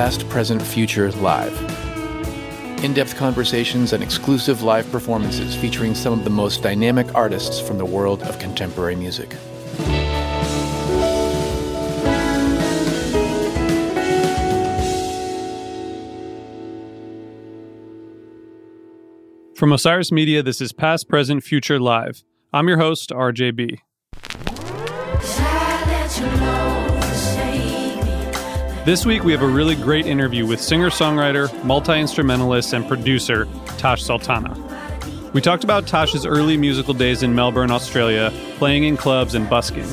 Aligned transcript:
Past, 0.00 0.26
Present, 0.30 0.62
Future 0.62 1.12
Live. 1.12 1.52
In 2.82 2.94
depth 2.94 3.16
conversations 3.16 3.92
and 3.92 4.02
exclusive 4.02 4.62
live 4.62 4.90
performances 4.90 5.54
featuring 5.54 5.94
some 5.94 6.14
of 6.14 6.24
the 6.24 6.30
most 6.30 6.62
dynamic 6.62 7.14
artists 7.14 7.60
from 7.60 7.76
the 7.76 7.84
world 7.84 8.22
of 8.22 8.38
contemporary 8.38 8.96
music. 8.96 9.34
From 19.54 19.70
Osiris 19.70 20.10
Media, 20.10 20.42
this 20.42 20.62
is 20.62 20.72
Past, 20.72 21.10
Present, 21.10 21.44
Future 21.44 21.78
Live. 21.78 22.24
I'm 22.54 22.68
your 22.68 22.78
host, 22.78 23.10
RJB. 23.10 23.80
This 28.86 29.04
week, 29.04 29.24
we 29.24 29.32
have 29.32 29.42
a 29.42 29.46
really 29.46 29.74
great 29.74 30.06
interview 30.06 30.46
with 30.46 30.58
singer 30.58 30.88
songwriter, 30.88 31.52
multi 31.64 32.00
instrumentalist, 32.00 32.72
and 32.72 32.88
producer 32.88 33.46
Tash 33.76 34.02
Sultana. 34.02 34.56
We 35.34 35.42
talked 35.42 35.64
about 35.64 35.86
Tash's 35.86 36.24
early 36.24 36.56
musical 36.56 36.94
days 36.94 37.22
in 37.22 37.34
Melbourne, 37.34 37.70
Australia, 37.70 38.32
playing 38.56 38.84
in 38.84 38.96
clubs 38.96 39.34
and 39.34 39.50
busking. 39.50 39.84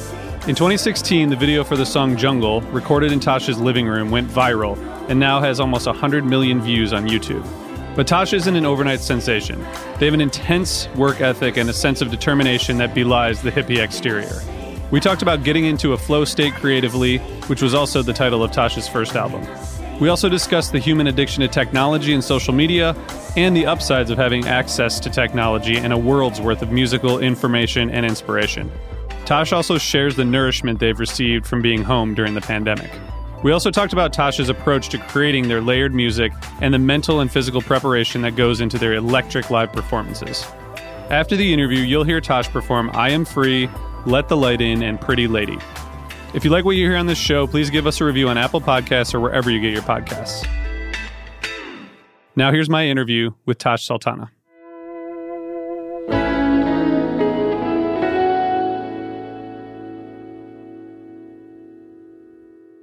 In 0.48 0.56
2016, 0.56 1.30
the 1.30 1.36
video 1.36 1.66
for 1.66 1.76
the 1.76 1.86
song 1.86 2.16
Jungle, 2.16 2.62
recorded 2.62 3.12
in 3.12 3.20
Tash's 3.20 3.60
living 3.60 3.88
room, 3.88 4.10
went 4.10 4.30
viral 4.30 4.78
and 5.10 5.20
now 5.20 5.42
has 5.42 5.60
almost 5.60 5.86
100 5.86 6.24
million 6.24 6.62
views 6.62 6.94
on 6.94 7.10
YouTube. 7.10 7.46
But 7.94 8.08
Tash 8.08 8.32
isn't 8.32 8.56
an 8.56 8.66
overnight 8.66 9.02
sensation. 9.02 9.60
They 10.00 10.06
have 10.06 10.14
an 10.14 10.22
intense 10.22 10.88
work 10.96 11.20
ethic 11.20 11.58
and 11.58 11.70
a 11.70 11.74
sense 11.74 12.02
of 12.02 12.10
determination 12.10 12.78
that 12.78 12.96
belies 12.96 13.42
the 13.42 13.52
hippie 13.52 13.84
exterior. 13.84 14.42
We 14.90 15.02
talked 15.02 15.22
about 15.22 15.44
getting 15.44 15.66
into 15.66 15.92
a 15.92 15.98
flow 15.98 16.24
state 16.24 16.54
creatively, 16.54 17.18
which 17.48 17.62
was 17.62 17.74
also 17.74 18.02
the 18.02 18.14
title 18.14 18.42
of 18.42 18.52
Tash's 18.52 18.88
first 18.88 19.16
album. 19.16 19.46
We 20.00 20.08
also 20.08 20.30
discussed 20.30 20.72
the 20.72 20.80
human 20.80 21.08
addiction 21.08 21.42
to 21.42 21.50
technology 21.50 22.14
and 22.14 22.24
social 22.24 22.54
media, 22.54 22.96
and 23.36 23.54
the 23.54 23.66
upsides 23.66 24.10
of 24.10 24.18
having 24.18 24.46
access 24.48 25.00
to 25.02 25.10
technology 25.10 25.76
and 25.76 25.92
a 25.92 25.98
world's 25.98 26.40
worth 26.40 26.62
of 26.62 26.72
musical 26.72 27.20
information 27.20 27.90
and 27.90 28.06
inspiration. 28.06 28.72
Tash 29.26 29.52
also 29.52 29.78
shares 29.78 30.16
the 30.16 30.24
nourishment 30.24 30.80
they've 30.80 31.00
received 31.00 31.46
from 31.46 31.62
being 31.62 31.84
home 31.84 32.14
during 32.14 32.34
the 32.34 32.42
pandemic. 32.42 32.90
We 33.44 33.52
also 33.52 33.72
talked 33.72 33.92
about 33.92 34.14
Tash's 34.14 34.48
approach 34.48 34.88
to 34.90 35.00
creating 35.00 35.50
their 35.50 35.62
layered 35.62 35.94
music 35.94 36.32
and 36.62 36.74
the 36.74 36.80
mental 36.80 37.20
and 37.20 37.30
physical 37.30 37.62
preparation 37.62 38.22
that 38.22 38.38
goes 38.38 38.62
into 38.62 38.78
their 38.78 38.94
electric 38.94 39.50
live 39.50 39.74
performances. 39.74 40.46
After 41.10 41.36
the 41.36 41.54
interview, 41.54 41.80
you'll 41.80 42.04
hear 42.04 42.22
Tash 42.22 42.50
perform 42.50 42.90
I 42.94 43.10
Am 43.10 43.26
Free, 43.26 43.70
Let 44.08 44.30
the 44.30 44.38
Light 44.38 44.62
In, 44.62 44.84
and 44.84 45.02
Pretty 45.02 45.28
Lady. 45.28 45.58
If 46.34 46.46
you 46.46 46.50
like 46.50 46.64
what 46.64 46.78
you 46.78 46.88
hear 46.88 46.96
on 46.96 47.08
this 47.08 47.18
show, 47.18 47.46
please 47.46 47.70
give 47.70 47.86
us 47.86 48.00
a 48.00 48.06
review 48.06 48.30
on 48.30 48.38
Apple 48.38 48.62
Podcasts 48.62 49.14
or 49.14 49.20
wherever 49.20 49.52
you 49.52 49.60
get 49.60 49.74
your 49.74 49.82
podcasts. 49.82 50.48
Now, 52.38 52.54
here's 52.54 52.70
my 52.70 52.88
interview 52.88 53.32
with 53.46 53.58
Tash 53.58 53.84
Sultana. 53.84 54.32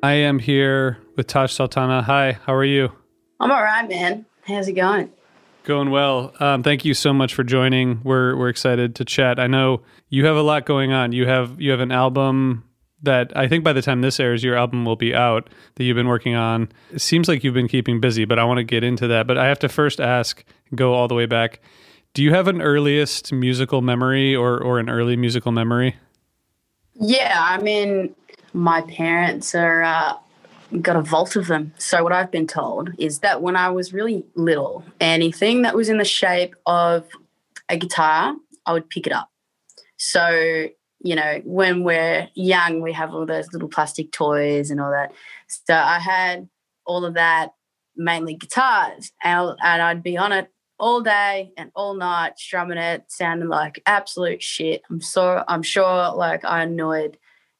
I 0.03 0.13
am 0.13 0.39
here 0.39 0.99
with 1.17 1.27
Tash 1.27 1.55
Sultana. 1.55 2.03
Hi, 2.03 2.33
how 2.45 2.53
are 2.53 2.67
you? 2.67 2.93
I'm 3.41 3.51
all 3.51 3.63
right, 3.63 3.89
man. 3.89 4.27
How's 4.43 4.69
it 4.69 4.75
going? 4.75 5.11
Going 5.65 5.91
well. 5.91 6.35
Um, 6.41 6.63
thank 6.63 6.85
you 6.85 6.93
so 6.93 7.15
much 7.15 7.35
for 7.35 7.43
joining. 7.43 8.03
We're 8.05 8.37
we're 8.37 8.51
excited 8.51 8.95
to 8.97 9.05
chat. 9.05 9.41
I 9.41 9.47
know 9.47 9.81
you 10.11 10.27
have 10.27 10.37
a 10.37 10.43
lot 10.43 10.67
going 10.67 10.93
on. 10.93 11.13
You 11.13 11.27
have 11.27 11.59
you 11.59 11.71
have 11.71 11.81
an 11.81 11.91
album 11.91 12.65
that 13.03 13.35
I 13.35 13.49
think 13.49 13.65
by 13.65 13.73
the 13.73 13.81
time 13.81 14.03
this 14.03 14.21
airs, 14.21 14.45
your 14.45 14.57
album 14.57 14.85
will 14.85 14.97
be 14.97 15.15
out 15.15 15.49
that 15.77 15.85
you've 15.85 15.95
been 15.95 16.07
working 16.07 16.35
on. 16.35 16.71
It 16.93 17.01
seems 17.01 17.29
like 17.29 17.43
you've 17.43 17.55
been 17.55 17.69
keeping 17.69 17.99
busy, 17.99 18.27
but 18.27 18.39
I 18.39 18.45
want 18.45 18.59
to 18.59 18.65
get 18.65 18.85
into 18.85 19.07
that. 19.09 19.27
But 19.27 19.39
I 19.39 19.47
have 19.47 19.59
to 19.61 19.71
first 19.71 20.01
ask, 20.01 20.45
go 20.75 20.93
all 20.93 21.09
the 21.09 21.15
way 21.15 21.25
back. 21.25 21.61
Do 22.13 22.23
you 22.23 22.35
have 22.35 22.47
an 22.47 22.61
earliest 22.61 23.33
musical 23.33 23.81
memory 23.81 24.37
or 24.37 24.63
or 24.63 24.79
an 24.79 24.91
early 24.91 25.17
musical 25.17 25.51
memory? 25.51 25.97
Yeah, 26.95 27.39
I 27.41 27.57
mean, 27.63 28.15
my 28.53 28.83
parents 28.83 29.55
are 29.55 29.83
uh, 29.83 30.13
got 30.83 30.97
a 30.97 31.03
vault 31.03 31.37
of 31.37 31.47
them. 31.47 31.73
So 31.79 32.03
what 32.03 32.13
I've 32.13 32.31
been 32.31 32.47
told 32.47 32.91
is 32.99 33.21
that 33.21 33.43
when 33.43 33.57
I 33.57 33.71
was 33.71 33.93
really 33.93 34.25
little, 34.35 34.85
anything 35.01 35.63
that 35.63 35.75
was 35.75 35.89
in 35.89 35.99
the 35.99 36.05
shape 36.05 36.55
of 36.67 37.07
a 37.69 37.77
guitar, 37.77 38.35
I 38.67 38.73
would 38.73 38.89
pick 38.91 39.07
it 39.07 39.13
up. 39.13 39.31
So 39.97 40.69
you 41.05 41.15
know, 41.15 41.43
when 41.45 41.85
we're 41.85 42.29
young, 42.35 42.81
we 42.81 42.93
have 42.95 43.13
all 43.13 43.27
those 43.27 43.53
little 43.53 43.69
plastic 43.69 44.11
toys 44.11 44.71
and 44.71 44.81
all 44.81 44.91
that. 44.91 45.13
So 45.47 45.75
I 45.75 45.99
had 45.99 46.49
all 46.87 47.05
of 47.05 47.15
that, 47.15 47.51
mainly 47.95 48.35
guitars, 48.35 49.13
and, 49.23 49.55
I'd 49.63 50.03
be 50.03 50.17
on 50.17 50.33
it 50.33 50.51
all 50.79 51.03
day 51.03 51.53
and 51.59 51.71
all 51.77 51.95
night, 51.95 52.39
strumming 52.39 52.79
it, 52.79 53.05
sounding 53.09 53.49
like 53.49 53.83
absolute 53.85 54.43
shit. 54.43 54.83
I'm 54.91 55.03
so 55.03 55.45
I'm 55.47 55.63
sure 55.63 56.15
like 56.15 56.45
I 56.45 56.63
annoyed 56.63 57.19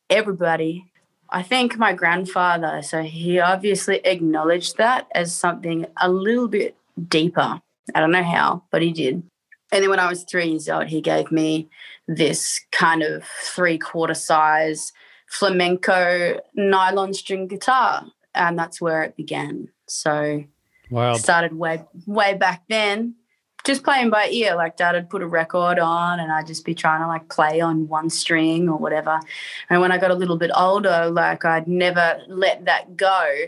everybody. 0.09 0.91
I 1.35 1.43
think 1.43 1.77
my 1.77 1.93
grandfather, 1.93 2.81
so 2.83 3.03
he 3.03 3.41
obviously 3.41 3.97
acknowledged 4.05 4.77
that 4.77 5.09
as 5.17 5.35
something 5.35 5.85
a 6.01 6.09
little 6.09 6.47
bit 6.47 6.77
deeper. 7.09 7.61
I 7.93 8.01
don't 8.01 8.13
know 8.13 8.23
how, 8.23 8.63
but 8.71 8.83
he 8.83 8.93
did. 8.93 9.25
And 9.73 9.83
then 9.83 9.91
when 9.91 9.99
I 9.99 10.09
was 10.09 10.23
three 10.23 10.47
years 10.47 10.69
old, 10.69 10.87
he 10.87 11.01
gave 11.01 11.33
me 11.33 11.69
this 12.07 12.61
kind 12.71 13.03
of 13.03 13.25
three 13.43 13.79
quarter 13.79 14.15
size 14.15 14.93
flamenco 15.27 16.39
nylon 16.55 17.13
string 17.13 17.49
guitar. 17.49 18.07
And 18.37 18.57
that's 18.57 18.81
where 18.81 19.03
it 19.03 19.17
began. 19.17 19.67
So 19.89 20.45
wow. 20.89 21.15
started 21.15 21.55
way 21.55 21.83
way 22.07 22.35
back 22.35 22.63
then 22.69 23.17
just 23.65 23.83
playing 23.83 24.11
by 24.11 24.29
ear. 24.29 24.55
Like 24.55 24.77
dad 24.77 24.95
would 24.95 25.11
put 25.11 25.23
a 25.23 25.27
record 25.27 25.79
on 25.79 26.21
and 26.21 26.31
I'd 26.31 26.47
just 26.47 26.65
be 26.65 26.75
trying 26.75 27.01
to 27.01 27.09
like 27.09 27.29
play 27.29 27.61
on 27.61 27.89
one 27.89 28.11
string 28.11 28.69
or 28.69 28.77
whatever. 28.77 29.19
And 29.71 29.81
when 29.81 29.91
I 29.91 29.99
got 29.99 30.11
a 30.11 30.15
little 30.15 30.37
bit 30.37 30.51
older, 30.55 31.09
like 31.11 31.45
I'd 31.45 31.67
never 31.67 32.21
let 32.29 32.67
that 32.67 32.97
go. 32.97 33.47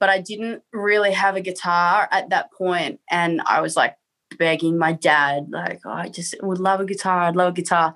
But 0.00 0.10
I 0.10 0.20
didn't 0.20 0.64
really 0.72 1.12
have 1.12 1.36
a 1.36 1.40
guitar 1.40 2.08
at 2.10 2.30
that 2.30 2.52
point. 2.52 3.00
And 3.08 3.40
I 3.46 3.60
was 3.60 3.76
like 3.76 3.96
begging 4.36 4.76
my 4.78 4.92
dad, 4.92 5.46
like, 5.50 5.80
oh, 5.84 5.90
I 5.90 6.08
just 6.08 6.34
would 6.42 6.58
love 6.58 6.80
a 6.80 6.84
guitar. 6.84 7.20
I'd 7.20 7.36
love 7.36 7.52
a 7.52 7.56
guitar. 7.56 7.94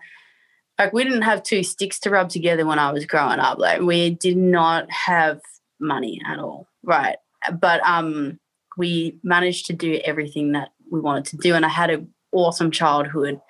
Like 0.79 0.93
we 0.93 1.03
didn't 1.03 1.23
have 1.23 1.43
two 1.43 1.65
sticks 1.65 1.99
to 2.01 2.11
rub 2.11 2.29
together 2.29 2.65
when 2.65 2.79
I 2.79 2.93
was 2.93 3.07
growing 3.07 3.41
up. 3.41 3.59
Like 3.59 3.81
we 3.81 4.11
did 4.11 4.37
not 4.37 4.89
have 4.93 5.41
money 5.81 6.21
at 6.29 6.39
all. 6.39 6.69
Right. 6.85 7.17
But 7.61 7.81
um 7.85 8.39
we 8.77 9.19
managed 9.25 9.67
to 9.67 9.73
do 9.73 10.01
everything 10.05 10.53
that 10.53 10.69
we 10.91 11.01
wanted 11.01 11.25
to 11.27 11.37
do. 11.37 11.55
And 11.55 11.65
I 11.65 11.69
had 11.69 11.91
an 11.91 12.13
awesome 12.33 12.71
childhood. 12.71 13.41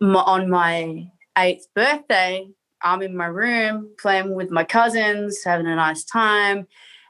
on 0.00 0.50
my 0.50 1.06
eighth 1.36 1.66
birthday, 1.74 2.48
I'm 2.82 3.02
in 3.02 3.16
my 3.16 3.26
room 3.26 3.94
playing 3.98 4.34
with 4.34 4.50
my 4.50 4.64
cousins, 4.64 5.42
having 5.44 5.66
a 5.66 5.76
nice 5.76 6.04
time. 6.04 6.66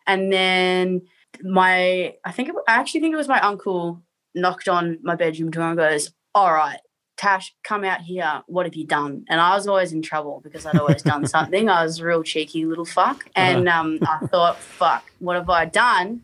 And 0.06 0.32
then 0.32 1.02
my, 1.42 2.14
I 2.24 2.32
think, 2.32 2.48
it, 2.48 2.54
I 2.68 2.74
actually 2.74 3.00
think 3.00 3.12
it 3.14 3.18
was 3.18 3.28
my 3.28 3.40
uncle 3.40 4.02
knocked 4.34 4.68
on 4.68 4.98
my 5.02 5.16
bedroom 5.16 5.50
door 5.50 5.68
and 5.68 5.76
goes, 5.76 6.12
All 6.34 6.52
right, 6.52 6.78
Tash, 7.16 7.54
come 7.62 7.84
out 7.84 8.00
here. 8.00 8.42
What 8.46 8.66
have 8.66 8.74
you 8.74 8.86
done? 8.86 9.24
And 9.28 9.40
I 9.40 9.54
was 9.54 9.66
always 9.66 9.92
in 9.92 10.02
trouble 10.02 10.40
because 10.42 10.66
I'd 10.66 10.78
always 10.78 11.02
done 11.02 11.26
something. 11.28 11.68
I 11.68 11.84
was 11.84 12.00
a 12.00 12.04
real 12.04 12.22
cheeky 12.22 12.64
little 12.64 12.84
fuck. 12.84 13.28
And 13.36 13.68
uh-huh. 13.68 13.80
um, 13.80 13.98
I 14.02 14.26
thought, 14.26 14.58
fuck, 14.58 15.04
what 15.20 15.36
have 15.36 15.50
I 15.50 15.64
done? 15.64 16.22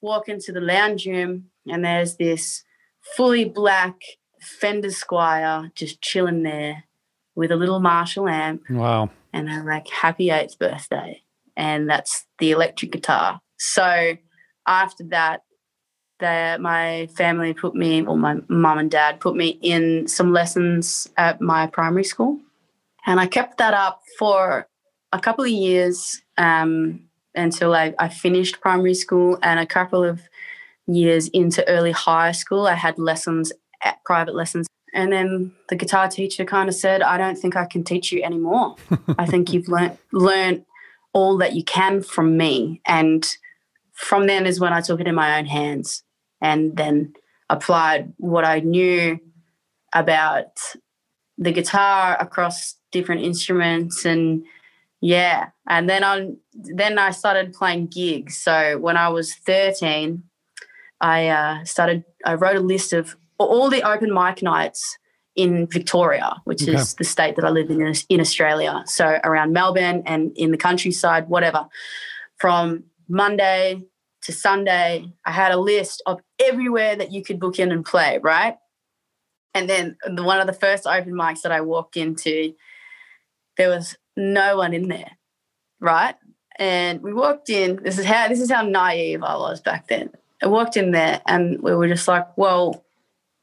Walk 0.00 0.28
into 0.28 0.52
the 0.52 0.60
lounge 0.60 1.06
room, 1.06 1.46
and 1.68 1.84
there's 1.84 2.16
this 2.16 2.64
fully 3.16 3.44
black 3.44 4.00
Fender 4.40 4.88
Squier 4.88 5.74
just 5.74 6.00
chilling 6.02 6.42
there 6.42 6.84
with 7.34 7.50
a 7.50 7.56
little 7.56 7.80
Marshall 7.80 8.28
amp. 8.28 8.62
Wow. 8.70 9.10
And 9.32 9.48
they're 9.48 9.64
like, 9.64 9.88
happy 9.88 10.30
eighth 10.30 10.58
birthday. 10.58 11.22
And 11.56 11.88
that's 11.88 12.26
the 12.38 12.50
electric 12.50 12.92
guitar. 12.92 13.40
So 13.58 14.16
after 14.66 15.04
that, 15.04 15.42
my 16.20 17.08
family 17.16 17.52
put 17.52 17.74
me, 17.74 18.04
or 18.04 18.16
my 18.16 18.36
mum 18.48 18.78
and 18.78 18.90
dad 18.90 19.20
put 19.20 19.36
me 19.36 19.58
in 19.60 20.08
some 20.08 20.32
lessons 20.32 21.08
at 21.16 21.40
my 21.40 21.66
primary 21.66 22.04
school. 22.04 22.40
And 23.06 23.20
I 23.20 23.26
kept 23.26 23.58
that 23.58 23.74
up 23.74 24.00
for 24.18 24.66
a 25.12 25.18
couple 25.18 25.44
of 25.44 25.50
years 25.50 26.22
um, 26.38 27.00
until 27.34 27.74
I, 27.74 27.94
I 27.98 28.08
finished 28.08 28.60
primary 28.60 28.94
school 28.94 29.38
and 29.42 29.60
a 29.60 29.66
couple 29.66 30.02
of 30.02 30.22
years 30.86 31.28
into 31.28 31.66
early 31.68 31.92
high 31.92 32.32
school, 32.32 32.66
I 32.66 32.74
had 32.74 32.98
lessons 32.98 33.52
at 33.82 34.02
private 34.04 34.34
lessons. 34.34 34.66
And 34.92 35.12
then 35.12 35.52
the 35.68 35.76
guitar 35.76 36.08
teacher 36.08 36.44
kind 36.44 36.68
of 36.68 36.74
said, 36.74 37.02
I 37.02 37.18
don't 37.18 37.36
think 37.36 37.56
I 37.56 37.64
can 37.64 37.82
teach 37.82 38.12
you 38.12 38.22
anymore. 38.22 38.76
I 39.18 39.26
think 39.26 39.52
you've 39.52 39.68
learnt 39.68 39.98
learned 40.12 40.64
all 41.12 41.36
that 41.38 41.54
you 41.54 41.64
can 41.64 42.02
from 42.02 42.36
me. 42.36 42.80
And 42.86 43.26
from 43.92 44.26
then 44.26 44.46
is 44.46 44.60
when 44.60 44.72
I 44.72 44.80
took 44.80 45.00
it 45.00 45.08
in 45.08 45.14
my 45.14 45.38
own 45.38 45.46
hands 45.46 46.02
and 46.40 46.76
then 46.76 47.14
applied 47.48 48.12
what 48.18 48.44
I 48.44 48.60
knew 48.60 49.18
about 49.92 50.58
the 51.38 51.52
guitar 51.52 52.16
across 52.20 52.76
different 52.92 53.22
instruments 53.22 54.04
and 54.04 54.44
Yeah, 55.00 55.50
and 55.68 55.88
then 55.88 56.04
on 56.04 56.38
then 56.52 56.98
I 56.98 57.10
started 57.10 57.52
playing 57.52 57.88
gigs. 57.88 58.38
So 58.38 58.78
when 58.78 58.96
I 58.96 59.08
was 59.08 59.34
thirteen, 59.34 60.24
I 61.04 61.28
uh, 61.28 61.64
started. 61.64 62.02
I 62.24 62.32
wrote 62.32 62.56
a 62.56 62.60
list 62.60 62.94
of 62.94 63.14
all 63.36 63.68
the 63.68 63.82
open 63.82 64.12
mic 64.12 64.42
nights 64.42 64.96
in 65.36 65.66
Victoria, 65.66 66.40
which 66.44 66.62
okay. 66.62 66.72
is 66.72 66.94
the 66.94 67.04
state 67.04 67.36
that 67.36 67.44
I 67.44 67.50
live 67.50 67.68
in 67.70 67.94
in 68.08 68.20
Australia. 68.20 68.82
So 68.86 69.20
around 69.22 69.52
Melbourne 69.52 70.02
and 70.06 70.32
in 70.34 70.50
the 70.50 70.56
countryside, 70.56 71.28
whatever. 71.28 71.68
From 72.38 72.84
Monday 73.06 73.82
to 74.22 74.32
Sunday, 74.32 75.12
I 75.26 75.30
had 75.30 75.52
a 75.52 75.58
list 75.58 76.02
of 76.06 76.20
everywhere 76.42 76.96
that 76.96 77.12
you 77.12 77.22
could 77.22 77.38
book 77.38 77.58
in 77.58 77.70
and 77.70 77.84
play, 77.84 78.18
right? 78.22 78.56
And 79.52 79.68
then 79.68 79.98
the, 80.06 80.22
one 80.22 80.40
of 80.40 80.46
the 80.46 80.54
first 80.54 80.86
open 80.86 81.12
mics 81.12 81.42
that 81.42 81.52
I 81.52 81.60
walked 81.60 81.98
into, 81.98 82.54
there 83.58 83.68
was 83.68 83.94
no 84.16 84.56
one 84.56 84.72
in 84.72 84.88
there, 84.88 85.12
right? 85.80 86.14
And 86.58 87.02
we 87.02 87.12
walked 87.12 87.50
in. 87.50 87.82
This 87.82 87.98
is 87.98 88.06
how 88.06 88.28
this 88.28 88.40
is 88.40 88.50
how 88.50 88.62
naive 88.62 89.22
I 89.22 89.36
was 89.36 89.60
back 89.60 89.88
then. 89.88 90.10
I 90.42 90.46
walked 90.46 90.76
in 90.76 90.90
there 90.90 91.20
and 91.26 91.60
we 91.62 91.74
were 91.74 91.88
just 91.88 92.08
like, 92.08 92.36
"Well, 92.36 92.84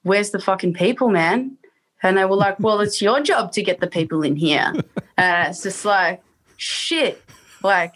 where's 0.03 0.31
the 0.31 0.39
fucking 0.39 0.73
people, 0.73 1.09
man?" 1.09 1.57
And 2.03 2.17
they 2.17 2.25
were 2.25 2.35
like, 2.35 2.59
"Well, 2.59 2.79
it's 2.81 3.01
your 3.01 3.21
job 3.21 3.51
to 3.53 3.63
get 3.63 3.79
the 3.79 3.87
people 3.87 4.23
in 4.23 4.35
here." 4.35 4.73
and 5.17 5.49
it's 5.49 5.63
just 5.63 5.85
like, 5.85 6.23
shit, 6.57 7.21
like 7.63 7.95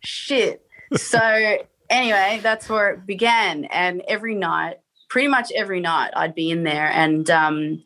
shit. 0.00 0.66
So 0.94 1.58
anyway, 1.90 2.40
that's 2.42 2.68
where 2.68 2.90
it 2.90 3.06
began. 3.06 3.64
And 3.66 4.02
every 4.08 4.34
night, 4.34 4.80
pretty 5.08 5.28
much 5.28 5.50
every 5.54 5.80
night, 5.80 6.12
I'd 6.14 6.34
be 6.34 6.50
in 6.50 6.62
there 6.64 6.88
and. 6.88 7.28
um 7.30 7.82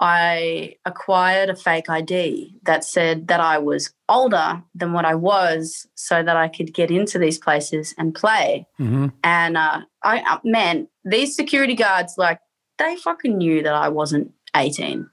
I 0.00 0.76
acquired 0.84 1.50
a 1.50 1.56
fake 1.56 1.88
ID 1.88 2.54
that 2.64 2.84
said 2.84 3.28
that 3.28 3.40
I 3.40 3.58
was 3.58 3.92
older 4.08 4.62
than 4.74 4.92
what 4.92 5.04
I 5.04 5.14
was 5.14 5.86
so 5.94 6.22
that 6.22 6.36
I 6.36 6.48
could 6.48 6.74
get 6.74 6.90
into 6.90 7.18
these 7.18 7.38
places 7.38 7.94
and 7.98 8.14
play. 8.14 8.66
Mm-hmm. 8.80 9.08
And 9.22 9.56
uh, 9.56 9.82
I, 10.02 10.20
uh, 10.20 10.38
man, 10.44 10.88
these 11.04 11.36
security 11.36 11.74
guards, 11.74 12.14
like, 12.16 12.40
they 12.78 12.96
fucking 12.96 13.36
knew 13.36 13.62
that 13.62 13.74
I 13.74 13.88
wasn't 13.90 14.32
18. 14.56 15.08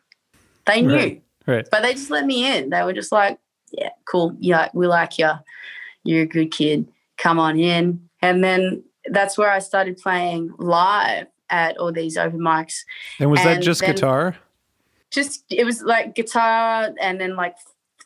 They 0.65 0.81
knew. 0.81 0.95
Right. 0.95 1.23
right. 1.45 1.67
But 1.69 1.83
they 1.83 1.93
just 1.93 2.09
let 2.09 2.25
me 2.25 2.57
in. 2.57 2.69
They 2.69 2.83
were 2.83 2.93
just 2.93 3.11
like, 3.11 3.37
yeah, 3.71 3.91
cool. 4.05 4.35
Yeah, 4.39 4.69
we 4.73 4.87
like 4.87 5.17
you. 5.19 5.31
You're 6.03 6.23
a 6.23 6.27
good 6.27 6.51
kid. 6.51 6.87
Come 7.17 7.37
on 7.37 7.59
in. 7.59 8.09
And 8.21 8.43
then 8.43 8.83
that's 9.11 9.37
where 9.37 9.51
I 9.51 9.59
started 9.59 9.97
playing 9.97 10.53
live 10.57 11.27
at 11.49 11.77
all 11.77 11.91
these 11.91 12.17
open 12.17 12.39
mics. 12.39 12.79
And 13.19 13.29
was 13.29 13.39
and 13.41 13.49
that 13.49 13.61
just 13.61 13.81
then, 13.81 13.93
guitar? 13.93 14.37
Just 15.11 15.43
it 15.49 15.65
was 15.65 15.81
like 15.81 16.15
guitar 16.15 16.89
and 17.01 17.19
then 17.19 17.35
like 17.35 17.55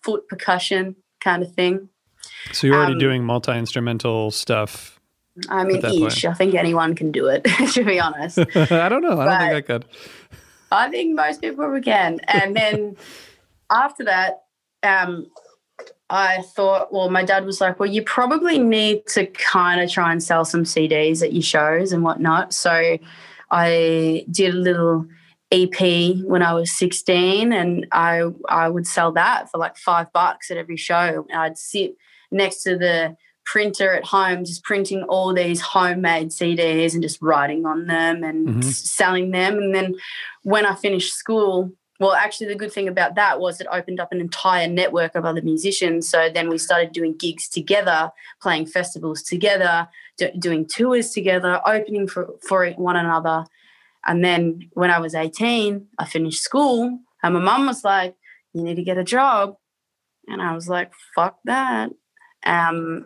foot 0.01 0.27
percussion 0.27 0.95
kind 1.21 1.43
of 1.43 1.53
thing. 1.53 1.89
So 2.51 2.67
you're 2.67 2.75
already 2.75 2.93
um, 2.93 2.99
doing 2.99 3.23
multi 3.23 3.51
instrumental 3.53 4.31
stuff. 4.31 4.99
I 5.49 5.63
mean, 5.63 5.77
ish. 5.77 6.21
Point. 6.21 6.25
I 6.25 6.33
think 6.33 6.53
anyone 6.53 6.95
can 6.95 7.11
do 7.11 7.27
it. 7.27 7.43
to 7.73 7.83
be 7.83 7.99
honest, 7.99 8.39
I 8.55 8.89
don't 8.89 9.01
know. 9.01 9.19
I 9.19 9.25
don't 9.25 9.39
think 9.39 9.53
I 9.53 9.61
could. 9.61 9.85
I 10.71 10.89
think 10.89 11.15
most 11.15 11.41
people 11.41 11.79
can. 11.81 12.19
And 12.27 12.55
then 12.55 12.97
after 13.69 14.03
that, 14.05 14.43
um, 14.81 15.27
I 16.09 16.41
thought, 16.41 16.93
well, 16.93 17.09
my 17.09 17.23
dad 17.23 17.45
was 17.45 17.61
like, 17.61 17.79
well, 17.79 17.89
you 17.89 18.03
probably 18.03 18.59
need 18.59 19.05
to 19.07 19.25
kind 19.27 19.81
of 19.81 19.89
try 19.89 20.11
and 20.11 20.21
sell 20.21 20.45
some 20.45 20.63
CDs 20.63 21.23
at 21.23 21.33
your 21.33 21.41
shows 21.41 21.91
and 21.91 22.03
whatnot. 22.03 22.53
So 22.53 22.97
I 23.49 24.25
did 24.29 24.53
a 24.53 24.57
little 24.57 25.07
EP 25.53 26.17
when 26.25 26.41
I 26.41 26.53
was 26.53 26.71
16 26.71 27.53
and 27.53 27.85
I 27.91 28.23
I 28.49 28.67
would 28.67 28.87
sell 28.87 29.11
that 29.13 29.51
for 29.51 29.59
like 29.59 29.77
5 29.77 30.11
bucks 30.11 30.49
at 30.49 30.57
every 30.57 30.77
show. 30.77 31.27
I'd 31.33 31.57
sit 31.57 31.95
next 32.31 32.63
to 32.63 32.77
the 32.77 33.15
printer 33.45 33.93
at 33.93 34.05
home 34.05 34.45
just 34.45 34.63
printing 34.63 35.03
all 35.03 35.33
these 35.33 35.61
homemade 35.61 36.29
CDs 36.29 36.93
and 36.93 37.03
just 37.03 37.21
writing 37.21 37.65
on 37.65 37.87
them 37.87 38.23
and 38.23 38.47
mm-hmm. 38.47 38.61
selling 38.61 39.31
them 39.31 39.57
and 39.57 39.75
then 39.75 39.95
when 40.43 40.65
I 40.65 40.75
finished 40.75 41.13
school 41.13 41.71
well 41.99 42.13
actually 42.13 42.47
the 42.47 42.55
good 42.55 42.71
thing 42.71 42.87
about 42.87 43.15
that 43.15 43.41
was 43.41 43.59
it 43.59 43.67
opened 43.69 43.99
up 43.99 44.13
an 44.13 44.21
entire 44.21 44.67
network 44.67 45.15
of 45.15 45.25
other 45.25 45.41
musicians 45.41 46.09
so 46.09 46.29
then 46.33 46.47
we 46.47 46.57
started 46.57 46.93
doing 46.93 47.17
gigs 47.17 47.49
together 47.49 48.11
playing 48.41 48.65
festivals 48.65 49.21
together 49.21 49.89
do, 50.17 50.29
doing 50.39 50.65
tours 50.65 51.11
together 51.11 51.59
opening 51.65 52.07
for 52.07 52.29
for 52.47 52.69
one 52.71 52.95
another 52.95 53.45
and 54.05 54.23
then 54.23 54.69
when 54.73 54.91
I 54.91 54.99
was 54.99 55.15
18, 55.15 55.87
I 55.97 56.05
finished 56.05 56.43
school 56.43 56.99
and 57.21 57.33
my 57.33 57.39
mom 57.39 57.67
was 57.67 57.83
like, 57.83 58.15
you 58.53 58.63
need 58.63 58.75
to 58.75 58.83
get 58.83 58.97
a 58.97 59.03
job. 59.03 59.55
And 60.27 60.41
I 60.41 60.53
was 60.53 60.67
like, 60.69 60.91
fuck 61.15 61.39
that. 61.45 61.91
Um, 62.45 63.05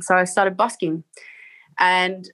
so 0.00 0.16
I 0.16 0.24
started 0.24 0.56
busking. 0.56 1.04
And 1.78 2.28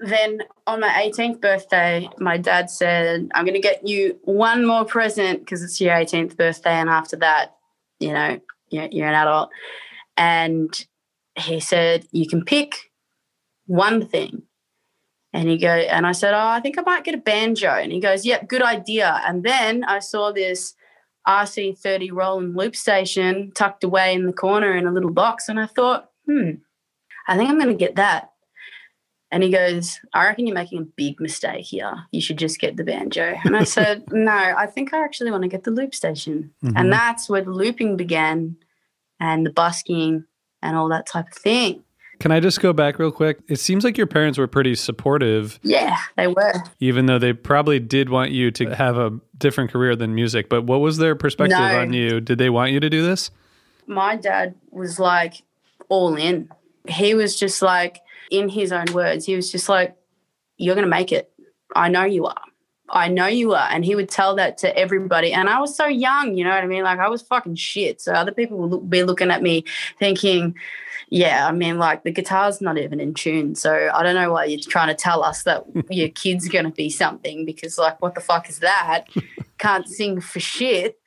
then 0.00 0.40
on 0.66 0.80
my 0.80 0.88
18th 0.88 1.40
birthday, 1.40 2.08
my 2.18 2.36
dad 2.36 2.70
said, 2.70 3.28
I'm 3.34 3.44
going 3.44 3.54
to 3.54 3.60
get 3.60 3.86
you 3.86 4.18
one 4.24 4.66
more 4.66 4.84
present 4.84 5.40
because 5.40 5.62
it's 5.62 5.80
your 5.80 5.94
18th 5.94 6.36
birthday. 6.36 6.74
And 6.74 6.90
after 6.90 7.16
that, 7.16 7.56
you 7.98 8.12
know, 8.12 8.40
you're, 8.70 8.88
you're 8.90 9.08
an 9.08 9.14
adult. 9.14 9.50
And 10.16 10.86
he 11.36 11.60
said, 11.60 12.06
You 12.12 12.28
can 12.28 12.44
pick 12.44 12.74
one 13.66 14.06
thing 14.06 14.42
and 15.36 15.50
he 15.50 15.58
go, 15.58 15.68
and 15.68 16.06
I 16.06 16.12
said, 16.12 16.32
Oh, 16.32 16.48
I 16.48 16.60
think 16.60 16.78
I 16.78 16.82
might 16.82 17.04
get 17.04 17.14
a 17.14 17.18
banjo. 17.18 17.68
And 17.68 17.92
he 17.92 18.00
goes, 18.00 18.24
Yep, 18.24 18.48
good 18.48 18.62
idea. 18.62 19.20
And 19.26 19.44
then 19.44 19.84
I 19.84 19.98
saw 19.98 20.32
this 20.32 20.72
RC30 21.28 22.10
Roland 22.10 22.56
loop 22.56 22.74
station 22.74 23.52
tucked 23.54 23.84
away 23.84 24.14
in 24.14 24.24
the 24.24 24.32
corner 24.32 24.74
in 24.74 24.86
a 24.86 24.92
little 24.92 25.12
box. 25.12 25.50
And 25.50 25.60
I 25.60 25.66
thought, 25.66 26.08
hmm, 26.24 26.52
I 27.28 27.36
think 27.36 27.50
I'm 27.50 27.58
going 27.58 27.68
to 27.68 27.74
get 27.74 27.96
that. 27.96 28.30
And 29.30 29.42
he 29.42 29.50
goes, 29.50 30.00
I 30.14 30.24
reckon 30.24 30.46
you're 30.46 30.54
making 30.54 30.78
a 30.78 30.86
big 30.96 31.20
mistake 31.20 31.66
here. 31.66 32.06
You 32.12 32.22
should 32.22 32.38
just 32.38 32.58
get 32.58 32.78
the 32.78 32.84
banjo. 32.84 33.36
And 33.44 33.58
I 33.58 33.64
said, 33.76 34.04
No, 34.10 34.32
I 34.32 34.64
think 34.64 34.94
I 34.94 35.04
actually 35.04 35.32
want 35.32 35.42
to 35.42 35.50
get 35.50 35.64
the 35.64 35.70
loop 35.70 35.94
station. 35.94 36.54
Mm-hmm. 36.64 36.78
And 36.78 36.90
that's 36.90 37.28
where 37.28 37.42
the 37.42 37.50
looping 37.50 37.98
began 37.98 38.56
and 39.20 39.44
the 39.44 39.50
busking 39.50 40.24
and 40.62 40.76
all 40.78 40.88
that 40.88 41.06
type 41.06 41.26
of 41.28 41.34
thing. 41.34 41.82
Can 42.18 42.32
I 42.32 42.40
just 42.40 42.60
go 42.60 42.72
back 42.72 42.98
real 42.98 43.10
quick? 43.10 43.40
It 43.48 43.60
seems 43.60 43.84
like 43.84 43.98
your 43.98 44.06
parents 44.06 44.38
were 44.38 44.46
pretty 44.46 44.74
supportive. 44.74 45.60
Yeah, 45.62 45.96
they 46.16 46.26
were. 46.26 46.54
Even 46.80 47.06
though 47.06 47.18
they 47.18 47.32
probably 47.32 47.78
did 47.78 48.08
want 48.08 48.30
you 48.30 48.50
to 48.52 48.74
have 48.74 48.96
a 48.96 49.18
different 49.38 49.70
career 49.70 49.94
than 49.94 50.14
music. 50.14 50.48
But 50.48 50.62
what 50.62 50.80
was 50.80 50.96
their 50.96 51.14
perspective 51.14 51.58
no. 51.58 51.80
on 51.80 51.92
you? 51.92 52.20
Did 52.20 52.38
they 52.38 52.50
want 52.50 52.72
you 52.72 52.80
to 52.80 52.88
do 52.88 53.02
this? 53.06 53.30
My 53.86 54.16
dad 54.16 54.54
was 54.70 54.98
like 54.98 55.42
all 55.88 56.16
in. 56.16 56.48
He 56.88 57.14
was 57.14 57.38
just 57.38 57.62
like, 57.62 58.00
in 58.30 58.48
his 58.48 58.72
own 58.72 58.86
words, 58.92 59.26
he 59.26 59.36
was 59.36 59.52
just 59.52 59.68
like, 59.68 59.96
You're 60.56 60.74
going 60.74 60.86
to 60.86 60.90
make 60.90 61.12
it. 61.12 61.30
I 61.74 61.88
know 61.88 62.04
you 62.04 62.26
are. 62.26 62.42
I 62.88 63.08
know 63.08 63.26
you 63.26 63.54
are. 63.54 63.68
And 63.70 63.84
he 63.84 63.94
would 63.94 64.08
tell 64.08 64.36
that 64.36 64.58
to 64.58 64.76
everybody. 64.76 65.32
And 65.32 65.48
I 65.48 65.60
was 65.60 65.76
so 65.76 65.86
young, 65.86 66.36
you 66.36 66.44
know 66.44 66.50
what 66.50 66.62
I 66.62 66.66
mean? 66.66 66.84
Like 66.84 67.00
I 67.00 67.08
was 67.08 67.22
fucking 67.22 67.56
shit. 67.56 68.00
So 68.00 68.12
other 68.12 68.32
people 68.32 68.58
would 68.58 68.88
be 68.88 69.02
looking 69.02 69.30
at 69.30 69.42
me 69.42 69.64
thinking, 69.98 70.54
yeah, 71.08 71.46
I 71.46 71.52
mean, 71.52 71.78
like 71.78 72.02
the 72.02 72.10
guitar's 72.10 72.60
not 72.60 72.78
even 72.78 72.98
in 72.98 73.14
tune. 73.14 73.54
So 73.54 73.90
I 73.94 74.02
don't 74.02 74.16
know 74.16 74.32
why 74.32 74.46
you're 74.46 74.60
trying 74.60 74.88
to 74.88 74.94
tell 74.94 75.22
us 75.22 75.44
that 75.44 75.64
your 75.88 76.08
kid's 76.08 76.48
going 76.48 76.64
to 76.64 76.70
be 76.70 76.90
something 76.90 77.44
because, 77.44 77.78
like, 77.78 78.02
what 78.02 78.14
the 78.14 78.20
fuck 78.20 78.48
is 78.48 78.58
that? 78.58 79.04
Can't 79.58 79.88
sing 79.88 80.20
for 80.20 80.40
shit. 80.40 80.98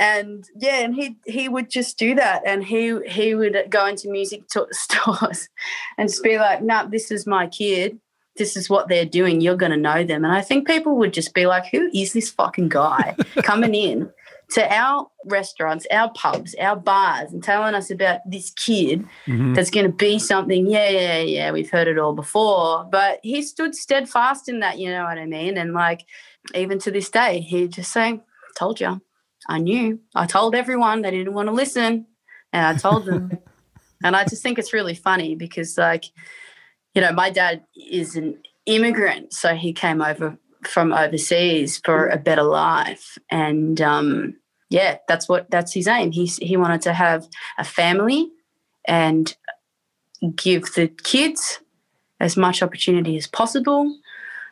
And 0.00 0.44
yeah, 0.56 0.80
and 0.80 0.92
he 0.92 1.16
he 1.24 1.48
would 1.48 1.70
just 1.70 1.98
do 1.98 2.16
that, 2.16 2.42
and 2.44 2.64
he 2.64 2.98
he 3.06 3.36
would 3.36 3.56
go 3.68 3.86
into 3.86 4.10
music 4.10 4.48
to- 4.48 4.66
stores 4.72 5.48
and 5.96 6.08
just 6.08 6.22
be 6.22 6.36
like, 6.36 6.62
"No, 6.62 6.82
nah, 6.82 6.86
this 6.88 7.12
is 7.12 7.26
my 7.26 7.46
kid. 7.46 8.00
This 8.36 8.56
is 8.56 8.68
what 8.68 8.88
they're 8.88 9.04
doing. 9.04 9.40
You're 9.40 9.56
going 9.56 9.70
to 9.70 9.78
know 9.78 10.02
them." 10.02 10.24
And 10.24 10.34
I 10.34 10.40
think 10.40 10.66
people 10.66 10.96
would 10.96 11.12
just 11.12 11.32
be 11.32 11.46
like, 11.46 11.66
"Who 11.66 11.90
is 11.94 12.12
this 12.12 12.28
fucking 12.28 12.70
guy 12.70 13.14
coming 13.44 13.76
in?" 13.76 14.10
To 14.54 14.72
our 14.72 15.08
restaurants, 15.24 15.84
our 15.90 16.12
pubs, 16.12 16.54
our 16.60 16.76
bars, 16.76 17.32
and 17.32 17.42
telling 17.42 17.74
us 17.74 17.90
about 17.90 18.20
this 18.24 18.52
kid 18.52 19.04
mm-hmm. 19.26 19.52
that's 19.52 19.70
going 19.70 19.84
to 19.84 19.92
be 19.92 20.16
something. 20.20 20.70
Yeah, 20.70 20.88
yeah, 20.90 21.18
yeah. 21.18 21.50
We've 21.50 21.70
heard 21.70 21.88
it 21.88 21.98
all 21.98 22.12
before, 22.12 22.84
but 22.84 23.18
he 23.24 23.42
stood 23.42 23.74
steadfast 23.74 24.48
in 24.48 24.60
that. 24.60 24.78
You 24.78 24.90
know 24.90 25.04
what 25.04 25.18
I 25.18 25.26
mean? 25.26 25.58
And 25.58 25.74
like, 25.74 26.06
even 26.54 26.78
to 26.80 26.92
this 26.92 27.10
day, 27.10 27.40
he 27.40 27.66
just 27.66 27.92
saying, 27.92 28.22
"Told 28.56 28.80
you, 28.80 29.02
I 29.48 29.58
knew. 29.58 29.98
I 30.14 30.26
told 30.26 30.54
everyone 30.54 31.02
they 31.02 31.10
didn't 31.10 31.34
want 31.34 31.48
to 31.48 31.54
listen, 31.54 32.06
and 32.52 32.64
I 32.64 32.78
told 32.78 33.06
them." 33.06 33.36
and 34.04 34.14
I 34.14 34.22
just 34.22 34.44
think 34.44 34.60
it's 34.60 34.72
really 34.72 34.94
funny 34.94 35.34
because, 35.34 35.76
like, 35.76 36.04
you 36.94 37.02
know, 37.02 37.12
my 37.12 37.30
dad 37.30 37.64
is 37.74 38.14
an 38.14 38.40
immigrant, 38.66 39.32
so 39.32 39.56
he 39.56 39.72
came 39.72 40.00
over 40.00 40.38
from 40.68 40.92
overseas 40.92 41.80
for 41.84 42.06
a 42.06 42.16
better 42.16 42.42
life. 42.42 43.18
And 43.30 43.80
um, 43.80 44.36
yeah, 44.74 44.98
that's 45.06 45.28
what 45.28 45.48
that's 45.52 45.72
his 45.72 45.86
aim. 45.86 46.10
He 46.10 46.26
he 46.26 46.56
wanted 46.56 46.82
to 46.82 46.92
have 46.92 47.28
a 47.58 47.64
family 47.64 48.28
and 48.88 49.36
give 50.34 50.74
the 50.74 50.88
kids 50.88 51.60
as 52.18 52.36
much 52.36 52.60
opportunity 52.60 53.16
as 53.16 53.28
possible. 53.28 53.96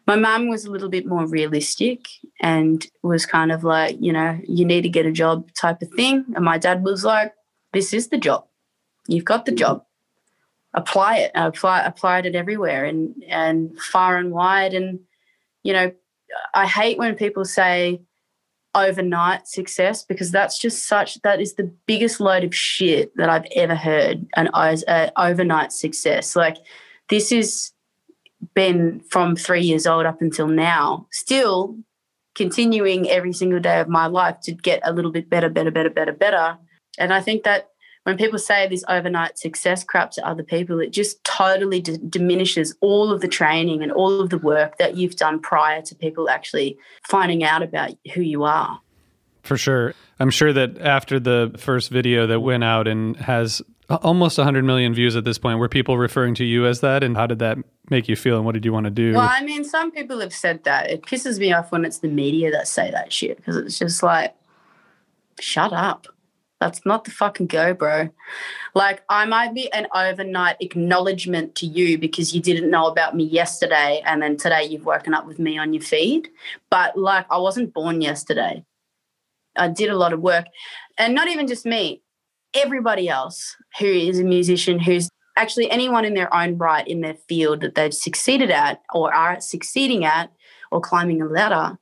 My 0.07 0.15
mum 0.15 0.49
was 0.49 0.65
a 0.65 0.71
little 0.71 0.89
bit 0.89 1.07
more 1.07 1.27
realistic 1.27 2.07
and 2.41 2.87
was 3.03 3.27
kind 3.27 3.51
of 3.51 3.65
like, 3.65 3.97
you 4.01 4.13
know, 4.13 4.39
you 4.47 4.65
need 4.65 4.83
to 4.83 4.89
get 4.89 5.07
a 5.07 5.13
job 5.13 5.53
type 5.55 5.83
of 5.83 5.91
thing. 5.91 6.25
And 6.37 6.45
my 6.45 6.57
dad 6.57 6.85
was 6.85 7.05
like, 7.05 7.33
this 7.73 7.93
is 7.93 8.09
the 8.09 8.19
job. 8.19 8.47
you've 9.09 9.25
got 9.25 9.45
the 9.45 9.53
job. 9.53 9.85
Apply 10.73 11.17
it. 11.17 11.33
Apply 11.35 11.81
applied 11.81 12.27
it 12.27 12.37
everywhere 12.37 12.85
and 12.85 13.25
and 13.27 13.77
far 13.77 14.19
and 14.19 14.31
wide. 14.31 14.73
And 14.73 15.01
you 15.65 15.73
know, 15.73 15.91
I 16.55 16.67
hate 16.69 16.97
when 16.97 17.17
people 17.17 17.45
say 17.45 18.03
overnight 18.75 19.47
success 19.47 20.05
because 20.05 20.31
that's 20.31 20.59
just 20.59 20.87
such 20.87 21.21
that 21.23 21.41
is 21.41 21.55
the 21.55 21.71
biggest 21.87 22.21
load 22.21 22.45
of 22.45 22.55
shit 22.55 23.15
that 23.17 23.29
I've 23.29 23.47
ever 23.55 23.75
heard. 23.75 24.27
An 24.37 24.49
uh, 24.49 25.11
overnight 25.17 25.73
success. 25.73 26.35
Like 26.35 26.57
this 27.09 27.33
is 27.33 27.73
been 28.55 29.01
from 29.09 29.37
three 29.37 29.63
years 29.63 29.87
old 29.87 30.07
up 30.07 30.21
until 30.21 30.49
now, 30.49 31.07
still 31.13 31.77
continuing 32.35 33.09
every 33.11 33.33
single 33.33 33.61
day 33.61 33.81
of 33.81 33.89
my 33.89 34.07
life 34.07 34.41
to 34.43 34.53
get 34.53 34.81
a 34.85 34.93
little 34.93 35.13
bit 35.13 35.29
better, 35.29 35.49
better, 35.49 35.71
better, 35.71 35.91
better, 35.91 36.13
better. 36.13 36.57
And 36.99 37.13
I 37.13 37.21
think 37.21 37.45
that 37.45 37.72
when 38.05 38.17
people 38.17 38.39
say 38.39 38.67
this 38.67 38.85
overnight 38.89 39.39
success 39.39 39.85
crap 39.85 40.11
to 40.13 40.27
other 40.27 40.43
people, 40.43 40.81
it 40.81 40.91
just 40.91 41.23
totally 41.25 41.81
d- 41.81 41.99
diminishes 42.09 42.75
all 42.81 43.13
of 43.13 43.21
the 43.21 43.29
training 43.29 43.83
and 43.83 43.93
all 43.93 44.21
of 44.21 44.31
the 44.31 44.39
work 44.39 44.79
that 44.79 44.97
you've 44.97 45.17
done 45.17 45.39
prior 45.41 45.83
to 45.83 45.95
people 45.95 46.29
actually 46.29 46.79
finding 47.05 47.45
out 47.45 47.63
about 47.63 47.93
who 48.15 48.21
you 48.21 48.43
are. 48.43 48.81
For 49.43 49.57
sure. 49.57 49.95
I'm 50.19 50.31
sure 50.31 50.53
that 50.53 50.81
after 50.81 51.21
the 51.21 51.55
first 51.59 51.91
video 51.91 52.27
that 52.27 52.41
went 52.41 52.65
out 52.65 52.87
and 52.89 53.17
has 53.17 53.63
almost 53.89 54.39
100 54.39 54.65
million 54.65 54.95
views 54.95 55.17
at 55.17 55.25
this 55.25 55.39
point, 55.39 55.59
were 55.59 55.69
people 55.69 55.99
referring 55.99 56.35
to 56.37 56.45
you 56.45 56.67
as 56.67 56.81
that? 56.81 57.03
And 57.03 57.17
how 57.17 57.27
did 57.27 57.41
that 57.41 57.59
make 57.91 58.09
you 58.09 58.17
feel? 58.17 58.37
And 58.37 58.45
what 58.45 58.53
did 58.53 58.65
you 58.65 58.73
want 58.73 58.85
to 58.85 58.91
do? 58.91 59.13
Well, 59.13 59.29
I 59.29 59.43
mean, 59.43 59.65
some 59.65 59.91
people 59.91 60.21
have 60.21 60.33
said 60.33 60.65
that. 60.65 60.91
It 60.91 61.03
pisses 61.03 61.39
me 61.39 61.53
off 61.53 61.73
when 61.73 61.85
it's 61.85 61.99
the 61.99 62.09
media 62.09 62.51
that 62.53 62.69
say 62.69 62.91
that 62.91 63.13
shit 63.13 63.37
because 63.37 63.57
it's 63.57 63.79
just 63.79 64.03
like, 64.03 64.35
shut 65.41 65.73
up. 65.73 66.07
That's 66.63 66.87
not 66.87 67.03
the 67.03 67.11
fucking 67.11 67.49
go, 67.49 67.75
bro. 67.75 68.09
Like, 68.73 69.03
I 69.09 69.25
might 69.25 69.53
be 69.53 69.73
an 69.73 69.89
overnight 69.93 70.59
acknowledgement 70.61 71.57
to 71.57 71.67
you 71.67 71.99
because 71.99 72.37
you 72.37 72.41
didn't 72.41 72.71
know 72.71 72.87
about 72.87 73.17
me 73.17 73.25
yesterday, 73.25 74.01
and 74.07 74.23
then 74.23 74.37
today 74.37 74.63
you've 74.63 74.85
woken 74.85 75.13
up 75.13 75.27
with 75.27 75.41
me 75.41 75.59
on 75.59 75.73
your 75.73 75.83
feed. 75.83 76.29
But, 76.71 76.97
like, 76.97 77.27
I 77.33 77.39
wasn't 77.39 77.75
born 77.75 78.01
yesterday. 78.01 78.65
I 79.57 79.67
did 79.67 79.91
a 79.91 79.97
lot 79.97 80.13
of 80.13 80.21
work, 80.21 80.47
and 80.99 81.17
not 81.17 81.27
even 81.27 81.49
just 81.49 81.67
me, 81.67 82.01
everybody 82.55 83.09
else 83.09 83.57
who 83.81 83.87
is 83.87 84.21
a 84.21 84.25
musician, 84.25 84.79
who's 84.79 85.11
actually 85.37 85.69
anyone 85.69 86.05
in 86.05 86.15
their 86.15 86.33
own 86.33 86.59
right 86.59 86.87
in 86.87 87.01
their 87.01 87.17
field 87.29 87.63
that 87.63 87.75
they've 87.75 87.93
succeeded 87.93 88.53
at 88.53 88.83
or 88.95 89.13
are 89.13 89.41
succeeding 89.41 90.05
at 90.05 90.31
or 90.71 90.81
climbing 90.81 91.21
a 91.21 91.27
ladder 91.27 91.77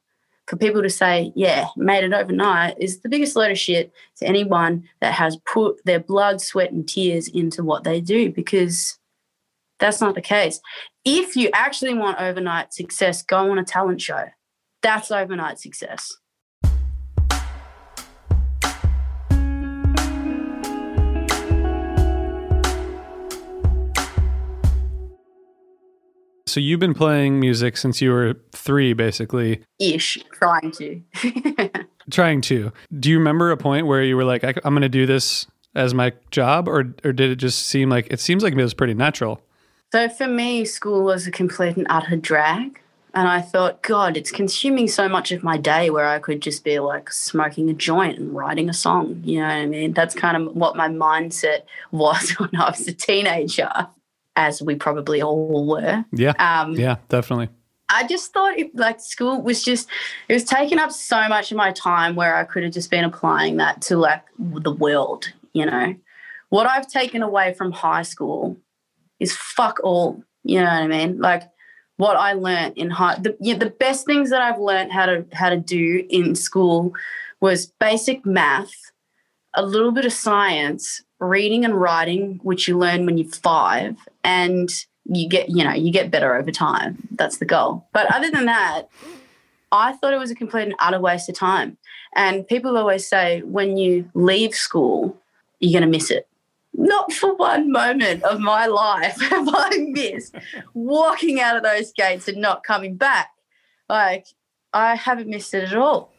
for 0.51 0.57
people 0.57 0.83
to 0.83 0.91
say, 0.91 1.33
yeah, 1.37 1.69
made 1.77 2.03
it 2.03 2.13
overnight 2.13 2.75
is 2.81 3.01
the 3.01 3.09
biggest 3.09 3.37
load 3.37 3.53
of 3.53 3.59
shit 3.59 3.93
to 4.17 4.27
anyone 4.27 4.83
that 5.01 5.15
has 5.15 5.39
put 5.47 5.77
their 5.85 6.01
blood, 6.01 6.41
sweat, 6.41 6.73
and 6.73 6.89
tears 6.89 7.29
into 7.29 7.63
what 7.63 7.85
they 7.85 8.01
do 8.01 8.33
because 8.33 8.99
that's 9.79 10.01
not 10.01 10.17
the 10.17 10.21
case. 10.21 10.61
If 11.05 11.37
you 11.37 11.51
actually 11.55 11.95
want 11.95 12.21
overnight 12.21 12.75
success, 12.75 13.23
go 13.23 13.49
on 13.53 13.59
a 13.59 13.65
talent 13.65 14.01
show. 14.01 14.25
That's 14.83 15.13
overnight 15.13 15.61
success. 15.61 16.17
So 26.51 26.59
you've 26.59 26.81
been 26.81 26.95
playing 26.95 27.39
music 27.39 27.77
since 27.77 28.03
you 28.03 28.11
were 28.11 28.35
three, 28.51 28.93
basically. 28.93 29.63
Ish, 29.79 30.19
trying 30.33 30.73
to. 30.73 31.01
trying 32.11 32.41
to. 32.43 32.73
Do 32.99 33.09
you 33.09 33.19
remember 33.19 33.53
a 33.53 33.57
point 33.57 33.87
where 33.87 34.03
you 34.03 34.17
were 34.17 34.25
like, 34.25 34.43
I, 34.43 34.55
am 34.65 34.73
going 34.73 34.83
to 34.83 34.89
do 34.89 35.07
this 35.07 35.47
as 35.77 35.95
my 35.95 36.13
job, 36.33 36.67
or 36.67 36.93
or 37.05 37.13
did 37.13 37.31
it 37.31 37.37
just 37.37 37.67
seem 37.67 37.89
like 37.89 38.09
it 38.11 38.19
seems 38.19 38.43
like 38.43 38.53
it 38.53 38.57
was 38.57 38.75
pretty 38.75 38.95
natural? 38.95 39.41
So 39.93 40.09
for 40.09 40.27
me, 40.27 40.65
school 40.65 41.05
was 41.05 41.29
a 41.29 41.31
complete 41.31 41.77
and 41.77 41.87
utter 41.89 42.17
drag. 42.17 42.81
And 43.15 43.29
I 43.29 43.41
thought, 43.41 43.83
God, 43.83 44.17
it's 44.17 44.31
consuming 44.31 44.87
so 44.87 45.09
much 45.09 45.33
of 45.33 45.43
my 45.43 45.57
day 45.57 45.91
where 45.91 46.07
I 46.07 46.21
could 46.21 46.41
just 46.41 46.63
be 46.63 46.79
like 46.79 47.13
smoking 47.13 47.69
a 47.69 47.73
joint 47.73 48.19
and 48.19 48.35
writing 48.35 48.69
a 48.69 48.75
song. 48.75 49.21
You 49.25 49.41
know 49.41 49.47
what 49.47 49.53
I 49.53 49.67
mean? 49.67 49.93
That's 49.93 50.15
kind 50.15 50.37
of 50.37 50.55
what 50.55 50.77
my 50.77 50.89
mindset 50.89 51.63
was 51.93 52.31
when 52.39 52.55
I 52.57 52.71
was 52.71 52.87
a 52.89 52.93
teenager 52.93 53.89
as 54.37 54.63
we 54.63 54.75
probably 54.75 55.23
all 55.23 55.67
were. 55.67 56.05
Yeah. 56.13 56.33
Um, 56.39 56.75
yeah, 56.75 56.97
definitely. 57.09 57.49
I 57.91 58.07
just 58.07 58.33
thought 58.33 58.57
it, 58.57 58.75
like 58.75 59.01
school 59.01 59.43
was 59.43 59.63
just 59.65 59.89
it 60.29 60.35
was 60.35 60.45
taking 60.45 60.79
up 60.79 60.93
so 60.93 61.29
much 61.29 61.51
of 61.51 61.57
my 61.57 61.73
time 61.73 62.15
where 62.15 62.37
I 62.37 62.45
could 62.45 62.63
have 62.63 62.73
just 62.73 62.91
been 62.91 63.05
applying 63.05 63.57
that 63.57 63.83
to 63.83 63.97
like 63.97 64.23
the 64.39 64.73
world, 64.73 65.33
you 65.53 65.67
know. 65.67 65.97
What 66.51 66.67
I've 66.67 66.87
taken 66.87 67.23
away 67.23 67.55
from 67.55 67.73
high 67.73 68.03
school 68.03 68.57
is 69.19 69.37
fuck 69.37 69.81
all, 69.83 70.23
you 70.45 70.61
know 70.61 70.67
what 70.67 70.73
I 70.73 70.87
mean? 70.87 71.19
Like 71.19 71.51
what 71.97 72.17
I 72.17 72.33
learned 72.33 72.79
in 72.79 72.91
high 72.91 73.17
the 73.17 73.37
yeah, 73.41 73.57
the 73.57 73.71
best 73.71 74.07
things 74.07 74.31
that 74.31 74.41
I've 74.41 74.59
learned 74.59 74.93
how 74.93 75.07
to 75.07 75.27
how 75.33 75.51
to 75.51 75.59
do 75.59 76.07
in 76.09 76.35
school 76.35 76.93
was 77.41 77.73
basic 77.81 78.25
math, 78.25 78.75
a 79.55 79.65
little 79.65 79.93
bit 79.93 80.05
of 80.05 80.13
science, 80.13 81.03
reading 81.19 81.65
and 81.65 81.81
writing, 81.81 82.41
which 82.43 82.69
you 82.69 82.79
learn 82.79 83.07
when 83.07 83.19
you're 83.19 83.29
five, 83.29 83.97
and 84.25 84.71
you 85.07 85.29
get, 85.29 85.49
you 85.51 85.65
know, 85.65 85.73
you 85.73 85.93
get 85.93 86.11
better 86.11 86.35
over 86.35 86.51
time. 86.51 87.09
That's 87.13 87.39
the 87.39 87.45
goal. 87.45 87.87
But 87.93 88.15
other 88.15 88.31
than 88.31 88.47
that, 88.47 88.89
I 89.73 89.93
thought 89.93 90.13
it 90.13 90.19
was 90.19 90.31
a 90.31 90.35
complete 90.35 90.65
and 90.65 90.75
utter 90.79 91.01
waste 91.01 91.29
of 91.29 91.35
time. 91.35 91.77
And 92.15 92.47
people 92.47 92.77
always 92.77 93.07
say 93.09 93.43
when 93.43 93.77
you 93.77 94.11
leave 94.15 94.55
school, 94.55 95.17
you're 95.61 95.79
going 95.79 95.91
to 95.91 95.97
miss 95.97 96.11
it. 96.11 96.27
Not 96.73 97.13
for 97.13 97.35
one 97.35 97.71
moment 97.71 98.23
of 98.23 98.41
my 98.41 98.67
life 98.67 99.21
have 99.31 99.49
I 99.49 99.77
missed 99.79 100.35
walking 100.75 101.41
out 101.41 101.57
of 101.57 101.63
those 101.63 101.93
gates 101.93 102.29
and 102.29 102.39
not 102.39 102.65
coming 102.65 102.97
back. 102.97 103.31
Like, 103.89 104.27
I 104.73 104.95
haven't 104.95 105.29
missed 105.29 105.53
it 105.55 105.65
at 105.65 105.77
all. 105.77 106.13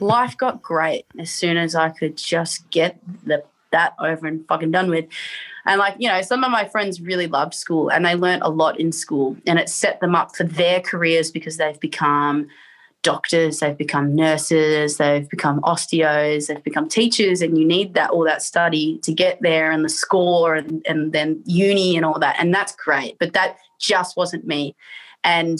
Life 0.00 0.36
got 0.36 0.62
great 0.62 1.06
as 1.18 1.30
soon 1.30 1.56
as 1.56 1.74
I 1.74 1.90
could 1.90 2.16
just 2.16 2.68
get 2.70 2.98
the 3.24 3.42
that 3.72 3.94
over 4.00 4.26
and 4.26 4.46
fucking 4.48 4.70
done 4.70 4.90
with. 4.90 5.06
And 5.66 5.78
like, 5.78 5.94
you 5.98 6.08
know, 6.08 6.22
some 6.22 6.44
of 6.44 6.50
my 6.50 6.66
friends 6.66 7.00
really 7.00 7.26
loved 7.26 7.54
school 7.54 7.90
and 7.90 8.04
they 8.04 8.14
learned 8.14 8.42
a 8.42 8.50
lot 8.50 8.80
in 8.80 8.92
school 8.92 9.36
and 9.46 9.58
it 9.58 9.68
set 9.68 10.00
them 10.00 10.14
up 10.14 10.34
for 10.34 10.44
their 10.44 10.80
careers 10.80 11.30
because 11.30 11.56
they've 11.56 11.78
become 11.78 12.48
doctors, 13.02 13.60
they've 13.60 13.76
become 13.76 14.14
nurses, 14.14 14.98
they've 14.98 15.28
become 15.28 15.60
osteos, 15.62 16.48
they've 16.48 16.62
become 16.64 16.88
teachers, 16.88 17.40
and 17.40 17.56
you 17.56 17.64
need 17.64 17.94
that 17.94 18.10
all 18.10 18.24
that 18.24 18.42
study 18.42 18.98
to 18.98 19.12
get 19.12 19.40
there 19.40 19.70
and 19.70 19.84
the 19.84 19.88
score 19.88 20.54
and, 20.54 20.84
and 20.86 21.12
then 21.12 21.42
uni 21.46 21.96
and 21.96 22.04
all 22.04 22.18
that. 22.18 22.36
And 22.38 22.52
that's 22.52 22.74
great. 22.76 23.18
But 23.18 23.32
that 23.32 23.56
just 23.78 24.16
wasn't 24.16 24.46
me. 24.46 24.74
And 25.24 25.58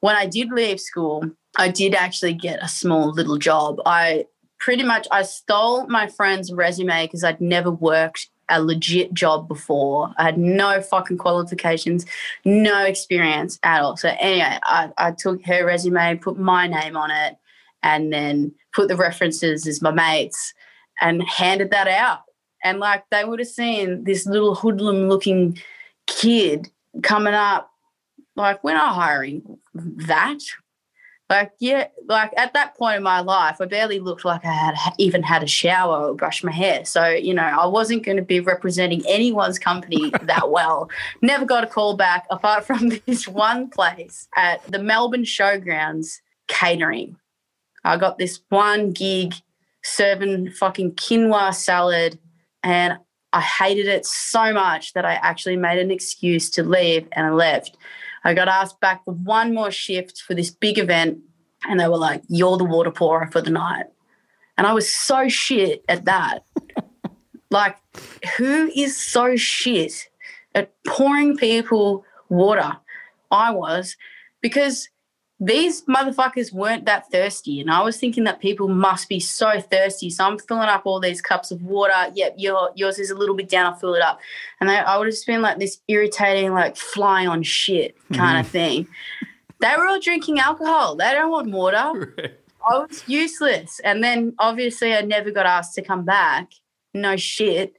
when 0.00 0.16
I 0.16 0.26
did 0.26 0.50
leave 0.50 0.80
school, 0.80 1.24
I 1.56 1.68
did 1.68 1.94
actually 1.94 2.34
get 2.34 2.62
a 2.62 2.68
small 2.68 3.10
little 3.12 3.38
job. 3.38 3.80
I 3.86 4.26
pretty 4.58 4.82
much 4.82 5.06
I 5.10 5.22
stole 5.22 5.86
my 5.86 6.08
friend's 6.08 6.52
resume 6.52 7.06
because 7.06 7.24
I'd 7.24 7.40
never 7.40 7.70
worked 7.70 8.28
a 8.48 8.62
legit 8.62 9.12
job 9.12 9.46
before. 9.46 10.12
I 10.16 10.24
had 10.24 10.38
no 10.38 10.80
fucking 10.80 11.18
qualifications, 11.18 12.06
no 12.44 12.84
experience 12.84 13.58
at 13.62 13.82
all. 13.82 13.96
So 13.96 14.14
anyway, 14.18 14.58
I, 14.62 14.90
I 14.96 15.10
took 15.12 15.44
her 15.46 15.66
resume, 15.66 16.16
put 16.16 16.38
my 16.38 16.66
name 16.66 16.96
on 16.96 17.10
it, 17.10 17.36
and 17.82 18.12
then 18.12 18.54
put 18.74 18.88
the 18.88 18.96
references 18.96 19.66
as 19.66 19.82
my 19.82 19.90
mates 19.90 20.54
and 21.00 21.22
handed 21.22 21.70
that 21.70 21.88
out. 21.88 22.20
And 22.64 22.80
like 22.80 23.04
they 23.10 23.24
would 23.24 23.38
have 23.38 23.48
seen 23.48 24.04
this 24.04 24.26
little 24.26 24.54
hoodlum 24.54 25.08
looking 25.08 25.58
kid 26.06 26.68
coming 27.02 27.34
up, 27.34 27.70
like, 28.34 28.62
we're 28.64 28.74
not 28.74 28.94
hiring 28.94 29.58
that. 29.74 30.38
Like, 31.30 31.52
yeah, 31.58 31.88
like 32.06 32.32
at 32.38 32.54
that 32.54 32.74
point 32.76 32.96
in 32.96 33.02
my 33.02 33.20
life, 33.20 33.60
I 33.60 33.66
barely 33.66 34.00
looked 34.00 34.24
like 34.24 34.46
I 34.46 34.52
had 34.52 34.94
even 34.96 35.22
had 35.22 35.42
a 35.42 35.46
shower 35.46 36.08
or 36.08 36.14
brushed 36.14 36.42
my 36.42 36.52
hair. 36.52 36.86
So, 36.86 37.06
you 37.06 37.34
know, 37.34 37.42
I 37.42 37.66
wasn't 37.66 38.02
going 38.02 38.16
to 38.16 38.22
be 38.22 38.40
representing 38.40 39.02
anyone's 39.06 39.58
company 39.58 40.10
that 40.22 40.50
well. 40.50 40.88
Never 41.20 41.44
got 41.44 41.64
a 41.64 41.66
call 41.66 41.96
back 41.96 42.26
apart 42.30 42.64
from 42.64 42.88
this 43.06 43.28
one 43.28 43.68
place 43.68 44.26
at 44.36 44.64
the 44.68 44.78
Melbourne 44.78 45.24
Showgrounds 45.24 46.20
catering. 46.46 47.16
I 47.84 47.98
got 47.98 48.16
this 48.16 48.40
one 48.48 48.92
gig 48.92 49.34
serving 49.84 50.52
fucking 50.52 50.92
quinoa 50.92 51.54
salad 51.54 52.18
and 52.62 52.98
I 53.32 53.42
hated 53.42 53.86
it 53.86 54.06
so 54.06 54.52
much 54.54 54.94
that 54.94 55.04
I 55.04 55.14
actually 55.14 55.56
made 55.56 55.78
an 55.78 55.90
excuse 55.90 56.48
to 56.50 56.62
leave 56.62 57.06
and 57.12 57.26
I 57.26 57.30
left. 57.30 57.76
I 58.28 58.34
got 58.34 58.46
asked 58.46 58.78
back 58.78 59.06
for 59.06 59.14
one 59.14 59.54
more 59.54 59.70
shift 59.70 60.20
for 60.20 60.34
this 60.34 60.50
big 60.50 60.78
event, 60.78 61.18
and 61.66 61.80
they 61.80 61.88
were 61.88 61.96
like, 61.96 62.22
You're 62.28 62.58
the 62.58 62.64
water 62.64 62.90
pourer 62.90 63.26
for 63.32 63.40
the 63.40 63.48
night. 63.48 63.86
And 64.58 64.66
I 64.66 64.74
was 64.74 64.92
so 64.94 65.30
shit 65.30 65.82
at 65.88 66.04
that. 66.04 66.44
like, 67.50 67.78
who 68.36 68.70
is 68.76 69.00
so 69.00 69.34
shit 69.36 70.10
at 70.54 70.74
pouring 70.86 71.38
people 71.38 72.04
water? 72.28 72.76
I 73.30 73.50
was, 73.50 73.96
because 74.42 74.90
these 75.40 75.82
motherfuckers 75.84 76.52
weren't 76.52 76.84
that 76.86 77.10
thirsty. 77.12 77.60
And 77.60 77.70
I 77.70 77.82
was 77.82 77.96
thinking 77.96 78.24
that 78.24 78.40
people 78.40 78.68
must 78.68 79.08
be 79.08 79.20
so 79.20 79.60
thirsty. 79.60 80.10
So 80.10 80.24
I'm 80.24 80.38
filling 80.38 80.68
up 80.68 80.82
all 80.84 80.98
these 80.98 81.20
cups 81.20 81.52
of 81.52 81.62
water. 81.62 82.10
Yep, 82.14 82.34
your, 82.38 82.70
yours 82.74 82.98
is 82.98 83.10
a 83.10 83.14
little 83.14 83.36
bit 83.36 83.48
down. 83.48 83.66
I'll 83.66 83.78
fill 83.78 83.94
it 83.94 84.02
up. 84.02 84.18
And 84.60 84.68
they, 84.68 84.76
I 84.76 84.96
would 84.96 85.06
have 85.06 85.14
just 85.14 85.26
been 85.26 85.42
like 85.42 85.58
this 85.58 85.78
irritating, 85.86 86.52
like 86.52 86.76
fly 86.76 87.26
on 87.26 87.44
shit 87.44 87.96
kind 88.12 88.36
mm. 88.36 88.40
of 88.40 88.48
thing. 88.48 88.88
They 89.60 89.74
were 89.76 89.86
all 89.86 90.00
drinking 90.00 90.40
alcohol. 90.40 90.96
They 90.96 91.12
don't 91.12 91.30
want 91.30 91.50
water. 91.50 92.14
Right. 92.70 92.74
I 92.74 92.78
was 92.80 93.04
useless. 93.08 93.80
And 93.82 94.02
then 94.04 94.34
obviously 94.38 94.92
I 94.92 95.00
never 95.00 95.30
got 95.30 95.46
asked 95.46 95.74
to 95.76 95.82
come 95.82 96.04
back. 96.04 96.50
No 96.92 97.16
shit. 97.16 97.74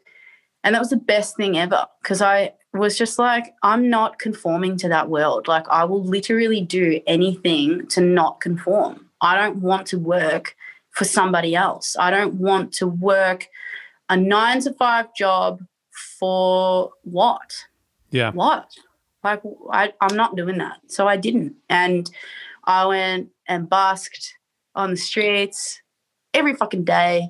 And 0.63 0.73
that 0.73 0.79
was 0.79 0.89
the 0.89 0.97
best 0.97 1.35
thing 1.35 1.57
ever 1.57 1.85
because 2.01 2.21
I 2.21 2.53
was 2.73 2.97
just 2.97 3.17
like, 3.17 3.53
I'm 3.63 3.89
not 3.89 4.19
conforming 4.19 4.77
to 4.77 4.89
that 4.89 5.09
world. 5.09 5.47
Like, 5.47 5.67
I 5.69 5.83
will 5.85 6.03
literally 6.03 6.61
do 6.61 7.01
anything 7.07 7.87
to 7.87 8.01
not 8.01 8.41
conform. 8.41 9.09
I 9.21 9.35
don't 9.35 9.57
want 9.57 9.87
to 9.87 9.99
work 9.99 10.55
for 10.91 11.05
somebody 11.05 11.55
else. 11.55 11.95
I 11.99 12.11
don't 12.11 12.35
want 12.35 12.71
to 12.73 12.87
work 12.87 13.47
a 14.09 14.17
nine 14.17 14.61
to 14.61 14.73
five 14.73 15.13
job 15.15 15.61
for 16.19 16.91
what? 17.03 17.65
Yeah. 18.11 18.31
What? 18.31 18.69
Like, 19.23 19.41
I, 19.71 19.93
I'm 20.01 20.15
not 20.15 20.35
doing 20.35 20.59
that. 20.59 20.77
So 20.87 21.07
I 21.07 21.17
didn't. 21.17 21.55
And 21.69 22.09
I 22.65 22.85
went 22.85 23.29
and 23.47 23.69
basked 23.69 24.35
on 24.75 24.91
the 24.91 24.97
streets 24.97 25.81
every 26.33 26.53
fucking 26.53 26.85
day 26.85 27.27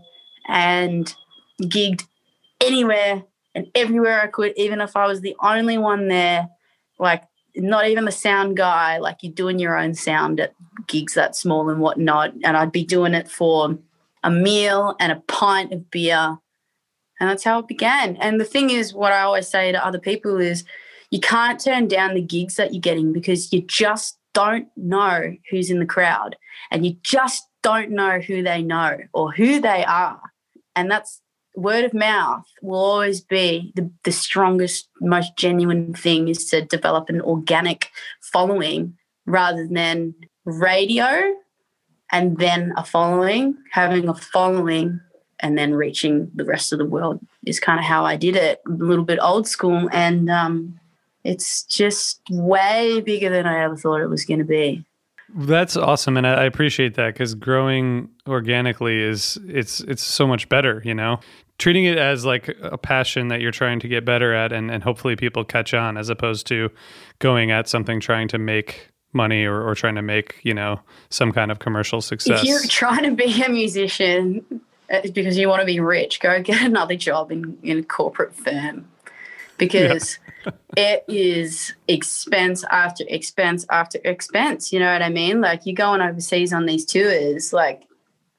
and 0.47 1.13
gigged 1.61 2.05
anywhere 2.61 3.23
and 3.55 3.67
everywhere 3.75 4.21
I 4.21 4.27
could, 4.27 4.53
even 4.57 4.81
if 4.81 4.95
I 4.95 5.07
was 5.07 5.21
the 5.21 5.35
only 5.41 5.77
one 5.77 6.07
there, 6.07 6.49
like 6.99 7.23
not 7.55 7.87
even 7.87 8.05
the 8.05 8.11
sound 8.11 8.57
guy, 8.57 8.97
like 8.97 9.17
you're 9.21 9.33
doing 9.33 9.59
your 9.59 9.77
own 9.77 9.93
sound 9.93 10.39
at 10.39 10.53
gigs 10.87 11.13
that 11.15 11.35
small 11.35 11.69
and 11.69 11.81
whatnot. 11.81 12.33
And 12.43 12.55
I'd 12.55 12.71
be 12.71 12.83
doing 12.85 13.13
it 13.13 13.29
for 13.29 13.77
a 14.23 14.29
meal 14.31 14.95
and 14.99 15.11
a 15.11 15.21
pint 15.27 15.73
of 15.73 15.89
beer. 15.89 16.37
And 17.19 17.29
that's 17.29 17.43
how 17.43 17.59
it 17.59 17.67
began. 17.67 18.15
And 18.17 18.39
the 18.39 18.45
thing 18.45 18.69
is, 18.69 18.93
what 18.93 19.11
I 19.11 19.21
always 19.21 19.47
say 19.47 19.71
to 19.71 19.85
other 19.85 19.99
people 19.99 20.37
is 20.37 20.63
you 21.11 21.19
can't 21.19 21.59
turn 21.59 21.87
down 21.87 22.13
the 22.13 22.21
gigs 22.21 22.55
that 22.55 22.73
you're 22.73 22.81
getting 22.81 23.11
because 23.11 23.51
you 23.51 23.61
just 23.61 24.17
don't 24.33 24.67
know 24.77 25.35
who's 25.49 25.69
in 25.69 25.79
the 25.79 25.85
crowd 25.85 26.35
and 26.71 26.85
you 26.85 26.95
just 27.01 27.43
don't 27.61 27.91
know 27.91 28.19
who 28.19 28.43
they 28.43 28.61
know 28.61 28.97
or 29.13 29.31
who 29.31 29.59
they 29.59 29.83
are. 29.83 30.21
And 30.75 30.89
that's 30.89 31.21
word 31.55 31.85
of 31.85 31.93
mouth 31.93 32.45
will 32.61 32.79
always 32.79 33.21
be 33.21 33.71
the, 33.75 33.89
the 34.03 34.11
strongest, 34.11 34.89
most 35.01 35.35
genuine 35.35 35.93
thing 35.93 36.27
is 36.27 36.49
to 36.49 36.63
develop 36.63 37.09
an 37.09 37.21
organic 37.21 37.89
following 38.21 38.97
rather 39.25 39.67
than 39.67 40.15
radio 40.45 41.33
and 42.11 42.37
then 42.37 42.73
a 42.77 42.83
following. 42.83 43.57
Having 43.71 44.09
a 44.09 44.15
following 44.15 44.99
and 45.39 45.57
then 45.57 45.73
reaching 45.73 46.31
the 46.35 46.45
rest 46.45 46.73
of 46.73 46.79
the 46.79 46.85
world 46.85 47.19
is 47.45 47.59
kind 47.59 47.79
of 47.79 47.85
how 47.85 48.05
I 48.05 48.15
did 48.15 48.35
it. 48.35 48.61
A 48.67 48.71
little 48.71 49.05
bit 49.05 49.19
old 49.21 49.47
school, 49.47 49.89
and 49.91 50.29
um, 50.29 50.79
it's 51.23 51.63
just 51.63 52.21
way 52.29 53.01
bigger 53.01 53.29
than 53.29 53.45
I 53.45 53.63
ever 53.63 53.77
thought 53.77 54.01
it 54.01 54.09
was 54.09 54.25
going 54.25 54.39
to 54.39 54.45
be. 54.45 54.85
That's 55.35 55.77
awesome, 55.77 56.17
and 56.17 56.25
I 56.25 56.45
appreciate 56.45 56.95
that 56.95 57.13
because 57.13 57.35
growing 57.35 58.09
organically 58.27 58.99
is 58.99 59.37
it's 59.47 59.79
it's 59.81 60.03
so 60.03 60.25
much 60.25 60.49
better. 60.49 60.81
You 60.83 60.95
know, 60.95 61.19
treating 61.57 61.85
it 61.85 61.97
as 61.97 62.25
like 62.25 62.55
a 62.61 62.77
passion 62.77 63.27
that 63.27 63.41
you're 63.41 63.51
trying 63.51 63.79
to 63.81 63.87
get 63.87 64.05
better 64.05 64.33
at, 64.33 64.51
and 64.51 64.71
and 64.71 64.83
hopefully 64.83 65.15
people 65.15 65.43
catch 65.43 65.73
on, 65.73 65.97
as 65.97 66.09
opposed 66.09 66.47
to 66.47 66.69
going 67.19 67.51
at 67.51 67.67
something 67.67 67.99
trying 67.99 68.27
to 68.29 68.37
make 68.39 68.89
money 69.13 69.43
or, 69.43 69.67
or 69.67 69.75
trying 69.75 69.95
to 69.95 70.01
make 70.01 70.39
you 70.43 70.53
know 70.53 70.79
some 71.09 71.31
kind 71.31 71.51
of 71.51 71.59
commercial 71.59 72.01
success. 72.01 72.41
If 72.41 72.47
you're 72.47 72.61
trying 72.67 73.03
to 73.03 73.11
be 73.11 73.43
a 73.43 73.49
musician 73.49 74.61
uh, 74.91 75.01
because 75.13 75.37
you 75.37 75.47
want 75.47 75.61
to 75.61 75.65
be 75.65 75.79
rich, 75.79 76.19
go 76.19 76.41
get 76.43 76.61
another 76.63 76.95
job 76.95 77.31
in 77.31 77.57
in 77.61 77.79
a 77.79 77.83
corporate 77.83 78.33
firm 78.33 78.87
because. 79.57 80.17
Yeah 80.25 80.28
it 80.77 81.03
is 81.07 81.73
expense 81.87 82.63
after 82.71 83.03
expense 83.07 83.65
after 83.71 83.99
expense. 84.03 84.71
You 84.71 84.79
know 84.79 84.91
what 84.91 85.01
I 85.01 85.09
mean? 85.09 85.41
Like 85.41 85.65
you're 85.65 85.75
going 85.75 86.01
overseas 86.01 86.53
on 86.53 86.65
these 86.65 86.85
tours, 86.85 87.53
like 87.53 87.83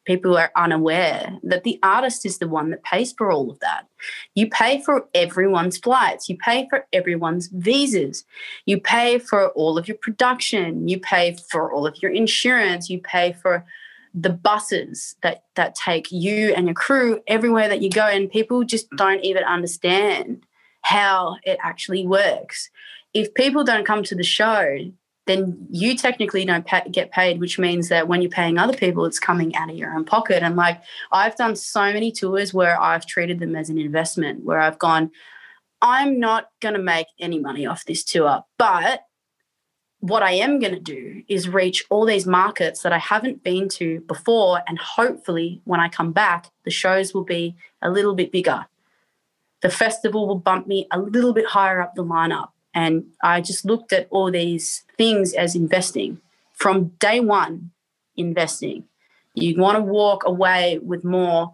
people 0.05 0.37
are 0.37 0.51
unaware 0.57 1.39
that 1.43 1.65
the 1.65 1.79
artist 1.83 2.25
is 2.25 2.39
the 2.39 2.49
one 2.49 2.71
that 2.71 2.83
pays 2.83 3.13
for 3.13 3.31
all 3.31 3.51
of 3.51 3.61
that. 3.61 3.87
You 4.35 4.49
pay 4.49 4.83
for 4.83 5.07
everyone's 5.15 5.79
flights, 5.79 6.29
you 6.29 6.37
pay 6.39 6.67
for 6.71 6.87
everyone's 6.93 7.49
visas, 7.49 8.25
you 8.67 8.81
pay 8.81 9.19
for 9.19 9.51
all 9.51 9.79
of 9.79 9.87
your 9.87 9.99
production, 9.99 10.89
you 10.89 10.99
pay 10.99 11.37
for 11.51 11.73
all 11.73 11.87
of 11.87 12.01
your 12.03 12.11
insurance, 12.11 12.89
you 12.89 13.01
pay 13.01 13.33
for 13.33 13.65
the 14.13 14.31
buses 14.31 15.15
that 15.23 15.45
that 15.55 15.77
take 15.77 16.11
you 16.11 16.53
and 16.55 16.67
your 16.67 16.75
crew 16.75 17.21
everywhere 17.29 17.69
that 17.69 17.81
you 17.81 17.89
go 17.89 18.07
and 18.07 18.31
people 18.31 18.65
just 18.65 18.91
don't 18.97 19.25
even 19.25 19.45
understand 19.45 20.45
how 20.83 21.37
it 21.45 21.59
actually 21.63 22.07
works. 22.07 22.71
If 23.15 23.35
people 23.35 23.65
don't 23.65 23.87
come 23.87 24.03
to 24.05 24.15
the 24.15 24.23
show, 24.23 24.91
then 25.27 25.67
you 25.71 25.97
technically 25.97 26.45
don't 26.45 26.67
pay, 26.67 26.83
get 26.91 27.11
paid, 27.13 27.39
which 27.39 27.59
means 27.59 27.89
that 27.89 28.09
when 28.09 28.23
you're 28.23 28.31
paying 28.31 28.59
other 28.59 28.77
people, 28.77 29.05
it's 29.05 29.21
coming 29.21 29.55
out 29.55 29.71
of 29.71 29.77
your 29.77 29.95
own 29.95 30.05
pocket. 30.05 30.43
And 30.43 30.57
like 30.57 30.81
I've 31.13 31.37
done 31.37 31.55
so 31.57 31.93
many 31.93 32.11
tours 32.11 32.53
where 32.55 32.81
I've 32.81 33.07
treated 33.07 33.39
them 33.39 33.55
as 33.55 33.71
an 33.71 33.79
investment, 33.79 34.45
where 34.45 34.61
I've 34.61 34.79
gone, 34.79 35.11
I'm 35.83 36.19
not 36.19 36.49
going 36.61 36.75
to 36.75 36.83
make 36.83 37.07
any 37.19 37.39
money 37.39 37.67
off 37.67 37.85
this 37.85 38.03
tour, 38.03 38.45
but 38.59 39.03
what 40.01 40.23
I 40.23 40.33
am 40.33 40.59
going 40.59 40.75
to 40.75 40.81
do 40.81 41.23
is 41.29 41.49
reach 41.49 41.85
all 41.91 42.07
these 42.07 42.27
markets 42.27 42.83
that 42.83 42.93
I 42.93 42.99
haven't 42.99 43.45
been 43.45 43.69
to 43.71 44.01
before. 44.01 44.63
And 44.67 44.79
hopefully, 44.79 45.61
when 45.65 45.79
I 45.79 45.89
come 45.89 46.13
back, 46.13 46.51
the 46.65 46.71
shows 46.71 47.13
will 47.13 47.25
be 47.25 47.55
a 47.83 47.91
little 47.91 48.15
bit 48.15 48.33
bigger 48.33 48.67
the 49.63 49.71
festival 49.71 50.27
will 50.27 50.39
bump 50.39 50.67
me 50.67 50.87
a 50.91 50.99
little 50.99 51.33
bit 51.33 51.47
higher 51.47 51.81
up 51.81 51.95
the 51.95 52.05
lineup. 52.05 52.51
And 52.75 53.07
I 53.23 53.41
just 53.41 53.65
looked 53.65 53.93
at 53.93 54.07
all 54.11 54.31
these 54.31 54.85
things 54.97 55.33
as 55.35 55.55
investing 55.55 56.21
from 56.55 56.89
day 56.99 57.21
one, 57.21 57.71
investing. 58.17 58.85
You 59.35 59.57
want 59.59 59.77
to 59.77 59.83
walk 59.83 60.25
away 60.25 60.79
with 60.83 61.05
more 61.05 61.53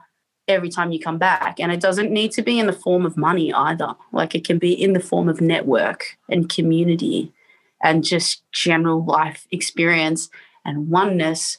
every 0.49 0.69
time 0.69 0.93
you 0.93 1.01
come 1.01 1.19
back. 1.19 1.59
And 1.59 1.73
it 1.73 1.81
doesn't 1.81 2.11
need 2.11 2.33
to 2.33 2.43
be 2.43 2.59
in 2.59 2.67
the 2.67 2.73
form 2.73 3.07
of 3.07 3.17
money 3.17 3.53
either. 3.53 3.95
Like 4.13 4.35
it 4.35 4.45
can 4.45 4.59
be 4.59 4.73
in 4.73 4.93
the 4.93 5.01
form 5.01 5.29
of 5.29 5.41
network 5.41 6.19
and 6.29 6.49
community 6.49 7.33
and 7.83 8.05
just 8.05 8.43
general 8.53 9.05
life 9.05 9.47
experience 9.51 10.29
and 10.65 10.89
oneness. 10.89 11.59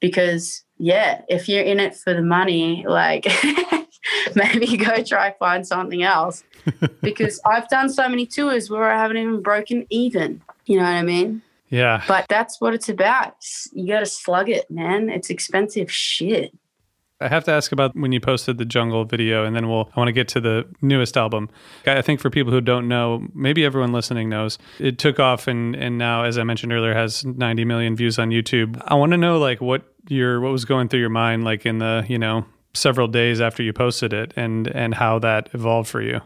Because, 0.00 0.64
yeah, 0.78 1.22
if 1.28 1.48
you're 1.48 1.62
in 1.62 1.78
it 1.78 1.94
for 1.94 2.12
the 2.12 2.22
money, 2.22 2.84
like, 2.86 3.26
maybe 4.34 4.76
go 4.76 5.02
try 5.02 5.32
find 5.38 5.66
something 5.66 6.02
else. 6.02 6.44
because 7.02 7.40
I've 7.44 7.68
done 7.68 7.88
so 7.88 8.08
many 8.08 8.26
tours 8.26 8.70
where 8.70 8.90
I 8.90 9.00
haven't 9.00 9.16
even 9.16 9.42
broken 9.42 9.86
even. 9.90 10.42
You 10.66 10.76
know 10.76 10.84
what 10.84 10.90
I 10.90 11.02
mean? 11.02 11.42
Yeah. 11.68 12.04
But 12.06 12.26
that's 12.28 12.60
what 12.60 12.74
it's 12.74 12.88
about. 12.88 13.36
You 13.72 13.88
got 13.88 14.00
to 14.00 14.06
slug 14.06 14.48
it, 14.48 14.70
man. 14.70 15.08
It's 15.08 15.30
expensive 15.30 15.90
shit. 15.90 16.52
I 17.22 17.28
have 17.28 17.44
to 17.44 17.52
ask 17.52 17.72
about 17.72 17.94
when 17.94 18.12
you 18.12 18.20
posted 18.20 18.58
the 18.58 18.64
jungle 18.64 19.04
video, 19.04 19.44
and 19.44 19.54
then 19.54 19.68
we'll. 19.68 19.88
I 19.94 20.00
want 20.00 20.08
to 20.08 20.12
get 20.12 20.26
to 20.28 20.40
the 20.40 20.66
newest 20.82 21.16
album. 21.16 21.50
I 21.86 22.02
think 22.02 22.20
for 22.20 22.30
people 22.30 22.52
who 22.52 22.60
don't 22.60 22.88
know, 22.88 23.28
maybe 23.32 23.64
everyone 23.64 23.92
listening 23.92 24.28
knows, 24.28 24.58
it 24.80 24.98
took 24.98 25.20
off, 25.20 25.46
and 25.46 25.76
and 25.76 25.98
now, 25.98 26.24
as 26.24 26.36
I 26.36 26.42
mentioned 26.42 26.72
earlier, 26.72 26.94
has 26.94 27.24
90 27.24 27.64
million 27.64 27.94
views 27.94 28.18
on 28.18 28.30
YouTube. 28.30 28.82
I 28.84 28.94
want 28.94 29.12
to 29.12 29.18
know 29.18 29.38
like 29.38 29.60
what 29.60 29.84
your 30.08 30.40
what 30.40 30.50
was 30.50 30.64
going 30.64 30.88
through 30.88 31.00
your 31.00 31.10
mind, 31.10 31.44
like 31.44 31.64
in 31.64 31.78
the 31.78 32.04
you 32.08 32.18
know 32.18 32.44
several 32.74 33.08
days 33.08 33.40
after 33.40 33.62
you 33.62 33.72
posted 33.72 34.12
it 34.12 34.32
and 34.36 34.68
and 34.68 34.94
how 34.94 35.18
that 35.18 35.48
evolved 35.52 35.88
for 35.88 36.02
you? 36.02 36.20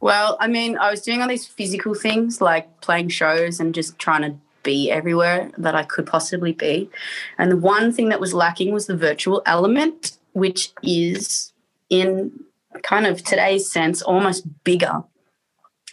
Well 0.00 0.36
i 0.40 0.48
mean 0.48 0.78
i 0.78 0.90
was 0.90 1.02
doing 1.02 1.22
all 1.22 1.28
these 1.28 1.46
physical 1.46 1.94
things 1.94 2.40
like 2.40 2.80
playing 2.80 3.08
shows 3.08 3.60
and 3.60 3.74
just 3.74 3.98
trying 3.98 4.22
to 4.22 4.36
be 4.62 4.90
everywhere 4.90 5.50
that 5.58 5.74
i 5.74 5.82
could 5.82 6.06
possibly 6.06 6.52
be. 6.52 6.90
And 7.38 7.50
the 7.50 7.56
one 7.56 7.92
thing 7.92 8.08
that 8.08 8.20
was 8.20 8.34
lacking 8.34 8.72
was 8.72 8.86
the 8.86 8.96
virtual 8.96 9.42
element 9.46 10.18
which 10.32 10.72
is 10.82 11.52
in 11.90 12.32
kind 12.82 13.06
of 13.06 13.22
today's 13.22 13.70
sense 13.70 14.00
almost 14.00 14.46
bigger 14.64 15.04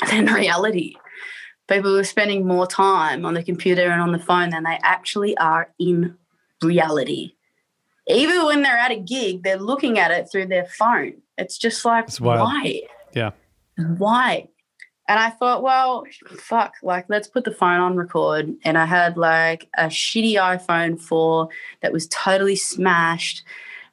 than 0.10 0.26
reality. 0.34 0.96
People 1.68 1.98
are 1.98 2.04
spending 2.04 2.48
more 2.48 2.66
time 2.66 3.26
on 3.26 3.34
the 3.34 3.44
computer 3.44 3.90
and 3.90 4.02
on 4.02 4.12
the 4.12 4.20
phone 4.20 4.50
than 4.50 4.64
they 4.64 4.80
actually 4.82 5.38
are 5.38 5.70
in 5.78 6.18
reality 6.64 7.34
even 8.18 8.46
when 8.46 8.64
they're 8.64 8.78
at 8.78 8.92
a 8.92 9.00
gig, 9.00 9.44
they're 9.44 9.58
looking 9.58 10.00
at 10.00 10.12
it 10.12 10.30
through 10.32 10.48
their 10.48 10.66
phone. 10.66 11.14
It's 11.38 11.58
just 11.58 11.86
like, 11.86 12.10
why? 12.20 12.82
Yeah. 13.14 13.32
Why? 13.98 14.50
And 15.08 15.20
I 15.20 15.32
thought, 15.32 15.64
well, 15.64 16.06
fuck, 16.38 16.74
like, 16.84 17.06
let's 17.10 17.28
put 17.28 17.44
the 17.44 17.52
phone 17.52 17.80
on 17.80 17.96
record. 17.96 18.54
And 18.64 18.78
I 18.78 18.86
had 18.86 19.18
like 19.18 19.68
a 19.78 19.86
shitty 19.86 20.34
iPhone 20.34 21.02
4 21.02 21.50
that 21.82 21.92
was 21.92 22.08
totally 22.10 22.56
smashed. 22.56 23.44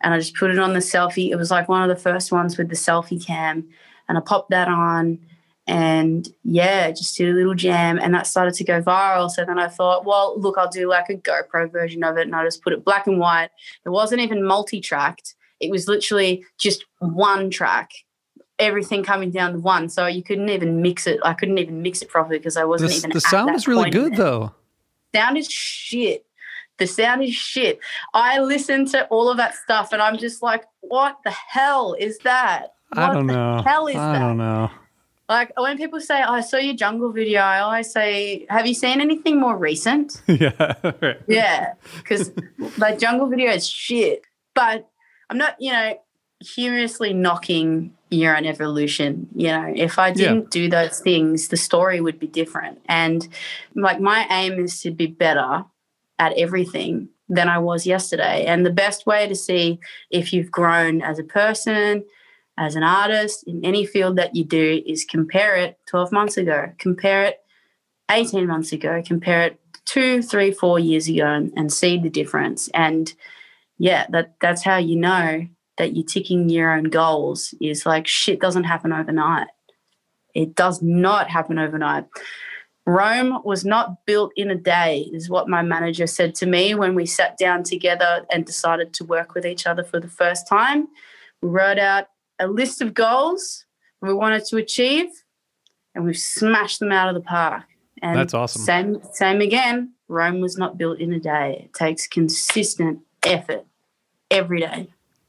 And 0.02 0.12
I 0.12 0.18
just 0.18 0.36
put 0.36 0.50
it 0.50 0.58
on 0.58 0.74
the 0.74 0.80
selfie. 0.80 1.30
It 1.30 1.36
was 1.36 1.50
like 1.50 1.68
one 1.68 1.82
of 1.82 1.88
the 1.88 2.02
first 2.02 2.32
ones 2.32 2.58
with 2.58 2.68
the 2.68 2.74
selfie 2.74 3.24
cam. 3.24 3.66
And 4.08 4.18
I 4.18 4.20
popped 4.20 4.50
that 4.50 4.68
on 4.68 5.18
and 5.66 6.28
yeah, 6.44 6.90
just 6.90 7.16
did 7.16 7.28
a 7.28 7.32
little 7.32 7.54
jam 7.54 7.98
and 8.00 8.14
that 8.14 8.26
started 8.26 8.54
to 8.54 8.64
go 8.64 8.80
viral. 8.80 9.28
So 9.30 9.44
then 9.44 9.58
I 9.58 9.68
thought, 9.68 10.04
well, 10.04 10.38
look, 10.38 10.56
I'll 10.56 10.68
do 10.70 10.88
like 10.88 11.08
a 11.08 11.14
GoPro 11.14 11.70
version 11.70 12.04
of 12.04 12.16
it 12.16 12.22
and 12.22 12.36
I 12.36 12.44
just 12.44 12.62
put 12.62 12.72
it 12.72 12.84
black 12.84 13.06
and 13.06 13.18
white. 13.18 13.50
It 13.84 13.90
wasn't 13.90 14.20
even 14.20 14.44
multi 14.44 14.80
tracked, 14.80 15.34
it 15.60 15.70
was 15.70 15.88
literally 15.88 16.44
just 16.58 16.84
one 16.98 17.50
track. 17.50 17.90
Everything 18.58 19.02
coming 19.02 19.30
down 19.30 19.52
to 19.52 19.58
one, 19.58 19.90
so 19.90 20.06
you 20.06 20.22
couldn't 20.22 20.48
even 20.48 20.80
mix 20.80 21.06
it. 21.06 21.20
I 21.22 21.34
couldn't 21.34 21.58
even 21.58 21.82
mix 21.82 22.00
it 22.00 22.08
properly 22.08 22.38
because 22.38 22.56
I 22.56 22.64
wasn't 22.64 22.92
the, 22.92 22.96
even. 22.96 23.10
The 23.10 23.20
sound 23.20 23.54
is 23.54 23.68
really 23.68 23.90
good, 23.90 24.16
though. 24.16 24.54
Sound 25.14 25.36
is 25.36 25.50
shit. 25.50 26.24
The 26.78 26.86
sound 26.86 27.22
is 27.22 27.34
shit. 27.34 27.80
I 28.14 28.38
listen 28.40 28.86
to 28.86 29.06
all 29.08 29.30
of 29.30 29.36
that 29.38 29.54
stuff 29.56 29.92
and 29.92 30.00
I'm 30.00 30.16
just 30.16 30.42
like, 30.42 30.64
what 30.80 31.18
the 31.24 31.30
hell 31.30 31.94
is 31.98 32.18
that? 32.18 32.74
What 32.90 32.98
I 32.98 33.14
don't 33.14 33.26
know. 33.26 33.62
hell 33.62 33.86
is 33.86 33.96
I 33.96 34.12
that? 34.12 34.18
don't 34.20 34.38
know. 34.38 34.70
Like 35.28 35.52
when 35.58 35.76
people 35.76 36.00
say, 36.00 36.22
oh, 36.22 36.34
I 36.34 36.40
saw 36.40 36.58
your 36.58 36.74
jungle 36.74 37.10
video, 37.10 37.40
I 37.40 37.60
always 37.60 37.90
say, 37.90 38.46
have 38.48 38.66
you 38.66 38.74
seen 38.74 39.00
anything 39.00 39.40
more 39.40 39.56
recent? 39.56 40.22
yeah. 40.26 40.74
Right. 41.02 41.16
Yeah. 41.26 41.74
Because 41.96 42.30
like 42.78 42.98
jungle 42.98 43.26
video 43.26 43.50
is 43.50 43.68
shit. 43.68 44.22
But 44.54 44.88
I'm 45.28 45.38
not, 45.38 45.56
you 45.58 45.72
know, 45.72 45.98
humorously 46.40 47.12
knocking 47.12 47.92
your 48.10 48.36
own 48.36 48.46
evolution. 48.46 49.28
You 49.34 49.48
know, 49.48 49.72
if 49.74 49.98
I 49.98 50.12
didn't 50.12 50.42
yeah. 50.42 50.48
do 50.50 50.68
those 50.68 51.00
things, 51.00 51.48
the 51.48 51.56
story 51.56 52.00
would 52.00 52.20
be 52.20 52.28
different. 52.28 52.80
And 52.86 53.26
like 53.74 54.00
my 54.00 54.26
aim 54.30 54.64
is 54.64 54.80
to 54.82 54.92
be 54.92 55.06
better 55.06 55.64
at 56.18 56.38
everything 56.38 57.08
than 57.28 57.48
I 57.48 57.58
was 57.58 57.84
yesterday. 57.84 58.44
And 58.44 58.64
the 58.64 58.72
best 58.72 59.06
way 59.06 59.26
to 59.26 59.34
see 59.34 59.80
if 60.10 60.32
you've 60.32 60.50
grown 60.52 61.02
as 61.02 61.18
a 61.18 61.24
person, 61.24 62.04
as 62.58 62.74
an 62.74 62.82
artist 62.82 63.44
in 63.46 63.64
any 63.64 63.84
field 63.84 64.16
that 64.16 64.34
you 64.34 64.44
do 64.44 64.82
is 64.86 65.04
compare 65.04 65.56
it 65.56 65.78
12 65.86 66.12
months 66.12 66.36
ago, 66.36 66.72
compare 66.78 67.24
it 67.24 67.40
18 68.10 68.46
months 68.46 68.72
ago, 68.72 69.02
compare 69.04 69.42
it 69.42 69.60
two, 69.84 70.22
three, 70.22 70.50
four 70.50 70.78
years 70.78 71.08
ago 71.08 71.26
and, 71.26 71.52
and 71.56 71.72
see 71.72 71.98
the 71.98 72.10
difference. 72.10 72.68
And 72.74 73.12
yeah, 73.78 74.06
that 74.10 74.34
that's 74.40 74.62
how 74.62 74.76
you 74.78 74.96
know 74.96 75.46
that 75.78 75.94
you're 75.94 76.06
ticking 76.06 76.48
your 76.48 76.72
own 76.72 76.84
goals 76.84 77.54
is 77.60 77.84
like 77.84 78.06
shit 78.06 78.40
doesn't 78.40 78.64
happen 78.64 78.92
overnight. 78.92 79.48
It 80.34 80.54
does 80.54 80.82
not 80.82 81.28
happen 81.30 81.58
overnight. 81.58 82.06
Rome 82.86 83.40
was 83.44 83.64
not 83.64 84.06
built 84.06 84.32
in 84.36 84.50
a 84.50 84.54
day, 84.54 85.10
is 85.12 85.28
what 85.28 85.48
my 85.48 85.60
manager 85.60 86.06
said 86.06 86.34
to 86.36 86.46
me 86.46 86.74
when 86.74 86.94
we 86.94 87.04
sat 87.04 87.36
down 87.36 87.64
together 87.64 88.24
and 88.30 88.46
decided 88.46 88.94
to 88.94 89.04
work 89.04 89.34
with 89.34 89.44
each 89.44 89.66
other 89.66 89.82
for 89.82 89.98
the 89.98 90.08
first 90.08 90.46
time. 90.46 90.86
We 91.42 91.48
wrote 91.48 91.78
out 91.78 92.06
a 92.38 92.46
list 92.46 92.82
of 92.82 92.94
goals 92.94 93.64
we 94.00 94.12
wanted 94.12 94.44
to 94.46 94.56
achieve, 94.56 95.08
and 95.94 96.04
we've 96.04 96.18
smashed 96.18 96.80
them 96.80 96.92
out 96.92 97.08
of 97.08 97.14
the 97.14 97.26
park. 97.26 97.64
And 98.02 98.16
that's 98.16 98.34
awesome. 98.34 98.62
Same, 98.62 99.00
same 99.12 99.40
again. 99.40 99.94
Rome 100.08 100.40
was 100.40 100.56
not 100.56 100.78
built 100.78 101.00
in 101.00 101.12
a 101.12 101.18
day. 101.18 101.62
It 101.64 101.74
takes 101.74 102.06
consistent 102.06 103.00
effort 103.24 103.64
every 104.30 104.60
day. 104.60 104.88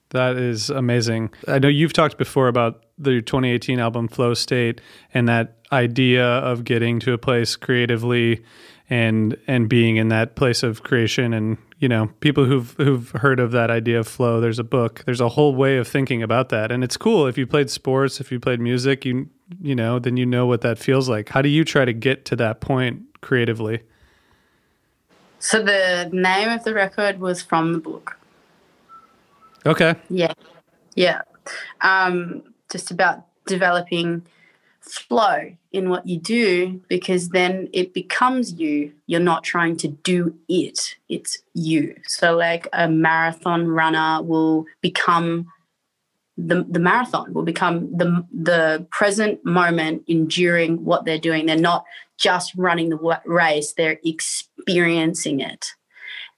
That 0.09 0.37
is 0.37 0.69
amazing. 0.69 1.31
I 1.47 1.59
know 1.59 1.67
you've 1.67 1.93
talked 1.93 2.17
before 2.17 2.47
about 2.47 2.85
the 2.97 3.21
2018 3.21 3.79
album 3.79 4.07
Flow 4.07 4.33
State 4.33 4.79
and 5.13 5.27
that 5.27 5.57
idea 5.71 6.25
of 6.25 6.63
getting 6.63 6.99
to 7.01 7.13
a 7.13 7.17
place 7.17 7.55
creatively 7.55 8.43
and 8.89 9.35
and 9.47 9.67
being 9.67 9.97
in 9.97 10.07
that 10.07 10.35
place 10.35 10.63
of 10.63 10.81
creation 10.81 11.33
and 11.33 11.57
you 11.79 11.87
know 11.87 12.07
people 12.19 12.45
who've 12.45 12.71
who've 12.77 13.11
heard 13.11 13.39
of 13.39 13.51
that 13.51 13.69
idea 13.69 13.99
of 13.99 14.07
flow 14.07 14.41
there's 14.41 14.59
a 14.59 14.63
book. 14.63 15.03
There's 15.05 15.21
a 15.21 15.29
whole 15.29 15.55
way 15.55 15.77
of 15.77 15.87
thinking 15.87 16.23
about 16.23 16.49
that. 16.49 16.71
And 16.71 16.83
it's 16.83 16.97
cool. 16.97 17.27
If 17.27 17.37
you 17.37 17.45
played 17.45 17.69
sports 17.69 18.19
if 18.19 18.31
you 18.31 18.39
played 18.39 18.59
music 18.59 19.05
you 19.05 19.29
you 19.61 19.75
know 19.75 19.99
then 19.99 20.17
you 20.17 20.25
know 20.25 20.45
what 20.45 20.61
that 20.61 20.79
feels 20.79 21.07
like. 21.07 21.29
How 21.29 21.41
do 21.41 21.49
you 21.49 21.63
try 21.63 21.85
to 21.85 21.93
get 21.93 22.25
to 22.25 22.35
that 22.37 22.61
point 22.61 23.03
creatively? 23.21 23.83
So 25.39 25.61
the 25.61 26.09
name 26.11 26.49
of 26.49 26.63
the 26.63 26.73
record 26.73 27.19
was 27.19 27.41
from 27.43 27.73
the 27.73 27.79
book. 27.79 28.17
Okay. 29.65 29.95
Yeah. 30.09 30.33
Yeah. 30.95 31.21
Um 31.81 32.43
just 32.71 32.91
about 32.91 33.25
developing 33.45 34.23
flow 34.87 35.51
in 35.71 35.89
what 35.89 36.07
you 36.07 36.19
do 36.19 36.81
because 36.87 37.29
then 37.29 37.69
it 37.73 37.93
becomes 37.93 38.53
you. 38.53 38.93
You're 39.05 39.19
not 39.19 39.43
trying 39.43 39.77
to 39.77 39.87
do 39.87 40.35
it, 40.47 40.95
it's 41.09 41.39
you. 41.53 41.95
So, 42.07 42.35
like 42.35 42.67
a 42.73 42.89
marathon 42.89 43.67
runner 43.67 44.21
will 44.21 44.65
become 44.81 45.47
the, 46.37 46.63
the 46.69 46.79
marathon, 46.79 47.33
will 47.33 47.43
become 47.43 47.95
the, 47.97 48.25
the 48.31 48.87
present 48.91 49.43
moment 49.43 50.03
enduring 50.07 50.85
what 50.85 51.05
they're 51.05 51.17
doing. 51.17 51.45
They're 51.45 51.57
not 51.57 51.85
just 52.17 52.53
running 52.55 52.89
the 52.89 53.19
race, 53.25 53.73
they're 53.73 53.99
experiencing 54.03 55.39
it. 55.39 55.67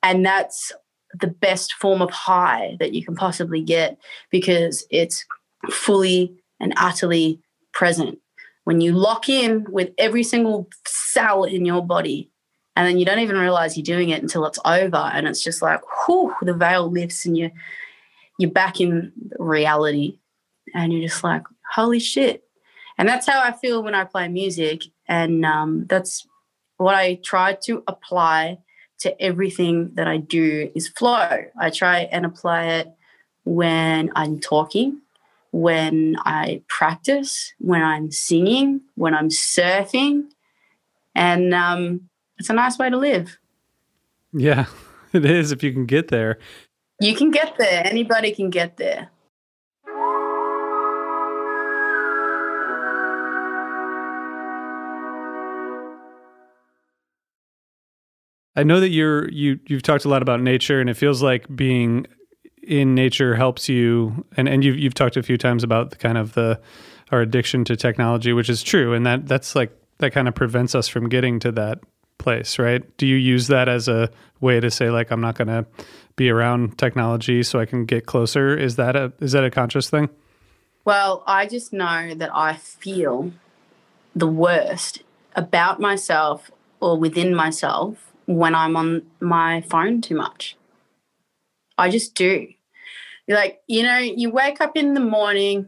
And 0.01 0.25
that's 0.25 0.71
the 1.19 1.27
best 1.27 1.73
form 1.73 2.01
of 2.01 2.11
high 2.11 2.77
that 2.79 2.93
you 2.93 3.03
can 3.03 3.15
possibly 3.15 3.61
get 3.61 3.97
because 4.31 4.85
it's 4.89 5.25
fully 5.69 6.33
and 6.59 6.73
utterly 6.77 7.41
present 7.73 8.19
when 8.69 8.81
you 8.81 8.91
lock 8.91 9.27
in 9.27 9.65
with 9.71 9.89
every 9.97 10.21
single 10.21 10.69
cell 10.85 11.43
in 11.43 11.65
your 11.65 11.83
body 11.83 12.29
and 12.75 12.87
then 12.87 12.99
you 12.99 13.03
don't 13.03 13.17
even 13.17 13.35
realize 13.35 13.75
you're 13.75 13.83
doing 13.83 14.09
it 14.09 14.21
until 14.21 14.45
it's 14.45 14.59
over 14.63 15.09
and 15.11 15.27
it's 15.27 15.43
just 15.43 15.63
like 15.63 15.81
whew, 16.05 16.35
the 16.43 16.53
veil 16.53 16.87
lifts 16.87 17.25
and 17.25 17.35
you 17.35 17.49
you're 18.37 18.51
back 18.51 18.79
in 18.79 19.11
reality. 19.39 20.19
And 20.75 20.93
you're 20.93 21.01
just 21.01 21.23
like 21.23 21.41
holy 21.73 21.99
shit. 21.99 22.43
And 22.99 23.09
that's 23.09 23.27
how 23.27 23.41
i 23.41 23.53
feel 23.53 23.81
when 23.81 23.95
i 23.95 24.03
play 24.03 24.27
music 24.27 24.83
and 25.07 25.43
um, 25.47 25.87
that's 25.89 26.27
what 26.77 26.93
i 26.93 27.15
try 27.23 27.53
to 27.63 27.83
apply 27.87 28.59
to 28.99 29.19
everything 29.19 29.89
that 29.95 30.07
i 30.07 30.17
do 30.17 30.69
is 30.75 30.89
flow. 30.89 31.43
I 31.59 31.71
try 31.71 32.01
and 32.11 32.23
apply 32.23 32.65
it 32.65 32.93
when 33.45 34.11
i'm 34.15 34.39
talking 34.39 35.01
when 35.51 36.15
I 36.25 36.61
practice, 36.67 37.53
when 37.59 37.83
I'm 37.83 38.11
singing, 38.11 38.81
when 38.95 39.13
I'm 39.13 39.29
surfing. 39.29 40.29
And 41.15 41.53
um, 41.53 42.09
it's 42.37 42.49
a 42.49 42.53
nice 42.53 42.77
way 42.77 42.89
to 42.89 42.97
live. 42.97 43.37
Yeah, 44.33 44.65
it 45.13 45.25
is 45.25 45.51
if 45.51 45.63
you 45.63 45.73
can 45.73 45.85
get 45.85 46.09
there. 46.09 46.39
You 46.99 47.15
can 47.15 47.31
get 47.31 47.57
there. 47.57 47.85
Anybody 47.85 48.31
can 48.31 48.49
get 48.49 48.77
there. 48.77 49.09
I 58.55 58.63
know 58.63 58.81
that 58.81 58.89
you're 58.89 59.29
you 59.29 59.57
you've 59.67 59.83
talked 59.83 60.03
a 60.03 60.09
lot 60.09 60.21
about 60.21 60.41
nature 60.41 60.81
and 60.81 60.89
it 60.89 60.95
feels 60.95 61.23
like 61.23 61.55
being 61.55 62.05
in 62.69 62.93
nature 62.93 63.35
helps 63.35 63.67
you 63.67 64.23
and 64.37 64.47
and 64.47 64.63
you've 64.63 64.77
you've 64.77 64.93
talked 64.93 65.17
a 65.17 65.23
few 65.23 65.37
times 65.37 65.63
about 65.63 65.89
the 65.89 65.95
kind 65.95 66.19
of 66.19 66.33
the 66.33 66.61
our 67.11 67.19
addiction 67.19 67.65
to 67.65 67.75
technology 67.75 68.31
which 68.31 68.47
is 68.47 68.61
true 68.61 68.93
and 68.93 69.05
that 69.07 69.27
that's 69.27 69.55
like 69.55 69.75
that 69.97 70.13
kind 70.13 70.27
of 70.27 70.35
prevents 70.35 70.75
us 70.75 70.87
from 70.87 71.09
getting 71.09 71.39
to 71.39 71.51
that 71.51 71.79
place 72.19 72.59
right? 72.59 72.83
Do 72.97 73.07
you 73.07 73.15
use 73.15 73.47
that 73.47 73.67
as 73.67 73.87
a 73.87 74.11
way 74.39 74.59
to 74.59 74.69
say 74.69 74.91
like 74.91 75.09
i'm 75.09 75.19
not 75.19 75.35
going 75.35 75.47
to 75.47 75.65
be 76.15 76.29
around 76.29 76.77
technology 76.77 77.41
so 77.41 77.59
i 77.59 77.65
can 77.65 77.85
get 77.85 78.05
closer? 78.05 78.55
Is 78.55 78.75
that 78.75 78.95
a 78.95 79.11
is 79.19 79.31
that 79.31 79.43
a 79.43 79.49
conscious 79.49 79.89
thing? 79.89 80.07
Well 80.85 81.23
i 81.25 81.47
just 81.47 81.73
know 81.73 82.13
that 82.13 82.29
i 82.35 82.53
feel 82.55 83.31
the 84.15 84.27
worst 84.27 85.01
about 85.35 85.79
myself 85.79 86.51
or 86.79 86.97
within 86.99 87.33
myself 87.33 88.11
when 88.27 88.53
i'm 88.53 88.77
on 88.77 89.01
my 89.19 89.61
phone 89.61 90.01
too 90.01 90.15
much. 90.15 90.55
I 91.79 91.89
just 91.89 92.13
do 92.13 92.47
like, 93.35 93.61
you 93.67 93.83
know, 93.83 93.97
you 93.97 94.31
wake 94.31 94.61
up 94.61 94.75
in 94.75 94.93
the 94.93 94.99
morning, 94.99 95.67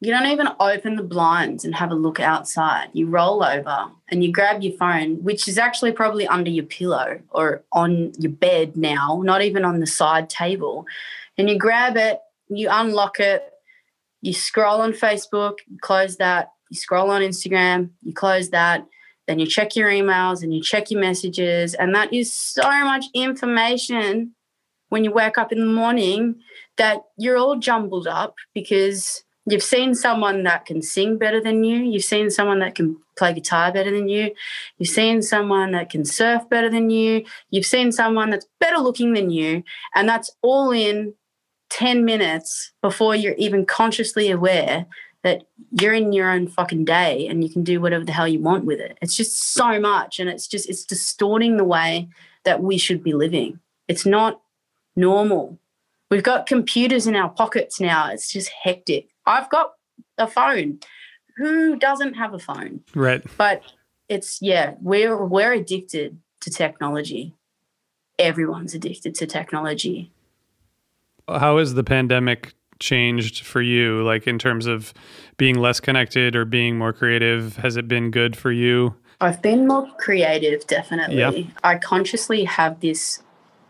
you 0.00 0.12
don't 0.12 0.26
even 0.26 0.48
open 0.60 0.96
the 0.96 1.02
blinds 1.02 1.64
and 1.64 1.74
have 1.74 1.90
a 1.90 1.96
look 1.96 2.20
outside. 2.20 2.90
You 2.92 3.08
roll 3.08 3.42
over 3.42 3.86
and 4.08 4.22
you 4.22 4.30
grab 4.30 4.62
your 4.62 4.74
phone, 4.74 5.22
which 5.24 5.48
is 5.48 5.58
actually 5.58 5.92
probably 5.92 6.26
under 6.26 6.50
your 6.50 6.64
pillow 6.64 7.20
or 7.30 7.64
on 7.72 8.12
your 8.18 8.30
bed 8.30 8.76
now, 8.76 9.20
not 9.24 9.42
even 9.42 9.64
on 9.64 9.80
the 9.80 9.86
side 9.86 10.30
table. 10.30 10.86
And 11.36 11.50
you 11.50 11.58
grab 11.58 11.96
it, 11.96 12.20
you 12.48 12.68
unlock 12.70 13.18
it, 13.18 13.42
you 14.20 14.32
scroll 14.32 14.80
on 14.80 14.92
Facebook, 14.92 15.58
close 15.80 16.16
that, 16.18 16.52
you 16.70 16.76
scroll 16.76 17.10
on 17.10 17.22
Instagram, 17.22 17.90
you 18.02 18.12
close 18.12 18.50
that, 18.50 18.86
then 19.26 19.38
you 19.38 19.46
check 19.46 19.74
your 19.74 19.88
emails 19.88 20.42
and 20.42 20.54
you 20.54 20.62
check 20.62 20.90
your 20.90 21.00
messages. 21.00 21.74
And 21.74 21.94
that 21.94 22.12
is 22.12 22.32
so 22.32 22.62
much 22.62 23.06
information 23.14 24.34
when 24.88 25.04
you 25.04 25.12
wake 25.12 25.38
up 25.38 25.52
in 25.52 25.60
the 25.60 25.66
morning 25.66 26.36
that 26.76 27.02
you're 27.16 27.36
all 27.36 27.56
jumbled 27.56 28.06
up 28.06 28.34
because 28.54 29.24
you've 29.46 29.62
seen 29.62 29.94
someone 29.94 30.42
that 30.44 30.66
can 30.66 30.82
sing 30.82 31.18
better 31.18 31.40
than 31.40 31.64
you, 31.64 31.78
you've 31.78 32.04
seen 32.04 32.30
someone 32.30 32.58
that 32.60 32.74
can 32.74 32.96
play 33.16 33.32
guitar 33.32 33.72
better 33.72 33.90
than 33.90 34.08
you, 34.08 34.30
you've 34.78 34.88
seen 34.88 35.22
someone 35.22 35.72
that 35.72 35.90
can 35.90 36.04
surf 36.04 36.48
better 36.48 36.70
than 36.70 36.90
you, 36.90 37.24
you've 37.50 37.66
seen 37.66 37.90
someone 37.92 38.30
that's 38.30 38.46
better 38.60 38.78
looking 38.78 39.14
than 39.14 39.30
you, 39.30 39.62
and 39.94 40.08
that's 40.08 40.30
all 40.42 40.70
in 40.70 41.14
10 41.70 42.04
minutes 42.04 42.72
before 42.82 43.14
you're 43.14 43.34
even 43.34 43.66
consciously 43.66 44.30
aware 44.30 44.86
that 45.24 45.42
you're 45.80 45.94
in 45.94 46.12
your 46.12 46.30
own 46.30 46.46
fucking 46.46 46.84
day 46.84 47.26
and 47.26 47.42
you 47.42 47.50
can 47.50 47.64
do 47.64 47.80
whatever 47.80 48.04
the 48.04 48.12
hell 48.12 48.28
you 48.28 48.40
want 48.40 48.64
with 48.64 48.80
it. 48.80 48.96
It's 49.02 49.16
just 49.16 49.52
so 49.52 49.80
much 49.80 50.20
and 50.20 50.30
it's 50.30 50.46
just 50.46 50.68
it's 50.68 50.84
distorting 50.84 51.56
the 51.56 51.64
way 51.64 52.08
that 52.44 52.62
we 52.62 52.78
should 52.78 53.02
be 53.02 53.12
living. 53.12 53.58
It's 53.88 54.06
not 54.06 54.40
normal. 54.98 55.58
We've 56.10 56.22
got 56.22 56.46
computers 56.46 57.06
in 57.06 57.14
our 57.14 57.28
pockets 57.28 57.80
now. 57.80 58.10
It's 58.10 58.32
just 58.32 58.50
hectic. 58.62 59.08
I've 59.26 59.48
got 59.50 59.74
a 60.16 60.26
phone. 60.26 60.80
Who 61.36 61.76
doesn't 61.76 62.14
have 62.14 62.34
a 62.34 62.38
phone? 62.38 62.80
Right. 62.94 63.22
But 63.36 63.62
it's 64.08 64.40
yeah, 64.42 64.74
we're 64.80 65.24
we're 65.24 65.52
addicted 65.52 66.18
to 66.40 66.50
technology. 66.50 67.34
Everyone's 68.18 68.74
addicted 68.74 69.14
to 69.16 69.26
technology. 69.26 70.10
How 71.28 71.58
has 71.58 71.74
the 71.74 71.84
pandemic 71.84 72.54
changed 72.80 73.44
for 73.44 73.60
you 73.60 74.02
like 74.02 74.26
in 74.26 74.38
terms 74.38 74.66
of 74.66 74.94
being 75.36 75.56
less 75.56 75.78
connected 75.78 76.34
or 76.34 76.44
being 76.44 76.78
more 76.78 76.92
creative? 76.92 77.56
Has 77.56 77.76
it 77.76 77.86
been 77.86 78.10
good 78.10 78.36
for 78.36 78.50
you? 78.50 78.94
I've 79.20 79.42
been 79.42 79.66
more 79.66 79.88
creative, 79.98 80.66
definitely. 80.66 81.18
Yeah. 81.18 81.52
I 81.64 81.76
consciously 81.76 82.44
have 82.44 82.80
this 82.80 83.22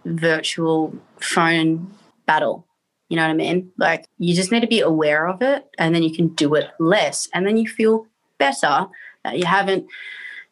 virtual 0.04 0.94
phone 1.20 1.92
battle. 2.26 2.66
You 3.08 3.16
know 3.16 3.22
what 3.22 3.30
I 3.30 3.34
mean? 3.34 3.72
Like, 3.78 4.06
you 4.18 4.34
just 4.34 4.52
need 4.52 4.60
to 4.60 4.66
be 4.66 4.80
aware 4.80 5.26
of 5.26 5.40
it 5.40 5.66
and 5.78 5.94
then 5.94 6.02
you 6.02 6.14
can 6.14 6.28
do 6.28 6.54
it 6.54 6.70
less. 6.78 7.28
And 7.32 7.46
then 7.46 7.56
you 7.56 7.66
feel 7.66 8.06
better 8.38 8.86
that 9.24 9.38
you 9.38 9.46
haven't 9.46 9.86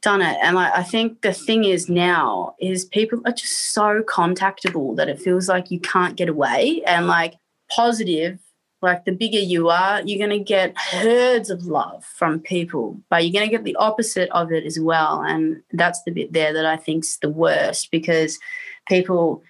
done 0.00 0.22
it. 0.22 0.38
And 0.42 0.56
like, 0.56 0.72
I 0.74 0.82
think 0.82 1.20
the 1.20 1.32
thing 1.32 1.64
is 1.64 1.88
now 1.88 2.54
is 2.58 2.84
people 2.86 3.20
are 3.26 3.32
just 3.32 3.72
so 3.74 4.02
contactable 4.02 4.96
that 4.96 5.08
it 5.08 5.20
feels 5.20 5.48
like 5.48 5.70
you 5.70 5.80
can't 5.80 6.16
get 6.16 6.28
away. 6.28 6.82
And 6.86 7.06
like, 7.06 7.34
positive 7.68 8.38
like 8.82 9.04
the 9.04 9.12
bigger 9.12 9.38
you 9.38 9.68
are, 9.68 10.02
you're 10.02 10.24
going 10.24 10.38
to 10.38 10.44
get 10.44 10.76
herds 10.78 11.50
of 11.50 11.64
love 11.64 12.04
from 12.04 12.40
people, 12.40 13.00
but 13.08 13.24
you're 13.24 13.32
going 13.32 13.48
to 13.48 13.54
get 13.54 13.64
the 13.64 13.76
opposite 13.76 14.28
of 14.30 14.52
it 14.52 14.64
as 14.64 14.78
well. 14.78 15.22
And 15.22 15.62
that's 15.72 16.02
the 16.02 16.12
bit 16.12 16.32
there 16.32 16.52
that 16.52 16.66
I 16.66 16.76
think's 16.76 17.16
the 17.16 17.30
worst 17.30 17.90
because 17.90 18.38
people 18.88 19.42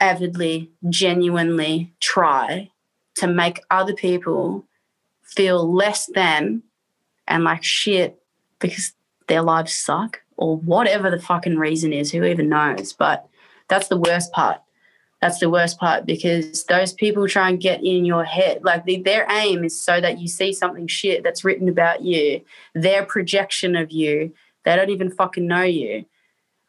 avidly, 0.00 0.70
genuinely 0.88 1.92
try 2.00 2.70
to 3.16 3.26
make 3.26 3.60
other 3.70 3.94
people 3.94 4.64
feel 5.22 5.72
less 5.72 6.06
than 6.06 6.62
and 7.26 7.44
like 7.44 7.62
shit 7.62 8.20
because 8.58 8.92
their 9.28 9.42
lives 9.42 9.72
suck 9.72 10.20
or 10.36 10.56
whatever 10.56 11.10
the 11.10 11.20
fucking 11.20 11.58
reason 11.58 11.92
is, 11.92 12.10
who 12.10 12.24
even 12.24 12.48
knows. 12.48 12.92
But 12.92 13.26
that's 13.68 13.88
the 13.88 13.96
worst 13.96 14.32
part 14.32 14.60
that's 15.24 15.38
the 15.38 15.48
worst 15.48 15.78
part 15.78 16.04
because 16.04 16.64
those 16.64 16.92
people 16.92 17.26
try 17.26 17.48
and 17.48 17.58
get 17.58 17.82
in 17.82 18.04
your 18.04 18.24
head. 18.24 18.62
Like 18.62 18.84
the, 18.84 19.00
their 19.00 19.26
aim 19.30 19.64
is 19.64 19.82
so 19.82 19.98
that 19.98 20.18
you 20.18 20.28
see 20.28 20.52
something 20.52 20.86
shit 20.86 21.22
that's 21.22 21.42
written 21.42 21.66
about 21.66 22.02
you, 22.02 22.42
their 22.74 23.06
projection 23.06 23.74
of 23.74 23.90
you. 23.90 24.34
They 24.64 24.76
don't 24.76 24.90
even 24.90 25.10
fucking 25.10 25.46
know 25.46 25.62
you. 25.62 26.04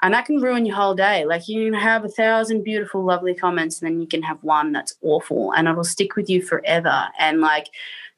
And 0.05 0.13
that 0.13 0.25
can 0.25 0.39
ruin 0.39 0.65
your 0.65 0.75
whole 0.75 0.93
day. 0.95 1.25
Like 1.25 1.47
you 1.47 1.71
can 1.71 1.79
have 1.79 2.05
a 2.05 2.09
thousand 2.09 2.63
beautiful, 2.63 3.03
lovely 3.03 3.33
comments, 3.33 3.81
and 3.81 3.89
then 3.89 3.99
you 3.99 4.07
can 4.07 4.21
have 4.21 4.37
one 4.43 4.71
that's 4.71 4.95
awful 5.01 5.51
and 5.53 5.67
it'll 5.67 5.83
stick 5.83 6.15
with 6.15 6.29
you 6.29 6.41
forever. 6.41 7.07
And 7.19 7.41
like 7.41 7.69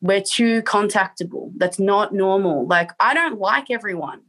we're 0.01 0.21
too 0.21 0.61
contactable. 0.63 1.51
That's 1.55 1.79
not 1.79 2.13
normal. 2.13 2.67
Like 2.67 2.91
I 2.99 3.13
don't 3.13 3.39
like 3.39 3.71
everyone. 3.71 4.21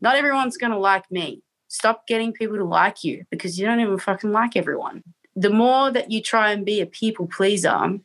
Not 0.00 0.16
everyone's 0.16 0.56
gonna 0.56 0.78
like 0.78 1.10
me. 1.10 1.42
Stop 1.68 2.06
getting 2.06 2.32
people 2.32 2.56
to 2.56 2.64
like 2.64 3.04
you 3.04 3.24
because 3.30 3.58
you 3.58 3.66
don't 3.66 3.80
even 3.80 3.98
fucking 3.98 4.32
like 4.32 4.56
everyone 4.56 5.02
the 5.36 5.50
more 5.50 5.90
that 5.90 6.10
you 6.10 6.20
try 6.20 6.52
and 6.52 6.64
be 6.64 6.80
a 6.80 6.86
people 6.86 7.26
pleaser, 7.26 7.98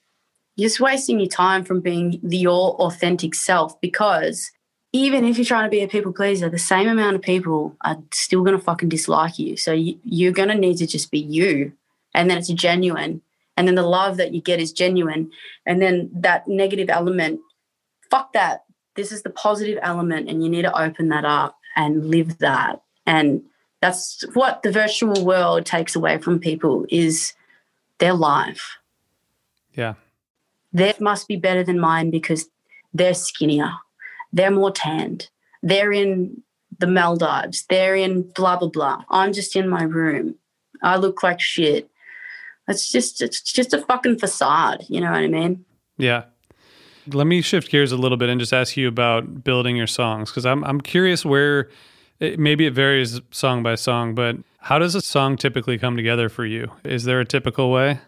you're 0.56 0.70
just 0.70 0.80
wasting 0.80 1.20
your 1.20 1.30
time 1.30 1.64
from 1.64 1.82
being 1.82 2.20
the, 2.24 2.38
your 2.38 2.76
authentic 2.76 3.36
self 3.36 3.80
because 3.82 4.52
even 4.94 5.26
if 5.26 5.38
you're 5.38 5.46
trying 5.46 5.66
to 5.66 5.70
be 5.70 5.82
a 5.82 5.88
people 5.88 6.14
pleaser, 6.14 6.50
the 6.50 6.58
same 6.58 6.88
amount 6.88 7.16
of 7.16 7.22
people 7.22 7.76
are 7.82 7.98
still 8.12 8.44
going 8.44 8.58
to 8.58 8.64
fucking 8.64 8.90
dislike 8.90 9.38
you. 9.38 9.58
So 9.58 9.74
you, 9.74 10.00
you're 10.04 10.32
going 10.32 10.50
to 10.50 10.56
need 10.56 10.78
to 10.78 10.88
just 10.88 11.12
be 11.12 11.20
you. 11.20 11.74
And 12.14 12.30
then 12.30 12.38
it's 12.38 12.48
genuine. 12.50 13.22
And 13.58 13.68
then 13.68 13.76
the 13.76 13.84
love 13.84 14.18
that 14.18 14.34
you 14.34 14.42
get 14.42 14.60
is 14.60 14.72
genuine. 14.72 15.32
And 15.66 15.82
then 15.82 16.10
that 16.14 16.48
negative 16.48 16.90
element, 16.90 17.42
fuck 18.10 18.34
that. 18.34 18.64
This 18.96 19.12
is 19.12 19.24
the 19.24 19.30
positive 19.30 19.78
element. 19.82 20.30
And 20.30 20.44
you 20.44 20.50
need 20.50 20.64
to 20.64 20.80
open 20.80 21.10
that 21.10 21.26
up 21.26 21.58
and 21.76 22.10
live 22.10 22.38
that. 22.40 22.82
And 23.06 23.44
that's 23.82 24.24
what 24.34 24.64
the 24.64 24.72
virtual 24.72 25.26
world 25.26 25.66
takes 25.66 25.96
away 25.96 26.18
from 26.18 26.40
people 26.40 26.86
is 26.90 27.34
their 28.00 28.14
life. 28.14 28.78
Yeah. 29.74 29.96
Theirs 30.74 31.00
must 31.00 31.28
be 31.28 31.36
better 31.36 31.64
than 31.64 31.80
mine 31.80 32.10
because 32.10 32.48
they're 32.94 33.14
skinnier. 33.14 33.74
They're 34.38 34.52
more 34.52 34.72
tanned. 34.72 35.30
They're 35.64 35.92
in 35.92 36.44
the 36.78 36.88
Maldives. 36.88 37.66
They're 37.70 37.96
in 37.96 38.22
blah 38.36 38.58
blah 38.58 38.70
blah. 38.70 39.04
I'm 39.10 39.34
just 39.34 39.56
in 39.56 39.68
my 39.68 39.84
room. 39.84 40.36
I 40.84 40.98
look 40.98 41.24
like 41.24 41.42
shit. 41.42 41.90
It's 42.68 42.90
just 42.90 43.22
it's 43.22 43.42
just 43.42 43.74
a 43.74 43.82
fucking 43.82 44.20
facade, 44.20 44.86
you 44.88 45.02
know 45.02 45.12
what 45.12 45.22
I 45.22 45.28
mean? 45.28 45.66
Yeah. 45.98 46.26
Let 47.08 47.26
me 47.26 47.42
shift 47.42 47.72
gears 47.72 47.92
a 47.92 47.98
little 47.98 48.18
bit 48.18 48.30
and 48.30 48.40
just 48.40 48.54
ask 48.54 48.78
you 48.78 48.88
about 48.88 49.44
building 49.44 49.76
your 49.76 49.88
songs 49.88 50.30
because 50.30 50.46
I'm 50.46 50.64
I'm 50.64 50.82
curious 50.82 51.26
where 51.26 51.70
it, 52.20 52.38
maybe 52.38 52.68
it 52.68 52.74
varies 52.74 53.20
song 53.32 53.64
by 53.64 53.74
song, 53.74 54.14
but 54.14 54.36
how 54.60 54.78
does 54.78 54.94
a 54.94 55.02
song 55.02 55.38
typically 55.38 55.80
come 55.80 55.96
together 55.96 56.30
for 56.30 56.46
you? 56.46 56.72
Is 56.84 57.06
there 57.06 57.20
a 57.20 57.26
typical 57.26 57.72
way? 57.72 58.02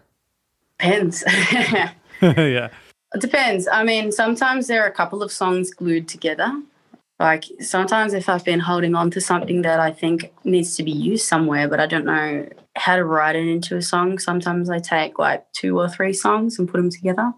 Depends. 0.77 1.23
yeah. 2.21 2.69
It 3.13 3.21
depends. 3.21 3.67
I 3.71 3.83
mean, 3.83 4.11
sometimes 4.11 4.67
there 4.67 4.83
are 4.83 4.87
a 4.87 4.91
couple 4.91 5.23
of 5.23 5.31
songs 5.31 5.71
glued 5.71 6.07
together. 6.07 6.51
Like 7.19 7.45
sometimes 7.59 8.13
if 8.13 8.29
I've 8.29 8.45
been 8.45 8.61
holding 8.61 8.95
on 8.95 9.11
to 9.11 9.19
something 9.19 9.61
that 9.63 9.79
I 9.79 9.91
think 9.91 10.31
needs 10.45 10.77
to 10.77 10.83
be 10.83 10.91
used 10.91 11.27
somewhere, 11.27 11.67
but 11.67 11.79
I 11.79 11.85
don't 11.85 12.05
know 12.05 12.47
how 12.77 12.95
to 12.95 13.03
write 13.03 13.35
it 13.35 13.45
into 13.45 13.75
a 13.75 13.81
song, 13.81 14.19
sometimes 14.19 14.69
I 14.69 14.79
take 14.79 15.19
like 15.19 15.45
two 15.51 15.77
or 15.77 15.89
three 15.89 16.13
songs 16.13 16.57
and 16.57 16.69
put 16.69 16.77
them 16.77 16.89
together. 16.89 17.33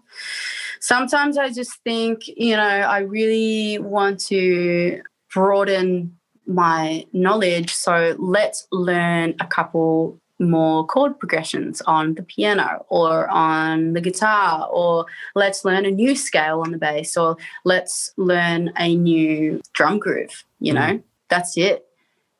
Sometimes 0.80 1.36
I 1.36 1.50
just 1.50 1.72
think, 1.82 2.28
you 2.28 2.56
know, 2.56 2.62
I 2.62 2.98
really 2.98 3.78
want 3.78 4.20
to 4.26 5.02
broaden 5.34 6.16
my 6.46 7.04
knowledge. 7.12 7.74
So 7.74 8.14
let's 8.18 8.68
learn 8.70 9.34
a 9.40 9.46
couple 9.46 10.18
more 10.42 10.86
chord 10.86 11.18
progressions 11.18 11.80
on 11.82 12.14
the 12.14 12.22
piano 12.22 12.84
or 12.88 13.28
on 13.28 13.92
the 13.92 14.00
guitar, 14.00 14.68
or 14.70 15.06
let's 15.34 15.64
learn 15.64 15.84
a 15.84 15.90
new 15.90 16.14
scale 16.14 16.60
on 16.60 16.72
the 16.72 16.78
bass, 16.78 17.16
or 17.16 17.36
let's 17.64 18.12
learn 18.16 18.72
a 18.76 18.96
new 18.96 19.60
drum 19.72 19.98
groove. 19.98 20.44
You 20.60 20.74
know, 20.74 20.80
mm. 20.80 21.02
that's 21.28 21.56
it. 21.56 21.86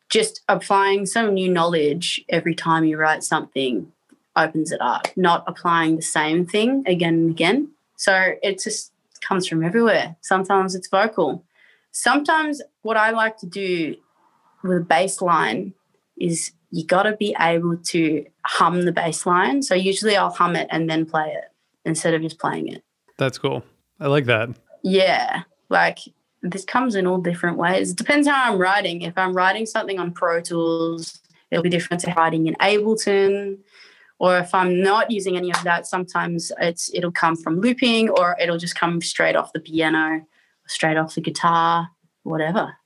Just 0.08 0.42
applying 0.48 1.06
some 1.06 1.34
new 1.34 1.50
knowledge 1.50 2.22
every 2.28 2.54
time 2.54 2.84
you 2.84 2.98
write 2.98 3.22
something 3.22 3.90
opens 4.36 4.72
it 4.72 4.80
up, 4.80 5.08
not 5.16 5.44
applying 5.46 5.96
the 5.96 6.02
same 6.02 6.46
thing 6.46 6.84
again 6.86 7.14
and 7.14 7.30
again. 7.30 7.68
So 7.96 8.32
it 8.42 8.62
just 8.62 8.92
comes 9.20 9.46
from 9.46 9.64
everywhere. 9.64 10.16
Sometimes 10.20 10.74
it's 10.74 10.88
vocal, 10.88 11.44
Sometimes 11.92 12.62
what 12.80 12.96
I 12.96 13.10
like 13.10 13.36
to 13.38 13.46
do 13.46 13.94
with 14.62 14.78
a 14.78 14.80
bass 14.80 15.20
line 15.20 15.74
is 16.16 16.52
you 16.72 16.84
got 16.84 17.04
to 17.04 17.16
be 17.16 17.36
able 17.38 17.76
to 17.76 18.24
hum 18.44 18.82
the 18.82 18.92
bass 18.92 19.24
line. 19.26 19.62
So 19.62 19.74
usually 19.74 20.16
I'll 20.16 20.32
hum 20.32 20.56
it 20.56 20.66
and 20.70 20.90
then 20.90 21.06
play 21.06 21.28
it 21.28 21.44
instead 21.84 22.14
of 22.14 22.22
just 22.22 22.40
playing 22.40 22.68
it. 22.68 22.82
That's 23.18 23.38
cool. 23.38 23.62
I 24.00 24.08
like 24.08 24.24
that. 24.24 24.48
Yeah. 24.82 25.42
Like 25.68 26.00
this 26.42 26.64
comes 26.64 26.96
in 26.96 27.06
all 27.06 27.18
different 27.18 27.58
ways. 27.58 27.92
It 27.92 27.98
depends 27.98 28.26
how 28.26 28.50
I'm 28.50 28.58
writing. 28.58 29.02
If 29.02 29.16
I'm 29.16 29.32
writing 29.32 29.66
something 29.66 30.00
on 30.00 30.12
Pro 30.12 30.40
Tools, 30.40 31.20
it'll 31.50 31.62
be 31.62 31.68
different 31.68 32.02
to 32.02 32.12
writing 32.16 32.46
in 32.46 32.54
Ableton. 32.54 33.58
Or 34.18 34.38
if 34.38 34.54
I'm 34.54 34.80
not 34.82 35.10
using 35.10 35.36
any 35.36 35.50
of 35.52 35.62
that, 35.64 35.86
sometimes 35.86 36.50
it's 36.60 36.90
it'll 36.94 37.12
come 37.12 37.36
from 37.36 37.60
looping 37.60 38.08
or 38.08 38.36
it'll 38.40 38.58
just 38.58 38.76
come 38.76 39.00
straight 39.00 39.36
off 39.36 39.52
the 39.52 39.60
piano 39.60 40.24
straight 40.66 40.96
off 40.96 41.14
the 41.14 41.20
guitar, 41.20 41.88
whatever. 42.22 42.76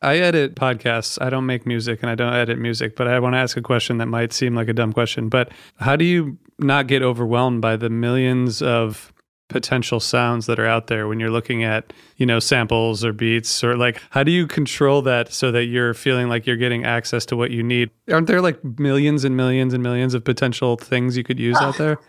I 0.00 0.18
edit 0.18 0.54
podcasts. 0.54 1.18
I 1.20 1.28
don't 1.28 1.46
make 1.46 1.66
music 1.66 2.02
and 2.02 2.10
I 2.10 2.14
don't 2.14 2.32
edit 2.32 2.58
music, 2.58 2.94
but 2.94 3.08
I 3.08 3.18
want 3.18 3.34
to 3.34 3.38
ask 3.38 3.56
a 3.56 3.62
question 3.62 3.98
that 3.98 4.06
might 4.06 4.32
seem 4.32 4.54
like 4.54 4.68
a 4.68 4.72
dumb 4.72 4.92
question. 4.92 5.28
But 5.28 5.50
how 5.76 5.96
do 5.96 6.04
you 6.04 6.38
not 6.58 6.86
get 6.86 7.02
overwhelmed 7.02 7.60
by 7.60 7.76
the 7.76 7.90
millions 7.90 8.62
of 8.62 9.12
potential 9.48 9.98
sounds 9.98 10.46
that 10.46 10.58
are 10.60 10.66
out 10.66 10.88
there 10.88 11.08
when 11.08 11.18
you're 11.18 11.30
looking 11.30 11.64
at, 11.64 11.92
you 12.16 12.26
know, 12.26 12.38
samples 12.38 13.04
or 13.04 13.12
beats 13.12 13.64
or 13.64 13.76
like 13.76 14.00
how 14.10 14.22
do 14.22 14.30
you 14.30 14.46
control 14.46 15.02
that 15.02 15.32
so 15.32 15.50
that 15.50 15.64
you're 15.64 15.94
feeling 15.94 16.28
like 16.28 16.46
you're 16.46 16.56
getting 16.56 16.84
access 16.84 17.26
to 17.26 17.36
what 17.36 17.50
you 17.50 17.62
need? 17.62 17.90
Aren't 18.10 18.26
there 18.26 18.40
like 18.40 18.62
millions 18.78 19.24
and 19.24 19.36
millions 19.36 19.74
and 19.74 19.82
millions 19.82 20.14
of 20.14 20.22
potential 20.22 20.76
things 20.76 21.16
you 21.16 21.24
could 21.24 21.40
use 21.40 21.56
uh, 21.56 21.64
out 21.64 21.78
there? 21.78 21.98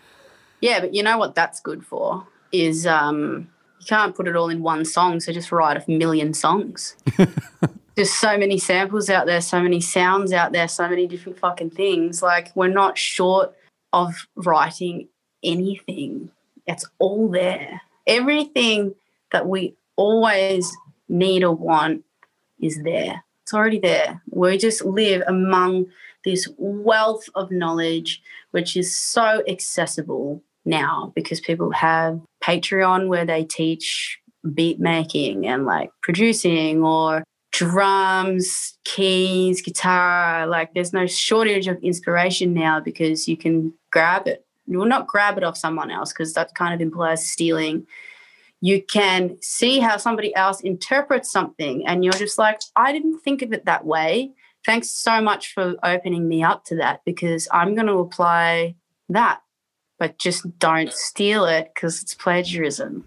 Yeah, 0.62 0.82
but 0.82 0.94
you 0.94 1.04
know 1.04 1.18
what 1.18 1.36
that's 1.36 1.62
good 1.62 1.86
for 1.86 2.28
is 2.52 2.86
um 2.86 3.48
you 3.80 3.86
can't 3.86 4.14
put 4.14 4.28
it 4.28 4.36
all 4.36 4.50
in 4.50 4.62
one 4.62 4.84
song, 4.84 5.22
so 5.22 5.32
just 5.32 5.54
write 5.54 5.78
a 5.78 5.90
million 5.90 6.34
songs. 6.34 6.98
There's 8.00 8.14
so 8.14 8.38
many 8.38 8.58
samples 8.58 9.10
out 9.10 9.26
there, 9.26 9.42
so 9.42 9.62
many 9.62 9.82
sounds 9.82 10.32
out 10.32 10.54
there, 10.54 10.70
so 10.70 10.88
many 10.88 11.06
different 11.06 11.38
fucking 11.38 11.72
things. 11.72 12.22
Like 12.22 12.50
we're 12.56 12.70
not 12.70 12.98
short 12.98 13.54
of 13.92 14.26
writing 14.38 15.10
anything. 15.44 16.32
It's 16.66 16.86
all 17.00 17.28
there. 17.28 17.82
Everything 18.08 18.96
that 19.34 19.50
we 19.50 19.74
always 19.98 20.72
need 21.10 21.44
or 21.44 21.52
want 21.52 22.06
is 22.62 22.82
there. 22.84 23.22
It's 23.44 23.54
already 23.54 23.80
there. 23.80 24.22
We 24.30 24.58
just 24.58 24.86
live 24.86 25.22
among 25.28 25.88
this 26.24 26.48
wealth 26.58 27.28
of 27.36 27.52
knowledge, 27.52 28.22
which 28.52 28.78
is 28.78 28.96
so 28.98 29.44
accessible 29.46 30.42
now 30.64 31.12
because 31.16 31.42
people 31.42 31.72
have 31.72 32.22
Patreon 32.42 33.10
where 33.10 33.26
they 33.26 33.44
teach 33.44 34.22
beat 34.54 34.80
making 34.80 35.46
and 35.46 35.66
like 35.66 35.92
producing 36.02 36.82
or 36.82 37.26
drums, 37.52 38.78
keys, 38.84 39.62
guitar. 39.62 40.48
Like 40.48 40.74
there's 40.74 40.94
no 40.94 41.08
shortage 41.08 41.68
of 41.68 41.78
inspiration 41.82 42.54
now 42.54 42.80
because 42.80 43.28
you 43.28 43.38
can 43.38 43.74
grab 43.92 44.28
it. 44.28 44.46
You 44.68 44.78
will 44.78 44.86
not 44.86 45.08
grab 45.08 45.38
it 45.38 45.44
off 45.44 45.58
someone 45.58 45.90
else 45.90 46.14
because 46.14 46.34
that 46.34 46.54
kind 46.54 46.74
of 46.74 46.82
implies 46.82 47.28
stealing. 47.28 47.88
You 48.62 48.84
can 48.84 49.38
see 49.42 49.80
how 49.80 49.98
somebody 49.98 50.36
else 50.36 50.62
interprets 50.62 51.32
something 51.32 51.88
and 51.88 52.04
you're 52.04 52.14
just 52.14 52.38
like, 52.38 52.60
I 52.76 52.92
didn't 52.92 53.20
think 53.20 53.42
of 53.42 53.54
it 53.54 53.66
that 53.66 53.86
way. 53.86 54.32
Thanks 54.66 54.92
so 54.92 55.22
much 55.22 55.54
for 55.54 55.76
opening 55.84 56.28
me 56.28 56.44
up 56.44 56.66
to 56.66 56.76
that 56.76 57.02
because 57.06 57.48
I'm 57.52 57.74
going 57.74 57.88
to 57.88 58.00
apply 58.00 58.76
that 59.08 59.42
but 60.00 60.18
just 60.18 60.58
don't 60.60 60.92
steal 60.94 61.46
it 61.46 61.72
because 61.76 62.02
it's 62.02 62.14
plagiarism. 62.14 63.06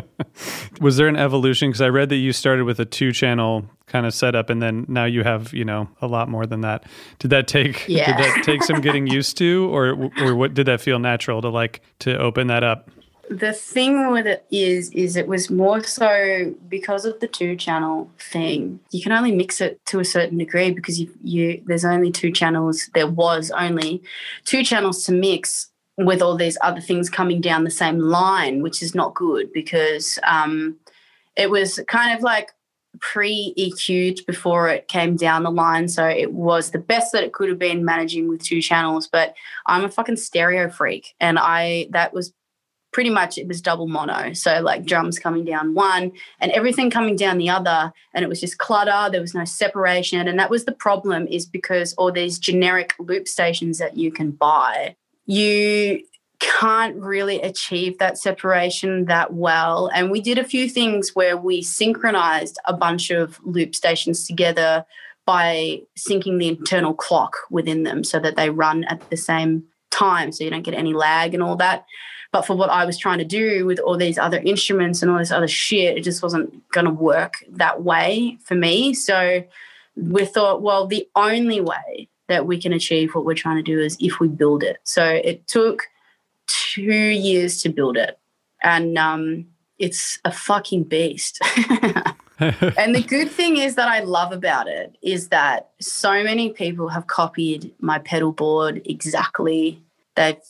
was 0.80 0.98
there 0.98 1.08
an 1.08 1.16
evolution? 1.16 1.70
Because 1.70 1.80
I 1.80 1.88
read 1.88 2.10
that 2.10 2.16
you 2.16 2.32
started 2.32 2.64
with 2.64 2.78
a 2.78 2.84
two 2.84 3.12
channel 3.12 3.64
kind 3.86 4.06
of 4.06 4.14
setup 4.14 4.50
and 4.50 4.62
then 4.62 4.84
now 4.88 5.06
you 5.06 5.24
have, 5.24 5.52
you 5.54 5.64
know, 5.64 5.88
a 6.02 6.06
lot 6.06 6.28
more 6.28 6.46
than 6.46 6.60
that. 6.60 6.84
Did 7.18 7.30
that 7.30 7.48
take 7.48 7.88
yeah. 7.88 8.06
did 8.06 8.24
that 8.24 8.44
take 8.44 8.62
some 8.62 8.80
getting 8.82 9.06
used 9.06 9.38
to 9.38 9.68
or 9.72 10.10
or 10.20 10.36
what 10.36 10.54
did 10.54 10.66
that 10.66 10.80
feel 10.82 10.98
natural 10.98 11.40
to 11.40 11.48
like 11.48 11.80
to 12.00 12.16
open 12.18 12.46
that 12.48 12.62
up? 12.62 12.90
The 13.30 13.54
thing 13.54 14.10
with 14.10 14.26
it 14.26 14.44
is 14.50 14.90
is 14.90 15.16
it 15.16 15.26
was 15.26 15.50
more 15.50 15.82
so 15.82 16.54
because 16.68 17.06
of 17.06 17.20
the 17.20 17.28
two 17.28 17.56
channel 17.56 18.10
thing. 18.18 18.80
You 18.90 19.02
can 19.02 19.12
only 19.12 19.32
mix 19.32 19.62
it 19.62 19.80
to 19.86 20.00
a 20.00 20.04
certain 20.04 20.36
degree 20.36 20.72
because 20.72 21.00
you, 21.00 21.10
you 21.22 21.62
there's 21.66 21.86
only 21.86 22.12
two 22.12 22.30
channels. 22.30 22.90
There 22.92 23.06
was 23.06 23.50
only 23.52 24.02
two 24.44 24.62
channels 24.62 25.04
to 25.04 25.12
mix 25.12 25.70
with 25.98 26.22
all 26.22 26.36
these 26.36 26.58
other 26.62 26.80
things 26.80 27.10
coming 27.10 27.40
down 27.40 27.64
the 27.64 27.70
same 27.70 27.98
line, 27.98 28.62
which 28.62 28.82
is 28.82 28.94
not 28.94 29.14
good 29.14 29.52
because 29.52 30.18
um, 30.24 30.76
it 31.36 31.50
was 31.50 31.80
kind 31.88 32.16
of 32.16 32.22
like 32.22 32.50
pre 33.00 33.54
EQ'd 33.58 34.24
before 34.26 34.68
it 34.68 34.88
came 34.88 35.16
down 35.16 35.42
the 35.42 35.50
line. 35.50 35.88
So 35.88 36.06
it 36.06 36.32
was 36.32 36.70
the 36.70 36.78
best 36.78 37.12
that 37.12 37.24
it 37.24 37.32
could 37.32 37.48
have 37.48 37.58
been 37.58 37.84
managing 37.84 38.28
with 38.28 38.42
two 38.42 38.62
channels. 38.62 39.06
But 39.06 39.34
I'm 39.66 39.84
a 39.84 39.88
fucking 39.88 40.16
stereo 40.16 40.70
freak. 40.70 41.14
And 41.20 41.38
I, 41.38 41.88
that 41.90 42.12
was 42.12 42.32
pretty 42.92 43.08
much, 43.08 43.38
it 43.38 43.48
was 43.48 43.62
double 43.62 43.88
mono. 43.88 44.34
So 44.34 44.60
like 44.60 44.84
drums 44.84 45.18
coming 45.18 45.44
down 45.44 45.74
one 45.74 46.12
and 46.40 46.52
everything 46.52 46.90
coming 46.90 47.16
down 47.16 47.38
the 47.38 47.48
other. 47.48 47.92
And 48.14 48.22
it 48.22 48.28
was 48.28 48.40
just 48.40 48.58
clutter. 48.58 49.10
There 49.10 49.22
was 49.22 49.34
no 49.34 49.46
separation. 49.46 50.28
And 50.28 50.38
that 50.38 50.50
was 50.50 50.66
the 50.66 50.72
problem 50.72 51.26
is 51.28 51.46
because 51.46 51.94
all 51.94 52.12
these 52.12 52.38
generic 52.38 52.94
loop 52.98 53.26
stations 53.26 53.78
that 53.78 53.96
you 53.96 54.12
can 54.12 54.30
buy 54.30 54.96
you 55.32 56.04
can't 56.40 56.94
really 56.96 57.40
achieve 57.40 57.96
that 57.98 58.18
separation 58.18 59.06
that 59.06 59.32
well. 59.32 59.88
And 59.94 60.10
we 60.10 60.20
did 60.20 60.36
a 60.36 60.44
few 60.44 60.68
things 60.68 61.12
where 61.14 61.38
we 61.38 61.62
synchronized 61.62 62.58
a 62.66 62.74
bunch 62.74 63.10
of 63.10 63.40
loop 63.42 63.74
stations 63.74 64.26
together 64.26 64.84
by 65.24 65.80
syncing 65.96 66.38
the 66.38 66.48
internal 66.48 66.92
clock 66.92 67.34
within 67.50 67.84
them 67.84 68.04
so 68.04 68.18
that 68.18 68.36
they 68.36 68.50
run 68.50 68.84
at 68.84 69.08
the 69.08 69.16
same 69.16 69.64
time 69.90 70.32
so 70.32 70.44
you 70.44 70.50
don't 70.50 70.64
get 70.64 70.74
any 70.74 70.92
lag 70.92 71.32
and 71.32 71.42
all 71.42 71.56
that. 71.56 71.86
But 72.30 72.42
for 72.42 72.54
what 72.54 72.68
I 72.68 72.84
was 72.84 72.98
trying 72.98 73.18
to 73.18 73.24
do 73.24 73.64
with 73.64 73.78
all 73.78 73.96
these 73.96 74.18
other 74.18 74.38
instruments 74.38 75.00
and 75.00 75.10
all 75.10 75.18
this 75.18 75.32
other 75.32 75.48
shit, 75.48 75.96
it 75.96 76.02
just 76.02 76.22
wasn't 76.22 76.70
going 76.72 76.86
to 76.86 76.92
work 76.92 77.34
that 77.48 77.82
way 77.82 78.36
for 78.44 78.54
me. 78.54 78.92
So 78.92 79.44
we 79.96 80.26
thought, 80.26 80.60
well, 80.60 80.86
the 80.86 81.08
only 81.16 81.62
way 81.62 82.08
that 82.32 82.46
we 82.46 82.60
can 82.60 82.72
achieve 82.72 83.14
what 83.14 83.24
we're 83.24 83.34
trying 83.34 83.56
to 83.56 83.62
do 83.62 83.78
is 83.78 83.96
if 84.00 84.18
we 84.18 84.28
build 84.28 84.62
it. 84.62 84.78
So 84.84 85.04
it 85.04 85.46
took 85.46 85.84
two 86.46 86.82
years 86.82 87.62
to 87.62 87.68
build 87.68 87.96
it. 87.96 88.18
And 88.62 88.96
um, 88.96 89.46
it's 89.78 90.18
a 90.24 90.32
fucking 90.32 90.84
beast. 90.84 91.40
and 92.38 92.94
the 92.94 93.04
good 93.06 93.30
thing 93.30 93.58
is 93.58 93.74
that 93.76 93.88
I 93.88 94.00
love 94.00 94.32
about 94.32 94.66
it 94.66 94.96
is 95.02 95.28
that 95.28 95.70
so 95.80 96.24
many 96.24 96.50
people 96.50 96.88
have 96.88 97.06
copied 97.06 97.72
my 97.80 97.98
pedal 97.98 98.32
board 98.32 98.82
exactly. 98.84 99.82
They've 100.16 100.40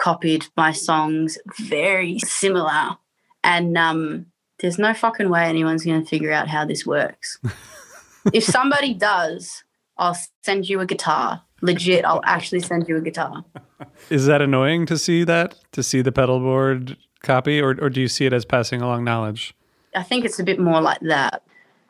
copied 0.00 0.46
my 0.56 0.72
songs 0.72 1.38
very 1.58 2.18
similar. 2.18 2.96
And 3.44 3.76
um, 3.78 4.26
there's 4.58 4.78
no 4.78 4.94
fucking 4.94 5.28
way 5.28 5.44
anyone's 5.44 5.84
going 5.84 6.02
to 6.02 6.08
figure 6.08 6.32
out 6.32 6.48
how 6.48 6.64
this 6.64 6.86
works. 6.86 7.38
if 8.32 8.42
somebody 8.42 8.94
does, 8.94 9.62
I'll 9.98 10.16
send 10.42 10.68
you 10.68 10.80
a 10.80 10.86
guitar. 10.86 11.42
Legit, 11.62 12.04
I'll 12.04 12.20
actually 12.24 12.60
send 12.60 12.88
you 12.88 12.96
a 12.96 13.00
guitar. 13.00 13.44
Is 14.10 14.26
that 14.26 14.42
annoying 14.42 14.86
to 14.86 14.98
see 14.98 15.24
that? 15.24 15.54
To 15.72 15.82
see 15.82 16.02
the 16.02 16.12
pedal 16.12 16.38
board 16.38 16.96
copy, 17.22 17.60
or, 17.60 17.70
or 17.80 17.90
do 17.90 18.00
you 18.00 18.08
see 18.08 18.26
it 18.26 18.32
as 18.32 18.44
passing 18.44 18.82
along 18.82 19.04
knowledge? 19.04 19.54
I 19.94 20.02
think 20.02 20.24
it's 20.24 20.38
a 20.38 20.44
bit 20.44 20.60
more 20.60 20.80
like 20.80 21.00
that. 21.00 21.42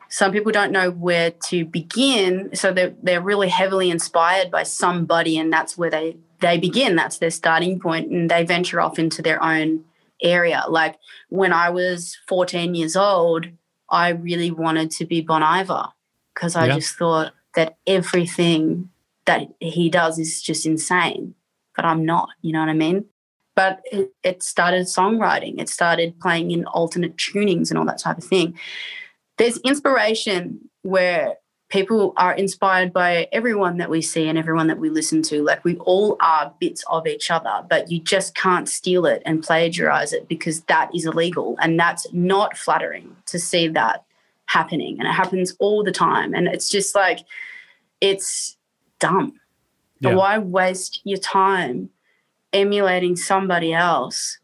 Some 0.09 0.31
people 0.31 0.53
don't 0.53 0.71
know 0.71 0.89
where 0.89 1.31
to 1.31 1.65
begin, 1.65 2.49
so 2.53 2.71
they're, 2.71 2.95
they're 3.03 3.21
really 3.21 3.49
heavily 3.49 3.89
inspired 3.89 4.49
by 4.49 4.63
somebody, 4.63 5.37
and 5.37 5.51
that's 5.51 5.77
where 5.77 5.89
they, 5.89 6.15
they 6.39 6.57
begin. 6.57 6.95
That's 6.95 7.17
their 7.17 7.29
starting 7.29 7.79
point, 7.79 8.09
and 8.09 8.31
they 8.31 8.45
venture 8.45 8.79
off 8.79 8.97
into 8.97 9.21
their 9.21 9.43
own 9.43 9.83
area. 10.21 10.63
Like 10.69 10.97
when 11.29 11.51
I 11.51 11.69
was 11.69 12.17
14 12.27 12.73
years 12.73 12.95
old, 12.95 13.47
I 13.89 14.09
really 14.09 14.51
wanted 14.51 14.91
to 14.91 15.05
be 15.05 15.21
Bon 15.21 15.43
Iver 15.43 15.89
because 16.33 16.55
I 16.55 16.67
yeah. 16.67 16.75
just 16.75 16.95
thought 16.95 17.33
that 17.57 17.75
everything 17.87 18.87
that 19.25 19.47
he 19.59 19.89
does 19.89 20.19
is 20.19 20.43
just 20.43 20.65
insane, 20.65 21.33
but 21.75 21.85
I'm 21.85 22.05
not, 22.05 22.29
you 22.43 22.53
know 22.53 22.59
what 22.59 22.69
I 22.69 22.73
mean? 22.73 23.05
But 23.55 23.81
it, 23.91 24.13
it 24.23 24.43
started 24.43 24.85
songwriting, 24.85 25.59
it 25.59 25.67
started 25.67 26.19
playing 26.19 26.51
in 26.51 26.65
alternate 26.65 27.17
tunings 27.17 27.69
and 27.69 27.79
all 27.79 27.85
that 27.85 27.97
type 27.97 28.19
of 28.19 28.23
thing. 28.23 28.57
There's 29.39 29.57
inspiration 29.57 30.69
where 30.83 31.37
people 31.69 32.13
are 32.15 32.33
inspired 32.33 32.93
by 32.93 33.27
everyone 33.31 33.77
that 33.77 33.89
we 33.89 34.03
see 34.03 34.29
and 34.29 34.37
everyone 34.37 34.67
that 34.67 34.77
we 34.77 34.91
listen 34.91 35.23
to. 35.23 35.43
Like 35.43 35.65
we 35.65 35.77
all 35.77 36.15
are 36.21 36.53
bits 36.59 36.83
of 36.91 37.07
each 37.07 37.31
other, 37.31 37.65
but 37.67 37.91
you 37.91 37.99
just 37.99 38.35
can't 38.35 38.69
steal 38.69 39.07
it 39.07 39.23
and 39.25 39.43
plagiarize 39.43 40.13
it 40.13 40.27
because 40.27 40.61
that 40.65 40.91
is 40.93 41.07
illegal. 41.07 41.57
And 41.59 41.79
that's 41.79 42.05
not 42.13 42.55
flattering 42.55 43.15
to 43.25 43.39
see 43.39 43.67
that 43.69 44.05
happening. 44.47 44.97
And 44.99 45.07
it 45.07 45.11
happens 45.11 45.55
all 45.59 45.83
the 45.83 45.91
time. 45.91 46.33
And 46.33 46.47
it's 46.47 46.69
just 46.69 46.95
like, 46.95 47.19
it's 48.01 48.57
dumb. 48.99 49.39
Yeah. 49.99 50.15
Why 50.15 50.37
waste 50.37 51.01
your 51.03 51.19
time 51.19 51.89
emulating 52.53 53.15
somebody 53.15 53.73
else 53.73 54.39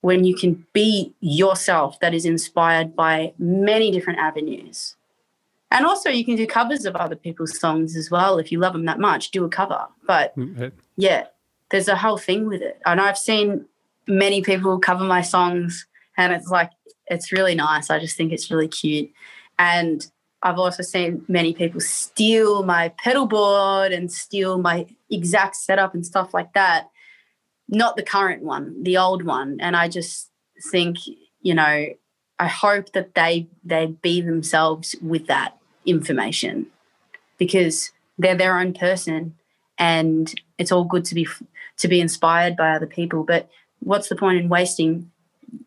when 0.00 0.24
you 0.24 0.34
can 0.34 0.64
be 0.72 1.14
yourself 1.20 1.98
that 2.00 2.14
is 2.14 2.24
inspired 2.24 2.94
by 2.94 3.32
many 3.38 3.90
different 3.90 4.18
avenues? 4.18 4.94
And 5.70 5.84
also, 5.84 6.10
you 6.10 6.24
can 6.24 6.36
do 6.36 6.46
covers 6.46 6.84
of 6.84 6.94
other 6.94 7.16
people's 7.16 7.58
songs 7.58 7.96
as 7.96 8.10
well. 8.10 8.38
If 8.38 8.52
you 8.52 8.60
love 8.60 8.72
them 8.72 8.84
that 8.84 9.00
much, 9.00 9.32
do 9.32 9.44
a 9.44 9.48
cover. 9.48 9.86
But 10.06 10.36
mm-hmm. 10.36 10.68
yeah, 10.96 11.26
there's 11.70 11.88
a 11.88 11.96
whole 11.96 12.18
thing 12.18 12.46
with 12.46 12.62
it. 12.62 12.80
And 12.86 13.00
I've 13.00 13.18
seen 13.18 13.66
many 14.06 14.42
people 14.42 14.78
cover 14.78 15.04
my 15.04 15.22
songs, 15.22 15.86
and 16.16 16.32
it's 16.32 16.48
like, 16.48 16.70
it's 17.06 17.32
really 17.32 17.54
nice. 17.54 17.90
I 17.90 17.98
just 17.98 18.16
think 18.16 18.32
it's 18.32 18.50
really 18.50 18.68
cute. 18.68 19.10
And 19.58 20.06
I've 20.42 20.58
also 20.58 20.82
seen 20.82 21.24
many 21.28 21.54
people 21.54 21.80
steal 21.80 22.62
my 22.62 22.90
pedal 22.90 23.26
board 23.26 23.92
and 23.92 24.12
steal 24.12 24.58
my 24.58 24.86
exact 25.10 25.56
setup 25.56 25.94
and 25.94 26.04
stuff 26.04 26.34
like 26.34 26.52
that. 26.54 26.90
Not 27.68 27.96
the 27.96 28.02
current 28.02 28.42
one, 28.42 28.82
the 28.82 28.96
old 28.96 29.24
one. 29.24 29.58
And 29.60 29.76
I 29.76 29.88
just 29.88 30.30
think, 30.70 30.98
you 31.42 31.54
know, 31.54 31.86
I 32.38 32.48
hope 32.48 32.92
that 32.92 33.14
they 33.14 33.48
they 33.64 33.86
be 33.86 34.20
themselves 34.20 34.94
with 35.00 35.26
that 35.26 35.56
information 35.86 36.66
because 37.38 37.92
they're 38.18 38.34
their 38.36 38.58
own 38.58 38.72
person 38.72 39.34
and 39.78 40.34
it's 40.58 40.72
all 40.72 40.84
good 40.84 41.04
to 41.06 41.14
be 41.14 41.26
to 41.78 41.88
be 41.88 42.00
inspired 42.00 42.56
by 42.56 42.70
other 42.70 42.86
people 42.86 43.22
but 43.24 43.48
what's 43.80 44.08
the 44.08 44.16
point 44.16 44.38
in 44.38 44.48
wasting 44.48 45.10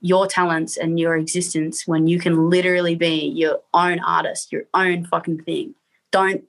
your 0.01 0.27
talents 0.27 0.77
and 0.77 0.99
your 0.99 1.15
existence 1.15 1.87
when 1.87 2.07
you 2.07 2.19
can 2.19 2.49
literally 2.49 2.95
be 2.95 3.27
your 3.27 3.61
own 3.73 3.99
artist, 3.99 4.51
your 4.51 4.63
own 4.73 5.05
fucking 5.05 5.43
thing. 5.43 5.75
Don't 6.11 6.43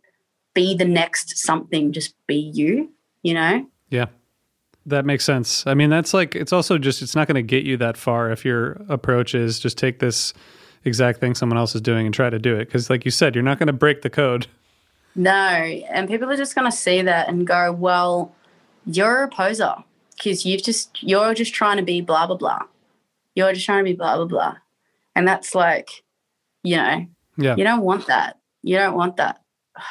be 0.55 0.75
the 0.75 0.85
next 0.85 1.39
something, 1.39 1.93
just 1.93 2.15
be 2.27 2.37
you, 2.37 2.91
you 3.23 3.35
know? 3.35 3.67
Yeah. 3.89 4.07
That 4.87 5.05
makes 5.05 5.25
sense. 5.25 5.67
I 5.67 5.75
mean, 5.75 5.91
that's 5.91 6.15
like, 6.15 6.35
it's 6.35 6.53
also 6.53 6.79
just, 6.79 7.03
it's 7.03 7.15
not 7.15 7.29
going 7.29 7.35
to 7.35 7.43
get 7.43 7.65
you 7.65 7.77
that 7.77 7.97
far 7.97 8.31
if 8.31 8.45
your 8.45 8.83
approach 8.89 9.35
is 9.35 9.61
just 9.61 9.77
take 9.77 9.99
this 9.99 10.33
exact 10.85 11.21
thing 11.21 11.35
someone 11.35 11.59
else 11.59 11.75
is 11.75 11.83
doing 11.83 12.07
and 12.07 12.15
try 12.15 12.31
to 12.31 12.39
do 12.39 12.57
it. 12.57 12.65
Because, 12.65 12.89
like 12.89 13.05
you 13.05 13.11
said, 13.11 13.35
you're 13.35 13.45
not 13.45 13.59
going 13.59 13.67
to 13.67 13.73
break 13.73 14.03
the 14.03 14.11
code. 14.11 14.47
No. 15.15 15.31
And 15.31 16.09
people 16.09 16.31
are 16.31 16.37
just 16.37 16.55
going 16.55 16.71
to 16.71 16.77
see 16.77 17.03
that 17.03 17.29
and 17.29 17.47
go, 17.47 17.73
well, 17.73 18.35
you're 18.87 19.25
a 19.25 19.29
poser 19.29 19.75
because 20.17 20.47
you've 20.47 20.63
just, 20.63 21.03
you're 21.03 21.35
just 21.35 21.53
trying 21.53 21.77
to 21.77 21.83
be 21.83 22.01
blah, 22.01 22.27
blah, 22.27 22.37
blah. 22.37 22.63
You're 23.41 23.53
just 23.55 23.65
trying 23.65 23.85
to 23.85 23.91
be 23.91 23.97
blah, 23.97 24.17
blah, 24.17 24.27
blah. 24.27 24.57
And 25.15 25.27
that's 25.27 25.55
like, 25.55 25.89
you 26.63 26.77
know, 26.77 27.07
Yeah. 27.39 27.57
you 27.57 27.65
don't 27.65 27.81
want 27.83 28.07
that. 28.09 28.39
You 28.63 28.77
don't 28.77 28.95
want 28.95 29.17
that. 29.17 29.41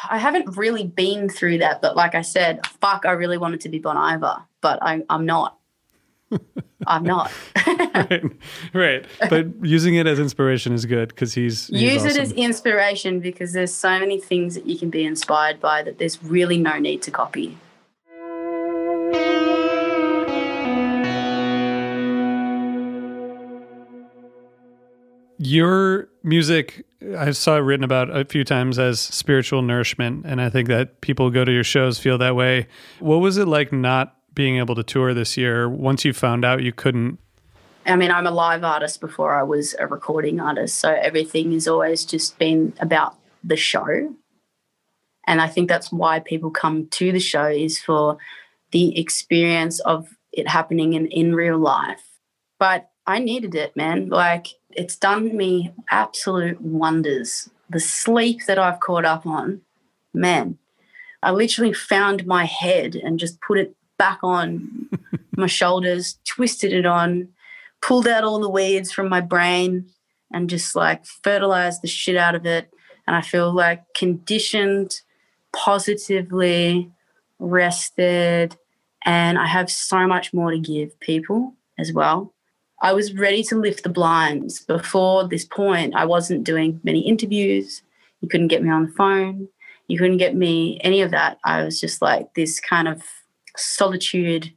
I 0.08 0.20
haven't 0.20 0.56
really 0.56 0.86
been 0.86 1.30
through 1.30 1.58
that, 1.60 1.82
but 1.82 1.95
like 1.95 2.14
I 2.14 2.22
said, 2.22 2.64
fuck, 2.80 3.06
I 3.08 3.12
really 3.12 3.39
wanted 3.39 3.62
to 3.62 3.70
be 3.70 3.80
Bon 3.80 3.97
Iver, 3.97 4.38
but 4.62 4.78
I, 4.84 5.02
I'm 5.10 5.26
not. 5.26 5.58
I'm 6.88 7.04
not. 7.04 7.32
right. 7.66 8.24
right. 8.74 9.06
But 9.30 9.47
using 9.64 9.95
it 9.95 10.06
as 10.06 10.20
inspiration 10.20 10.74
is 10.74 10.86
good 10.86 11.10
because 11.10 11.34
he's, 11.34 11.68
he's 11.68 11.82
Use 11.82 12.06
it 12.06 12.18
as 12.18 12.32
inspiration 12.34 13.20
because 13.20 13.54
there's 13.54 13.74
so 13.74 13.97
many 14.00 14.20
things 14.20 14.54
that 14.54 14.68
you 14.68 14.78
can 14.78 14.91
be 14.91 15.04
inspired 15.06 15.60
by 15.60 15.82
that 15.82 15.97
there's 15.97 16.24
really 16.24 16.60
no 16.60 16.78
need 16.78 17.02
to 17.04 17.12
copy. 17.12 17.58
Your 25.42 26.10
music, 26.22 26.86
I 27.18 27.32
saw 27.32 27.56
it 27.56 27.62
written 27.62 27.86
about 27.86 28.16
a 28.16 28.26
few 28.26 28.44
times 28.44 28.78
as 28.78 29.00
spiritual 29.00 29.62
nourishment, 29.62 30.26
and 30.26 30.42
I 30.42 30.50
think 30.50 30.68
that 30.68 31.00
people 31.00 31.30
go 31.30 31.46
to 31.46 31.52
your 31.52 31.64
shows 31.64 31.98
feel 31.98 32.18
that 32.18 32.36
way. 32.36 32.68
What 33.00 33.18
was 33.18 33.38
it 33.38 33.48
like 33.48 33.72
not 33.72 34.18
being 34.34 34.58
able 34.58 34.76
to 34.76 34.84
tour 34.84 35.14
this 35.14 35.38
year 35.38 35.70
once 35.70 36.04
you 36.04 36.12
found 36.12 36.44
out 36.44 36.62
you 36.62 36.74
couldn't? 36.74 37.20
I 37.86 37.96
mean, 37.96 38.12
I'm 38.12 38.28
a 38.28 38.32
live 38.32 38.66
artist 38.66 39.00
before 39.00 39.34
I 39.34 39.44
was 39.44 39.76
a 39.80 39.88
recording 39.88 40.42
artist, 40.42 40.78
so 40.78 40.90
everything 40.90 41.54
has 41.54 41.70
always 41.70 42.04
just 42.04 42.38
been 42.38 42.74
about 42.82 43.16
the 43.42 43.56
show. 43.56 44.14
And 45.26 45.42
I 45.42 45.48
think 45.48 45.70
that's 45.70 45.90
why 45.90 46.20
people 46.20 46.52
come 46.52 46.88
to 46.88 47.14
the 47.14 47.20
show 47.22 47.46
is 47.46 47.80
for 47.80 48.18
the 48.72 49.00
experience 49.00 49.80
of 49.80 50.10
it 50.34 50.50
happening 50.50 50.94
in, 50.94 51.08
in 51.08 51.34
real 51.34 51.58
life. 51.58 52.04
But 52.60 52.90
I 53.08 53.20
needed 53.20 53.56
it, 53.56 53.78
man. 53.78 54.10
Like 54.10 54.48
it's 54.72 54.95
done 54.95 55.36
me 55.36 55.74
absolute 55.91 56.61
wonders. 56.61 57.49
The 57.70 57.80
sleep 57.80 58.45
that 58.47 58.59
I've 58.59 58.80
caught 58.80 59.05
up 59.05 59.26
on, 59.26 59.61
man. 60.13 60.57
I 61.22 61.32
literally 61.32 61.74
found 61.74 62.26
my 62.26 62.45
head 62.45 62.95
and 62.95 63.20
just 63.20 63.41
put 63.41 63.59
it 63.59 63.76
back 63.97 64.20
on 64.24 64.89
my 65.36 65.47
shoulders, 65.47 66.17
twisted 66.26 66.72
it 66.72 66.86
on, 66.86 67.30
pulled 67.82 68.07
out 68.07 68.24
all 68.24 68.39
the 68.39 68.49
weeds 68.49 68.91
from 68.91 69.09
my 69.09 69.22
brain 69.22 69.89
and 70.32 70.49
just 70.49 70.76
like 70.76 71.05
fertilized 71.05 71.82
the 71.82 71.88
shit 71.88 72.15
out 72.15 72.36
of 72.36 72.45
it. 72.45 72.70
And 73.05 73.15
I 73.15 73.22
feel 73.22 73.51
like 73.51 73.84
conditioned, 73.95 75.01
positively, 75.51 76.91
rested, 77.39 78.55
and 79.03 79.38
I 79.38 79.47
have 79.47 79.70
so 79.70 80.05
much 80.05 80.34
more 80.34 80.51
to 80.51 80.59
give 80.59 80.99
people 80.99 81.55
as 81.78 81.91
well. 81.91 82.34
I 82.82 82.93
was 82.93 83.13
ready 83.13 83.43
to 83.43 83.55
lift 83.55 83.84
the 83.84 83.89
blinds. 83.89 84.63
Before 84.63 85.27
this 85.27 85.45
point, 85.45 85.95
I 85.95 86.05
wasn't 86.05 86.43
doing 86.43 86.80
many 86.84 87.01
interviews. 87.01 87.82
You 88.21 88.30
couldn't 88.30 88.47
get 88.47 88.63
me 88.63 88.69
on 88.69 88.86
the 88.86 88.91
phone. 88.91 89.47
You 89.88 89.97
couldn't 89.97 90.17
get 90.17 90.36
me 90.36 90.80
any 90.84 91.01
of 91.01 91.11
that. 91.11 91.39
I 91.43 91.63
was 91.63 91.80
just 91.80 92.01
like 92.01 92.34
this 92.36 92.59
kind 92.59 92.88
of 92.88 93.03
solitude 93.57 94.53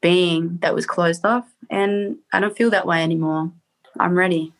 being 0.00 0.58
that 0.62 0.74
was 0.74 0.86
closed 0.86 1.24
off. 1.24 1.44
And 1.70 2.16
I 2.32 2.40
don't 2.40 2.56
feel 2.56 2.70
that 2.70 2.86
way 2.86 3.02
anymore. 3.02 3.52
I'm 3.98 4.16
ready. 4.16 4.52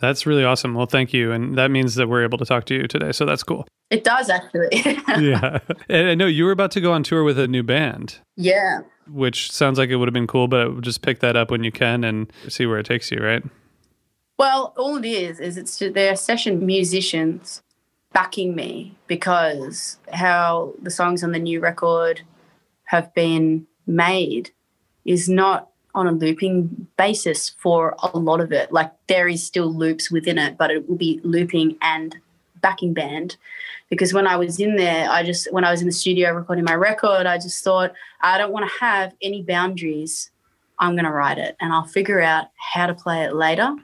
That's 0.00 0.26
really 0.26 0.44
awesome. 0.44 0.74
Well, 0.74 0.86
thank 0.86 1.12
you. 1.12 1.30
And 1.32 1.56
that 1.56 1.70
means 1.70 1.94
that 1.94 2.08
we're 2.08 2.24
able 2.24 2.38
to 2.38 2.44
talk 2.44 2.64
to 2.66 2.74
you 2.74 2.88
today. 2.88 3.12
So 3.12 3.24
that's 3.24 3.42
cool. 3.42 3.66
It 3.90 4.04
does 4.04 4.30
actually. 4.30 4.68
yeah. 5.18 5.58
And 5.88 6.08
I 6.08 6.14
know 6.14 6.26
you 6.26 6.44
were 6.44 6.52
about 6.52 6.70
to 6.72 6.80
go 6.80 6.92
on 6.92 7.02
tour 7.02 7.24
with 7.24 7.38
a 7.38 7.48
new 7.48 7.62
band, 7.62 8.18
yeah. 8.36 8.80
Which 9.12 9.50
sounds 9.50 9.78
like 9.78 9.90
it 9.90 9.96
would 9.96 10.08
have 10.08 10.14
been 10.14 10.26
cool, 10.26 10.48
but 10.48 10.80
just 10.80 11.02
pick 11.02 11.20
that 11.20 11.36
up 11.36 11.50
when 11.50 11.64
you 11.64 11.72
can 11.72 12.04
and 12.04 12.32
see 12.48 12.66
where 12.66 12.78
it 12.78 12.86
takes 12.86 13.10
you, 13.10 13.18
right? 13.18 13.42
Well, 14.38 14.72
all 14.76 14.96
it 14.96 15.04
is 15.04 15.38
is 15.38 15.56
it's 15.58 15.78
they're 15.78 16.16
session 16.16 16.64
musicians 16.64 17.62
backing 18.12 18.54
me 18.54 18.96
because 19.06 19.98
how 20.12 20.74
the 20.82 20.90
songs 20.90 21.22
on 21.22 21.32
the 21.32 21.38
new 21.38 21.60
record 21.60 22.22
have 22.84 23.12
been 23.14 23.66
made 23.86 24.50
is 25.04 25.28
not 25.28 25.68
on 25.94 26.06
a 26.06 26.12
looping 26.12 26.86
basis 26.96 27.50
for 27.50 27.96
a 28.02 28.18
lot 28.18 28.40
of 28.40 28.52
it. 28.52 28.72
Like 28.72 28.92
there 29.08 29.28
is 29.28 29.44
still 29.44 29.72
loops 29.72 30.10
within 30.10 30.38
it, 30.38 30.56
but 30.56 30.70
it 30.70 30.88
will 30.88 30.96
be 30.96 31.20
looping 31.22 31.76
and 31.82 32.16
backing 32.60 32.94
band. 32.94 33.36
Because 33.88 34.14
when 34.14 34.26
I 34.26 34.36
was 34.36 34.60
in 34.60 34.76
there, 34.76 35.10
I 35.10 35.22
just 35.22 35.52
when 35.52 35.64
I 35.64 35.70
was 35.70 35.80
in 35.80 35.86
the 35.86 35.92
studio 35.92 36.32
recording 36.32 36.64
my 36.64 36.74
record, 36.74 37.26
I 37.26 37.38
just 37.38 37.64
thought 37.64 37.92
I 38.20 38.38
don't 38.38 38.52
want 38.52 38.70
to 38.70 38.78
have 38.78 39.14
any 39.22 39.42
boundaries. 39.42 40.30
I'm 40.78 40.94
going 40.94 41.04
to 41.04 41.10
write 41.10 41.38
it 41.38 41.56
and 41.60 41.72
I'll 41.72 41.84
figure 41.84 42.20
out 42.20 42.46
how 42.56 42.86
to 42.86 42.94
play 42.94 43.24
it 43.24 43.34
later. 43.34 43.76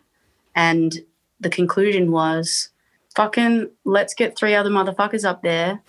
And 0.54 0.96
the 1.40 1.50
conclusion 1.50 2.10
was 2.10 2.70
fucking 3.14 3.70
let's 3.84 4.14
get 4.14 4.36
three 4.36 4.54
other 4.54 4.70
motherfuckers 4.70 5.24
up 5.24 5.42
there 5.42 5.82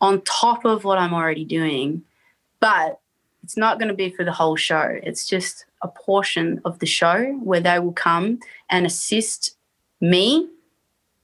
on 0.00 0.22
top 0.22 0.64
of 0.64 0.84
what 0.84 0.98
I'm 0.98 1.14
already 1.14 1.44
doing. 1.44 2.02
But 2.58 3.00
it's 3.42 3.56
not 3.56 3.78
going 3.78 3.88
to 3.88 3.94
be 3.94 4.10
for 4.10 4.24
the 4.24 4.32
whole 4.32 4.56
show. 4.56 4.98
It's 5.02 5.26
just 5.26 5.66
a 5.82 5.88
portion 5.88 6.60
of 6.64 6.78
the 6.78 6.86
show 6.86 7.24
where 7.42 7.60
they 7.60 7.78
will 7.78 7.92
come 7.92 8.38
and 8.68 8.86
assist 8.86 9.56
me 10.00 10.48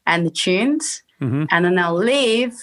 and 0.07 0.27
the 0.27 0.31
tunes, 0.31 1.03
Mhm. 1.21 1.49
and 1.51 1.65
then 1.65 1.75
they'll 1.75 1.95
leave, 1.95 2.55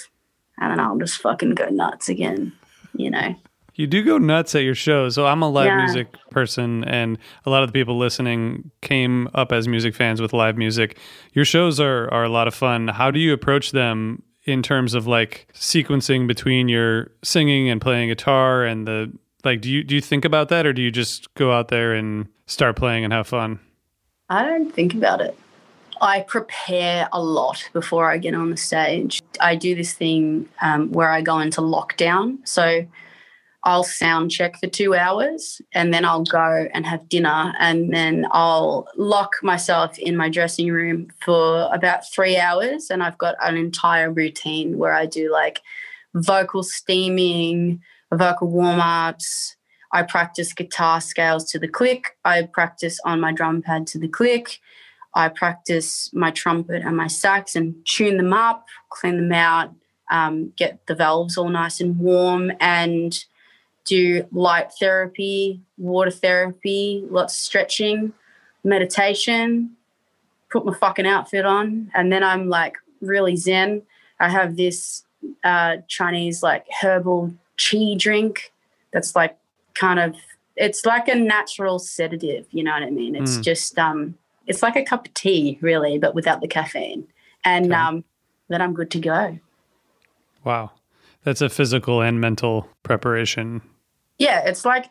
and 0.60 0.72
then 0.72 0.80
I'll 0.80 0.98
just 0.98 1.22
fucking 1.22 1.56
go 1.56 1.68
nuts 1.70 2.10
again, 2.10 2.54
you 2.96 3.10
know. 3.10 3.36
You 3.76 3.88
do 3.88 4.04
go 4.04 4.20
nuts 4.20 4.54
at 4.54 4.62
your 4.64 4.76
shows. 4.76 5.16
So 5.16 5.26
I'm 5.26 5.42
a 5.42 5.50
live 5.50 5.66
Yeah. 5.66 5.78
music 5.84 6.08
person, 6.30 6.84
and 6.84 7.18
a 7.44 7.50
lot 7.50 7.64
of 7.64 7.70
the 7.70 7.74
people 7.74 7.98
listening 7.98 8.70
came 8.82 9.28
up 9.34 9.52
as 9.52 9.68
music 9.68 9.96
fans 9.96 10.22
with 10.22 10.32
live 10.32 10.58
music. 10.58 10.98
Your 11.34 11.44
shows 11.46 11.80
are 11.80 12.08
are 12.14 12.24
a 12.24 12.30
lot 12.30 12.48
of 12.48 12.54
fun. 12.54 12.90
How 12.90 13.10
do 13.10 13.20
you 13.20 13.34
approach 13.34 13.72
them 13.72 14.22
in 14.46 14.62
terms 14.62 14.94
of 14.94 15.08
like 15.08 15.48
sequencing 15.56 16.28
between 16.28 16.70
your 16.70 17.10
singing 17.24 17.68
and 17.68 17.82
playing 17.82 18.10
guitar 18.10 18.64
and 18.64 18.88
the 18.88 19.12
like? 19.44 19.62
Do 19.62 19.72
you 19.72 19.84
do 19.84 19.96
you 19.96 20.02
think 20.02 20.24
about 20.24 20.50
that, 20.50 20.68
or 20.68 20.74
do 20.74 20.84
you 20.84 20.92
just 20.92 21.34
go 21.34 21.52
out 21.52 21.70
there 21.70 21.94
and 21.94 22.28
start 22.46 22.76
playing 22.76 23.04
and 23.04 23.12
have 23.12 23.26
fun? 23.26 23.60
I 24.30 24.44
don't 24.46 24.72
think 24.72 24.94
about 24.94 25.20
it. 25.20 25.36
I 26.04 26.20
prepare 26.22 27.08
a 27.14 27.24
lot 27.24 27.70
before 27.72 28.12
I 28.12 28.18
get 28.18 28.36
on 28.36 28.50
the 28.50 28.58
stage. 28.58 29.22
I 29.40 29.56
do 29.56 29.74
this 29.74 29.94
thing 29.94 30.50
um, 30.62 30.92
where 30.92 31.10
I 31.10 31.22
go 31.22 31.40
into 31.40 31.62
lockdown. 31.62 32.46
So 32.46 32.86
I'll 33.64 33.86
sound 33.86 34.30
check 34.30 34.60
for 34.60 34.68
two 34.68 34.94
hours 34.96 35.62
and 35.74 35.94
then 35.94 36.04
I'll 36.04 36.26
go 36.26 36.68
and 36.74 36.86
have 36.86 37.08
dinner 37.08 37.54
and 37.58 37.94
then 37.94 38.28
I'll 38.32 38.86
lock 38.98 39.32
myself 39.42 39.98
in 39.98 40.18
my 40.18 40.28
dressing 40.28 40.70
room 40.70 41.08
for 41.24 41.70
about 41.74 42.06
three 42.12 42.36
hours. 42.36 42.90
And 42.90 43.02
I've 43.02 43.18
got 43.18 43.36
an 43.42 43.56
entire 43.56 44.12
routine 44.12 44.78
where 44.78 44.94
I 44.94 45.06
do 45.06 45.32
like 45.32 45.62
vocal 46.14 46.64
steaming, 46.64 47.82
vocal 48.12 48.50
warm 48.50 48.82
ups. 48.82 49.56
I 49.94 50.04
practice 50.04 50.52
guitar 50.52 51.00
scales 51.00 51.50
to 51.52 51.60
the 51.60 51.70
click. 51.70 52.18
I 52.26 52.44
practice 52.44 53.00
on 53.06 53.22
my 53.22 53.32
drum 53.32 53.62
pad 53.62 53.88
to 53.88 54.00
the 54.00 54.10
click. 54.10 54.60
I 55.16 55.30
practice 55.30 56.10
my 56.14 56.32
trumpet 56.32 56.82
and 56.84 56.98
my 56.98 57.08
sax 57.08 57.56
and 57.56 57.76
tune 57.86 58.18
them 58.18 58.34
up, 58.34 58.66
clean 58.90 59.18
them 59.18 59.32
out, 59.32 59.74
um, 60.12 60.54
get 60.58 60.86
the 60.88 60.96
valves 60.96 61.38
all 61.38 61.50
nice 61.50 61.80
and 61.80 61.98
warm, 62.00 62.52
and 62.60 63.24
do 63.86 64.26
light 64.32 64.72
therapy, 64.80 65.62
water 65.78 66.12
therapy, 66.12 67.04
lots 67.10 67.36
of 67.36 67.40
stretching, 67.42 68.14
meditation, 68.64 69.72
put 70.50 70.66
my 70.66 70.74
fucking 70.74 71.06
outfit 71.08 71.46
on, 71.46 71.92
and 71.94 72.12
then 72.12 72.24
I'm 72.24 72.50
like 72.50 72.76
really 73.02 73.36
zen. 73.36 73.82
I 74.20 74.30
have 74.30 74.56
this 74.56 75.04
uh, 75.44 75.78
Chinese 75.88 76.42
like 76.44 76.66
herbal 76.82 77.34
chi 77.58 77.96
drink 77.98 78.52
that's 78.92 79.16
like 79.16 79.38
kind 79.74 80.00
of 80.00 80.16
it's 80.56 80.86
like 80.86 81.08
a 81.08 81.16
natural 81.16 81.80
sedative, 81.80 82.46
you 82.52 82.64
know 82.64 82.72
what 82.72 82.84
I 82.84 82.90
mean? 82.90 83.16
It's 83.16 83.38
Mm. 83.40 83.44
just 83.44 83.80
um 83.80 84.16
it's 84.48 84.62
like 84.64 84.76
a 84.76 84.84
cup 84.84 85.08
of 85.08 85.14
tea 85.14 85.58
really, 85.62 85.98
but 85.98 86.16
without 86.16 86.42
the 86.42 86.48
caffeine. 86.48 87.08
And 87.46 87.66
Okay. 87.72 87.76
um 87.76 88.04
then 88.50 88.62
I'm 88.62 88.74
good 88.74 88.92
to 88.92 89.00
go. 89.00 89.40
Wow, 90.44 90.72
that's 91.24 91.42
a 91.42 91.50
physical 91.50 92.02
and 92.02 92.20
mental 92.20 92.68
preparation. 92.84 93.62
Yeah, 94.20 94.42
it's 94.46 94.66
like 94.66 94.88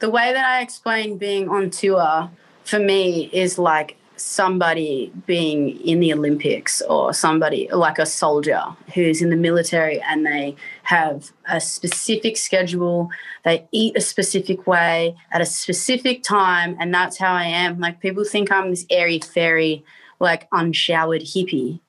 the 0.00 0.10
way 0.10 0.32
that 0.32 0.44
I 0.44 0.60
explain 0.60 1.18
being 1.18 1.48
on 1.48 1.70
tour 1.70 2.30
for 2.64 2.78
me 2.78 3.30
is 3.32 3.58
like 3.58 3.96
somebody 4.16 5.12
being 5.26 5.78
in 5.80 6.00
the 6.00 6.12
Olympics 6.12 6.80
or 6.82 7.12
somebody 7.12 7.68
like 7.72 7.98
a 7.98 8.06
soldier 8.06 8.62
who's 8.94 9.20
in 9.20 9.30
the 9.30 9.36
military 9.36 10.00
and 10.00 10.24
they 10.24 10.56
have 10.84 11.30
a 11.48 11.60
specific 11.60 12.36
schedule, 12.36 13.10
they 13.44 13.66
eat 13.72 13.96
a 13.96 14.00
specific 14.00 14.66
way 14.66 15.16
at 15.32 15.40
a 15.40 15.46
specific 15.46 16.22
time, 16.22 16.76
and 16.80 16.92
that's 16.92 17.18
how 17.18 17.34
I 17.34 17.44
am. 17.44 17.78
Like 17.78 18.00
people 18.00 18.24
think 18.24 18.50
I'm 18.50 18.70
this 18.70 18.86
airy 18.90 19.20
fairy, 19.20 19.84
like 20.18 20.48
unshowered 20.52 21.22
hippie. 21.22 21.80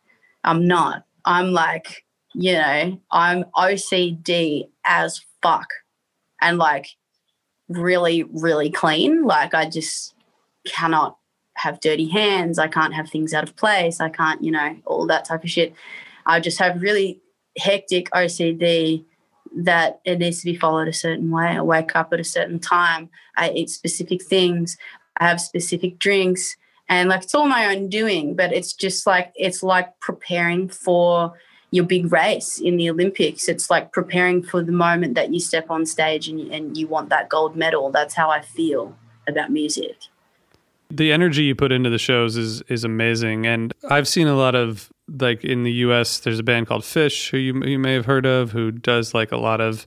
I'm 0.44 0.68
not. 0.68 1.06
I'm 1.26 1.52
like, 1.52 2.06
you 2.34 2.54
know, 2.54 3.02
I'm 3.12 3.44
OCD 3.56 4.70
as 4.86 5.22
fuck 5.42 5.68
and 6.42 6.58
like 6.58 6.88
really, 7.70 8.24
really 8.24 8.70
clean. 8.70 9.24
Like 9.24 9.54
I 9.54 9.70
just 9.70 10.14
cannot 10.66 11.18
have 11.58 11.80
dirty 11.80 12.08
hands. 12.08 12.60
I 12.60 12.68
can't 12.68 12.94
have 12.94 13.10
things 13.10 13.34
out 13.34 13.44
of 13.44 13.56
place. 13.56 14.00
I 14.00 14.10
can't, 14.10 14.44
you 14.44 14.52
know, 14.52 14.76
all 14.86 15.08
that 15.08 15.26
type 15.26 15.44
of 15.44 15.50
shit. 15.50 15.74
I 16.26 16.40
just 16.40 16.60
have 16.60 16.82
really 16.82 17.20
hectic 17.58 18.10
OCD 18.12 19.04
that 19.56 20.00
it 20.06 20.20
needs 20.20 20.40
to 20.40 20.46
be 20.46 20.56
followed 20.56 20.88
a 20.88 20.94
certain 20.94 21.32
way. 21.32 21.48
I 21.48 21.62
wake 21.62 21.96
up 21.96 22.14
at 22.14 22.20
a 22.20 22.24
certain 22.24 22.60
time. 22.60 23.10
I 23.36 23.50
eat 23.52 23.70
specific 23.70 24.24
things. 24.24 24.78
I 25.18 25.28
have 25.28 25.42
specific 25.42 26.00
drinks. 26.00 26.56
And 26.90 27.10
like 27.10 27.24
it's 27.24 27.36
all 27.36 27.48
my 27.48 27.76
own 27.76 27.90
doing, 27.90 28.36
but 28.36 28.54
it's 28.54 28.74
just 28.74 29.08
like 29.08 29.34
it's 29.36 29.64
like 29.64 30.00
preparing 30.00 30.70
for 30.70 31.34
your 31.72 31.86
big 31.86 32.12
race 32.12 32.60
in 32.60 32.78
the 32.78 32.90
Olympics. 32.90 33.50
It's 33.50 33.70
like 33.70 33.92
preparing 33.92 34.42
for 34.42 34.64
the 34.64 34.72
moment 34.72 35.16
that 35.16 35.34
you 35.34 35.40
step 35.40 35.70
on 35.70 35.86
stage 35.86 36.30
and, 36.30 36.40
and 36.54 36.78
you 36.78 36.88
want 36.88 37.10
that 37.10 37.30
gold 37.30 37.56
medal. 37.56 37.92
That's 37.92 38.14
how 38.14 38.30
I 38.30 38.42
feel 38.42 38.96
about 39.28 39.52
music. 39.52 39.98
The 40.90 41.12
energy 41.12 41.44
you 41.44 41.56
put 41.56 41.72
into 41.72 41.90
the 41.90 41.98
shows 41.98 42.38
is 42.38 42.62
is 42.64 42.84
amazing, 42.84 43.46
and 43.46 43.74
I've 43.90 44.08
seen 44.08 44.28
a 44.28 44.36
lot 44.36 44.56
of 44.56 44.90
like 45.08 45.44
in 45.44 45.64
the 45.64 45.72
U.S. 45.74 46.20
There's 46.20 46.40
a 46.40 46.44
band 46.44 46.68
called 46.68 46.84
Phish 46.84 47.30
who 47.30 47.38
you 47.38 47.62
you 47.64 47.80
may 47.80 47.94
have 47.94 48.06
heard 48.06 48.26
of 48.26 48.52
who 48.52 48.72
does 48.72 49.14
like 49.14 49.32
a 49.32 49.38
lot 49.38 49.62
of 49.62 49.86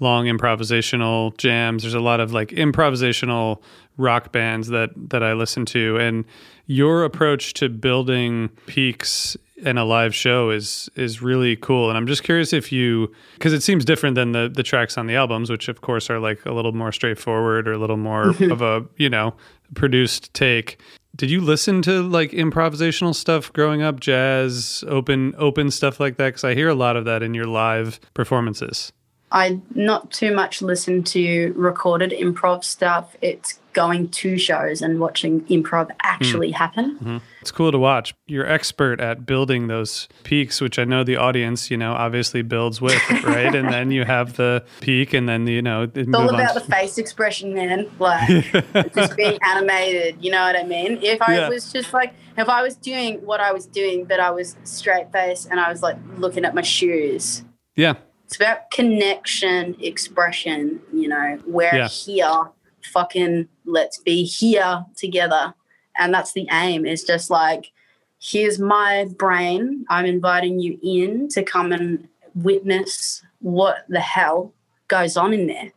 long 0.00 0.26
improvisational 0.26 1.36
jams. 1.36 1.82
There's 1.82 1.94
a 1.94 2.00
lot 2.00 2.20
of 2.20 2.32
like 2.32 2.48
improvisational 2.48 3.62
rock 3.96 4.32
bands 4.32 4.68
that 4.68 4.90
that 5.10 5.22
I 5.22 5.34
listen 5.34 5.66
to, 5.66 5.98
and 5.98 6.24
your 6.66 7.04
approach 7.04 7.54
to 7.54 7.68
building 7.68 8.48
peaks 8.66 9.36
in 9.60 9.78
a 9.78 9.84
live 9.84 10.14
show 10.14 10.50
is 10.50 10.88
is 10.96 11.22
really 11.22 11.56
cool. 11.56 11.88
And 11.88 11.96
I'm 11.96 12.06
just 12.06 12.22
curious 12.22 12.52
if 12.52 12.72
you 12.72 13.12
because 13.34 13.52
it 13.52 13.62
seems 13.62 13.84
different 13.84 14.14
than 14.14 14.32
the 14.32 14.50
the 14.52 14.62
tracks 14.62 14.98
on 14.98 15.06
the 15.06 15.14
albums, 15.14 15.50
which 15.50 15.68
of 15.68 15.80
course 15.80 16.10
are 16.10 16.18
like 16.18 16.44
a 16.46 16.52
little 16.52 16.72
more 16.72 16.92
straightforward 16.92 17.68
or 17.68 17.72
a 17.72 17.78
little 17.78 17.96
more 17.96 18.30
of 18.50 18.62
a 18.62 18.84
you 18.96 19.08
know 19.10 19.34
produced 19.74 20.32
take. 20.34 20.80
Did 21.16 21.30
you 21.30 21.40
listen 21.40 21.82
to 21.82 22.02
like 22.02 22.30
improvisational 22.30 23.14
stuff 23.14 23.52
growing 23.52 23.82
up, 23.82 24.00
jazz, 24.00 24.84
open 24.88 25.34
open 25.38 25.70
stuff 25.70 26.00
like 26.00 26.16
that? 26.16 26.26
Because 26.26 26.44
I 26.44 26.54
hear 26.54 26.68
a 26.68 26.74
lot 26.74 26.96
of 26.96 27.04
that 27.04 27.22
in 27.22 27.34
your 27.34 27.46
live 27.46 28.00
performances. 28.14 28.92
I 29.32 29.60
not 29.74 30.10
too 30.10 30.34
much 30.34 30.60
listen 30.60 31.04
to 31.04 31.52
recorded 31.56 32.10
improv 32.10 32.64
stuff. 32.64 33.16
It's 33.22 33.60
going 33.72 34.08
to 34.08 34.36
shows 34.36 34.82
and 34.82 34.98
watching 34.98 35.42
improv 35.42 35.90
actually 36.02 36.50
mm. 36.50 36.54
happen. 36.54 36.96
Mm-hmm. 36.96 37.18
It's 37.40 37.52
cool 37.52 37.70
to 37.70 37.78
watch. 37.78 38.12
You're 38.26 38.46
expert 38.46 39.00
at 39.00 39.24
building 39.24 39.68
those 39.68 40.08
peaks, 40.24 40.60
which 40.60 40.78
I 40.78 40.84
know 40.84 41.04
the 41.04 41.16
audience, 41.16 41.70
you 41.70 41.76
know, 41.76 41.92
obviously 41.92 42.42
builds 42.42 42.80
with, 42.80 43.00
right? 43.24 43.54
and 43.54 43.72
then 43.72 43.92
you 43.92 44.04
have 44.04 44.36
the 44.36 44.64
peak, 44.80 45.14
and 45.14 45.28
then 45.28 45.46
you 45.46 45.62
know, 45.62 45.88
it's 45.94 46.12
all 46.12 46.28
about 46.28 46.54
the 46.54 46.60
face 46.60 46.98
expression, 46.98 47.54
man. 47.54 47.88
Like 48.00 48.94
just 48.94 49.16
being 49.16 49.38
animated. 49.46 50.16
You 50.20 50.32
know 50.32 50.40
what 50.40 50.56
I 50.56 50.64
mean? 50.64 50.98
If 51.02 51.22
I 51.22 51.36
yeah. 51.36 51.48
was 51.48 51.72
just 51.72 51.92
like, 51.92 52.14
if 52.36 52.48
I 52.48 52.62
was 52.62 52.74
doing 52.74 53.24
what 53.24 53.40
I 53.40 53.52
was 53.52 53.66
doing, 53.66 54.04
but 54.04 54.20
I 54.20 54.30
was 54.30 54.56
straight 54.64 55.12
face 55.12 55.46
and 55.46 55.60
I 55.60 55.70
was 55.70 55.82
like 55.82 55.96
looking 56.16 56.44
at 56.44 56.54
my 56.54 56.62
shoes. 56.62 57.44
Yeah 57.76 57.94
it's 58.30 58.36
about 58.36 58.70
connection, 58.70 59.74
expression, 59.80 60.80
you 60.92 61.08
know, 61.08 61.36
we're 61.46 61.74
yeah. 61.74 61.88
here, 61.88 62.44
fucking 62.92 63.48
let's 63.64 63.98
be 63.98 64.22
here 64.22 64.86
together. 64.94 65.52
And 65.98 66.14
that's 66.14 66.32
the 66.32 66.46
aim, 66.52 66.86
It's 66.86 67.02
just 67.02 67.28
like, 67.28 67.72
here's 68.20 68.60
my 68.60 69.08
brain. 69.18 69.84
I'm 69.90 70.06
inviting 70.06 70.60
you 70.60 70.78
in 70.80 71.26
to 71.30 71.42
come 71.42 71.72
and 71.72 72.06
witness 72.36 73.20
what 73.40 73.78
the 73.88 73.98
hell 73.98 74.54
goes 74.86 75.16
on 75.16 75.34
in 75.34 75.48
there. 75.48 75.72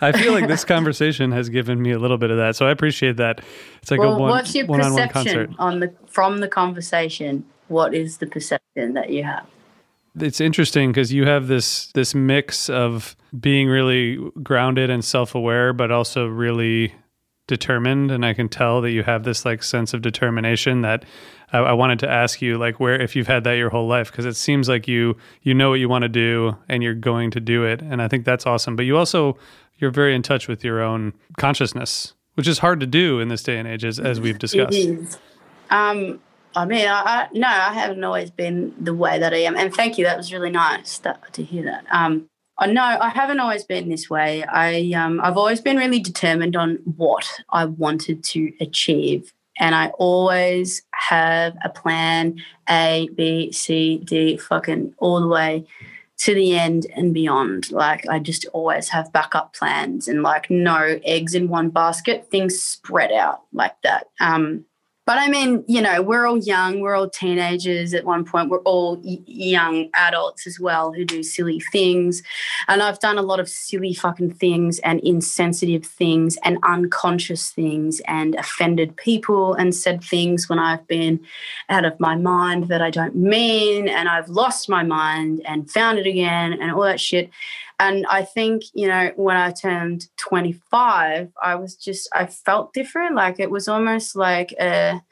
I 0.00 0.10
feel 0.10 0.32
like 0.32 0.48
this 0.48 0.64
conversation 0.74 1.30
has 1.30 1.50
given 1.50 1.80
me 1.80 1.92
a 1.92 2.00
little 2.00 2.18
bit 2.18 2.32
of 2.32 2.36
that, 2.36 2.56
so 2.56 2.66
I 2.66 2.72
appreciate 2.72 3.16
that. 3.18 3.42
It's 3.80 3.92
like 3.92 4.00
well, 4.00 4.16
a 4.16 4.18
one, 4.18 4.30
what's 4.30 4.52
your 4.56 4.66
one-on-one 4.66 5.08
perception 5.08 5.54
on 5.60 5.78
the 5.78 5.94
from 6.08 6.38
the 6.38 6.48
conversation? 6.48 7.44
What 7.68 7.94
is 7.94 8.18
the 8.18 8.26
perception 8.26 8.94
that 8.94 9.10
you 9.10 9.22
have? 9.22 9.46
It's 10.18 10.40
interesting 10.40 10.90
because 10.90 11.12
you 11.12 11.26
have 11.26 11.46
this 11.46 11.86
this 11.92 12.14
mix 12.14 12.68
of 12.68 13.16
being 13.38 13.68
really 13.68 14.18
grounded 14.42 14.90
and 14.90 15.04
self-aware 15.04 15.72
but 15.72 15.90
also 15.90 16.26
really 16.26 16.94
determined. 17.46 18.10
And 18.10 18.24
I 18.24 18.34
can 18.34 18.48
tell 18.48 18.80
that 18.82 18.90
you 18.90 19.02
have 19.02 19.24
this 19.24 19.44
like 19.44 19.62
sense 19.62 19.94
of 19.94 20.02
determination 20.02 20.82
that 20.82 21.04
I, 21.52 21.58
I 21.58 21.72
wanted 21.72 21.98
to 22.00 22.10
ask 22.10 22.42
you 22.42 22.58
like 22.58 22.78
where 22.78 23.00
if 23.00 23.16
you've 23.16 23.26
had 23.26 23.44
that 23.44 23.54
your 23.54 23.70
whole 23.70 23.88
life 23.88 24.10
because 24.10 24.26
it 24.26 24.36
seems 24.36 24.68
like 24.68 24.86
you 24.86 25.16
you 25.42 25.54
know 25.54 25.70
what 25.70 25.80
you 25.80 25.88
want 25.88 26.02
to 26.02 26.08
do 26.08 26.56
and 26.68 26.82
you're 26.82 26.94
going 26.94 27.30
to 27.32 27.40
do 27.40 27.64
it. 27.64 27.80
And 27.80 28.02
I 28.02 28.08
think 28.08 28.24
that's 28.24 28.46
awesome. 28.46 28.76
But 28.76 28.84
you 28.84 28.98
also 28.98 29.38
you're 29.78 29.90
very 29.90 30.14
in 30.14 30.22
touch 30.22 30.46
with 30.46 30.62
your 30.62 30.82
own 30.82 31.14
consciousness 31.38 32.14
which 32.34 32.48
is 32.48 32.58
hard 32.58 32.80
to 32.80 32.86
do 32.86 33.20
in 33.20 33.28
this 33.28 33.42
day 33.42 33.58
and 33.58 33.68
age 33.68 33.84
as, 33.84 33.98
as 33.98 34.20
we've 34.20 34.38
discussed. 34.38 35.18
Um, 35.70 36.20
I 36.54 36.64
mean, 36.64 36.86
I, 36.86 37.02
I, 37.02 37.28
no, 37.32 37.48
I 37.48 37.72
haven't 37.72 38.04
always 38.04 38.30
been 38.30 38.74
the 38.78 38.94
way 38.94 39.18
that 39.18 39.32
I 39.32 39.38
am, 39.38 39.56
and 39.56 39.74
thank 39.74 39.98
you. 39.98 40.04
That 40.04 40.16
was 40.16 40.32
really 40.32 40.50
nice 40.50 40.98
that, 40.98 41.32
to 41.32 41.42
hear 41.42 41.64
that. 41.64 41.84
Um, 41.90 42.28
I 42.58 42.66
no, 42.66 42.82
I 42.82 43.08
haven't 43.08 43.40
always 43.40 43.64
been 43.64 43.88
this 43.88 44.10
way. 44.10 44.44
I 44.44 44.92
um, 44.92 45.20
I've 45.22 45.36
always 45.36 45.60
been 45.60 45.76
really 45.76 46.00
determined 46.00 46.56
on 46.56 46.78
what 46.96 47.28
I 47.50 47.64
wanted 47.64 48.22
to 48.24 48.52
achieve, 48.60 49.32
and 49.58 49.74
I 49.74 49.88
always 49.98 50.82
have 50.94 51.56
a 51.64 51.70
plan 51.70 52.36
A, 52.68 53.08
B, 53.16 53.50
C, 53.52 53.98
D, 54.04 54.36
fucking 54.36 54.94
all 54.98 55.20
the 55.20 55.28
way 55.28 55.66
to 56.18 56.34
the 56.34 56.56
end 56.56 56.86
and 56.94 57.12
beyond. 57.12 57.72
Like 57.72 58.06
I 58.08 58.18
just 58.18 58.46
always 58.52 58.88
have 58.90 59.12
backup 59.12 59.54
plans 59.54 60.06
and 60.06 60.22
like 60.22 60.50
no 60.50 61.00
eggs 61.04 61.34
in 61.34 61.48
one 61.48 61.70
basket. 61.70 62.28
Things 62.30 62.62
spread 62.62 63.10
out 63.10 63.42
like 63.52 63.74
that. 63.82 64.06
Um, 64.20 64.64
but 65.04 65.18
I 65.18 65.28
mean, 65.28 65.64
you 65.66 65.82
know, 65.82 66.00
we're 66.00 66.26
all 66.26 66.38
young, 66.38 66.80
we're 66.80 66.94
all 66.94 67.10
teenagers 67.10 67.92
at 67.92 68.04
one 68.04 68.24
point, 68.24 68.50
we're 68.50 68.60
all 68.60 69.00
young 69.02 69.88
adults 69.94 70.46
as 70.46 70.60
well 70.60 70.92
who 70.92 71.04
do 71.04 71.24
silly 71.24 71.58
things. 71.72 72.22
And 72.68 72.82
I've 72.82 73.00
done 73.00 73.18
a 73.18 73.22
lot 73.22 73.40
of 73.40 73.48
silly 73.48 73.94
fucking 73.94 74.34
things 74.34 74.78
and 74.80 75.00
insensitive 75.00 75.84
things 75.84 76.38
and 76.44 76.58
unconscious 76.62 77.50
things 77.50 78.00
and 78.06 78.36
offended 78.36 78.96
people 78.96 79.54
and 79.54 79.74
said 79.74 80.04
things 80.04 80.48
when 80.48 80.60
I've 80.60 80.86
been 80.86 81.18
out 81.68 81.84
of 81.84 81.98
my 81.98 82.14
mind 82.14 82.68
that 82.68 82.80
I 82.80 82.90
don't 82.90 83.16
mean 83.16 83.88
and 83.88 84.08
I've 84.08 84.28
lost 84.28 84.68
my 84.68 84.84
mind 84.84 85.42
and 85.44 85.68
found 85.68 85.98
it 85.98 86.06
again 86.06 86.52
and 86.52 86.70
all 86.70 86.82
that 86.82 87.00
shit. 87.00 87.28
And 87.82 88.06
I 88.06 88.22
think, 88.22 88.62
you 88.74 88.86
know, 88.86 89.10
when 89.16 89.36
I 89.36 89.50
turned 89.50 90.06
25, 90.16 91.32
I 91.42 91.54
was 91.56 91.74
just, 91.74 92.08
I 92.14 92.26
felt 92.26 92.72
different. 92.72 93.16
Like 93.16 93.40
it 93.40 93.50
was 93.50 93.66
almost 93.66 94.14
like 94.14 94.52
a, 94.60 95.02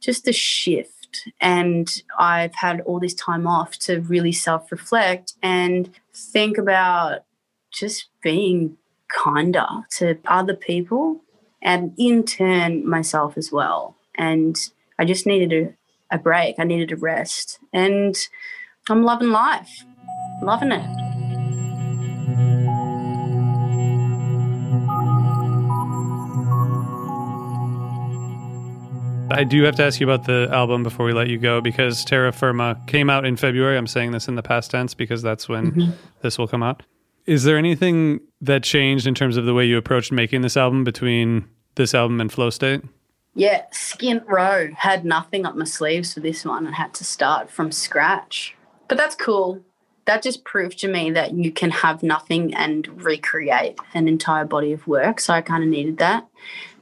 just 0.00 0.26
a 0.26 0.32
shift. 0.32 1.30
And 1.42 2.02
I've 2.18 2.54
had 2.54 2.80
all 2.80 3.00
this 3.00 3.12
time 3.12 3.46
off 3.46 3.78
to 3.80 4.00
really 4.00 4.32
self 4.32 4.72
reflect 4.72 5.34
and 5.42 5.90
think 6.14 6.56
about 6.56 7.24
just 7.70 8.06
being 8.22 8.78
kinder 9.08 9.66
to 9.98 10.18
other 10.24 10.54
people 10.54 11.20
and 11.60 11.92
in 11.98 12.24
turn 12.24 12.88
myself 12.88 13.36
as 13.36 13.52
well. 13.52 13.94
And 14.14 14.58
I 14.98 15.04
just 15.04 15.26
needed 15.26 15.52
a, 16.10 16.14
a 16.14 16.18
break. 16.18 16.54
I 16.58 16.64
needed 16.64 16.92
a 16.92 16.96
rest. 16.96 17.58
And 17.74 18.16
I'm 18.88 19.02
loving 19.02 19.32
life, 19.32 19.84
loving 20.40 20.72
it. 20.72 21.05
I 29.36 29.44
do 29.44 29.62
have 29.64 29.76
to 29.76 29.84
ask 29.84 30.00
you 30.00 30.10
about 30.10 30.26
the 30.26 30.48
album 30.50 30.82
before 30.82 31.04
we 31.04 31.12
let 31.12 31.28
you 31.28 31.36
go 31.36 31.60
because 31.60 32.06
Terra 32.06 32.32
Firma 32.32 32.80
came 32.86 33.10
out 33.10 33.26
in 33.26 33.36
February. 33.36 33.76
I'm 33.76 33.86
saying 33.86 34.12
this 34.12 34.28
in 34.28 34.34
the 34.34 34.42
past 34.42 34.70
tense 34.70 34.94
because 34.94 35.20
that's 35.20 35.46
when 35.46 35.72
mm-hmm. 35.72 35.90
this 36.22 36.38
will 36.38 36.48
come 36.48 36.62
out. 36.62 36.82
Is 37.26 37.44
there 37.44 37.58
anything 37.58 38.20
that 38.40 38.62
changed 38.62 39.06
in 39.06 39.14
terms 39.14 39.36
of 39.36 39.44
the 39.44 39.52
way 39.52 39.66
you 39.66 39.76
approached 39.76 40.10
making 40.10 40.40
this 40.40 40.56
album 40.56 40.84
between 40.84 41.46
this 41.74 41.94
album 41.94 42.18
and 42.18 42.32
Flow 42.32 42.48
State? 42.48 42.80
Yeah, 43.34 43.64
Skint 43.72 44.26
Row 44.26 44.70
had 44.74 45.04
nothing 45.04 45.44
up 45.44 45.54
my 45.54 45.66
sleeves 45.66 46.14
for 46.14 46.20
this 46.20 46.46
one 46.46 46.64
and 46.64 46.74
had 46.74 46.94
to 46.94 47.04
start 47.04 47.50
from 47.50 47.70
scratch. 47.70 48.56
But 48.88 48.96
that's 48.96 49.14
cool. 49.14 49.62
That 50.06 50.22
just 50.22 50.44
proved 50.44 50.78
to 50.78 50.88
me 50.88 51.10
that 51.10 51.34
you 51.34 51.52
can 51.52 51.72
have 51.72 52.02
nothing 52.02 52.54
and 52.54 53.04
recreate 53.04 53.78
an 53.92 54.08
entire 54.08 54.46
body 54.46 54.72
of 54.72 54.86
work. 54.86 55.20
So 55.20 55.34
I 55.34 55.42
kind 55.42 55.62
of 55.62 55.68
needed 55.68 55.98
that. 55.98 56.26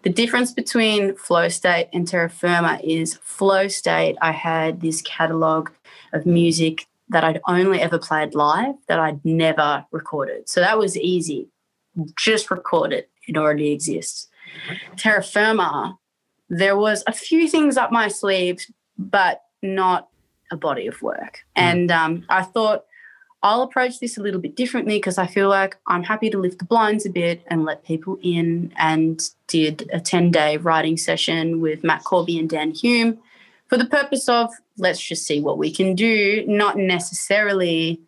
The 0.05 0.11
difference 0.11 0.53
between 0.53 1.17
flow 1.17 1.49
state 1.49 1.89
and 1.93 2.07
terra 2.07 2.29
firma 2.29 2.79
is 2.85 3.15
flow 3.15 3.69
state, 3.69 4.17
I 4.21 4.33
had 4.33 4.83
this 4.83 5.01
catalog 5.01 5.71
of 6.13 6.27
music 6.27 6.87
that 7.09 7.25
I'd 7.25 7.41
only 7.49 7.81
ever 7.81 7.99
played 7.99 8.35
live 8.35 8.75
that 8.87 8.99
I'd 8.99 9.25
never 9.25 9.87
recorded. 9.91 10.49
So 10.49 10.61
that 10.61 10.79
was 10.79 10.97
easy. 10.97 11.49
Just 12.19 12.51
record 12.51 12.93
it, 12.93 13.09
it 13.27 13.37
already 13.37 13.73
exists. 13.73 14.29
Terra 14.97 15.23
firma, 15.23 15.99
there 16.51 16.77
was 16.77 17.03
a 17.07 17.13
few 17.13 17.49
things 17.49 17.79
up 17.79 17.91
my 17.91 18.09
sleeves, 18.09 18.71
but 18.99 19.43
not 19.63 20.09
a 20.53 20.57
body 20.57 20.87
of 20.87 21.01
work. 21.01 21.41
Mm. 21.57 21.63
And 21.63 21.91
um, 21.91 22.27
I 22.29 22.43
thought 22.43 22.85
I'll 23.45 23.63
approach 23.63 24.01
this 24.01 24.19
a 24.19 24.23
little 24.23 24.41
bit 24.41 24.57
differently 24.57 24.97
because 24.97 25.19
I 25.19 25.29
feel 25.29 25.49
like 25.49 25.77
I'm 25.87 26.03
happy 26.03 26.31
to 26.31 26.39
lift 26.39 26.59
the 26.59 26.65
blinds 26.65 27.07
a 27.07 27.11
bit 27.11 27.45
and 27.47 27.65
let 27.65 27.85
people 27.85 28.19
in. 28.23 28.73
And 28.77 29.23
did 29.55 29.89
a 29.93 30.01
10 30.01 30.33
day 30.33 30.57
writing 30.57 30.97
session 30.97 31.61
with 31.61 31.85
Matt 31.85 32.03
Corby 32.03 32.41
and 32.41 32.51
Dan 32.51 32.73
Hume 32.73 33.19
for 33.69 33.77
the 33.77 33.87
purpose 33.87 34.29
of 34.29 34.51
let's 34.79 35.01
just 35.01 35.25
see 35.25 35.41
what 35.41 35.59
we 35.59 35.73
can 35.73 35.95
do, 35.95 36.45
not 36.49 36.77
necessarily 36.77 38.01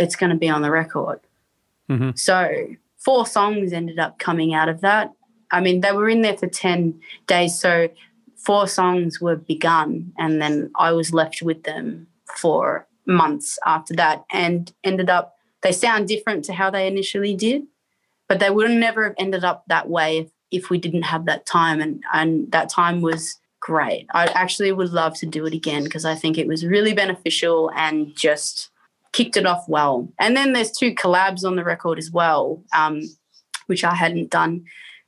it's 0.00 0.16
going 0.16 0.30
to 0.30 0.36
be 0.36 0.48
on 0.48 0.62
the 0.62 0.70
record. 0.72 1.20
Mm-hmm. 1.88 2.10
So, 2.16 2.66
four 2.96 3.24
songs 3.24 3.72
ended 3.72 4.00
up 4.00 4.18
coming 4.18 4.52
out 4.52 4.68
of 4.68 4.80
that. 4.80 5.12
I 5.52 5.60
mean, 5.60 5.80
they 5.80 5.92
were 5.92 6.08
in 6.08 6.22
there 6.22 6.36
for 6.36 6.48
10 6.48 7.00
days. 7.28 7.56
So, 7.56 7.88
four 8.34 8.66
songs 8.66 9.20
were 9.20 9.36
begun, 9.36 10.12
and 10.18 10.42
then 10.42 10.72
I 10.76 10.90
was 10.90 11.14
left 11.14 11.40
with 11.40 11.62
them 11.62 12.08
for 12.36 12.87
months 13.08 13.58
after 13.66 13.94
that 13.94 14.24
and 14.30 14.72
ended 14.84 15.10
up, 15.10 15.36
they 15.62 15.72
sound 15.72 16.06
different 16.06 16.44
to 16.44 16.52
how 16.52 16.70
they 16.70 16.86
initially 16.86 17.34
did, 17.34 17.64
but 18.28 18.38
they 18.38 18.50
would 18.50 18.70
never 18.70 19.04
have 19.04 19.14
ended 19.18 19.42
up 19.42 19.64
that 19.66 19.88
way 19.88 20.18
if, 20.18 20.30
if 20.50 20.70
we 20.70 20.78
didn't 20.78 21.02
have 21.02 21.26
that 21.26 21.46
time. 21.46 21.80
And, 21.80 22.04
and 22.12 22.52
that 22.52 22.68
time 22.68 23.00
was 23.00 23.36
great. 23.60 24.06
I 24.14 24.26
actually 24.26 24.70
would 24.70 24.90
love 24.90 25.14
to 25.18 25.26
do 25.26 25.46
it 25.46 25.54
again 25.54 25.84
because 25.84 26.04
I 26.04 26.14
think 26.14 26.38
it 26.38 26.46
was 26.46 26.64
really 26.64 26.92
beneficial 26.92 27.72
and 27.74 28.14
just 28.14 28.70
kicked 29.12 29.36
it 29.36 29.46
off 29.46 29.68
well. 29.68 30.08
And 30.18 30.36
then 30.36 30.52
there's 30.52 30.70
two 30.70 30.94
collabs 30.94 31.44
on 31.44 31.56
the 31.56 31.64
record 31.64 31.98
as 31.98 32.10
well, 32.10 32.62
um, 32.72 33.02
which 33.66 33.82
I 33.82 33.94
hadn't 33.94 34.30
done 34.30 34.64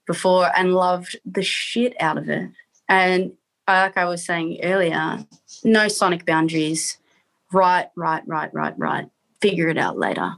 before 0.07 0.51
and 0.57 0.75
loved 0.75 1.17
the 1.25 1.43
shit 1.43 1.95
out 2.01 2.19
of 2.19 2.29
it. 2.29 2.51
And 2.89 3.33
like 3.69 3.97
I 3.97 4.05
was 4.07 4.25
saying 4.25 4.59
earlier, 4.63 5.25
no 5.63 5.89
sonic 5.89 6.27
boundaries. 6.27 6.99
Right, 7.53 7.89
right, 7.97 8.23
right, 8.27 8.53
right, 8.53 8.75
right. 8.79 9.07
Figure 9.41 9.69
it 9.69 9.79
out 9.79 9.99
later. 9.99 10.35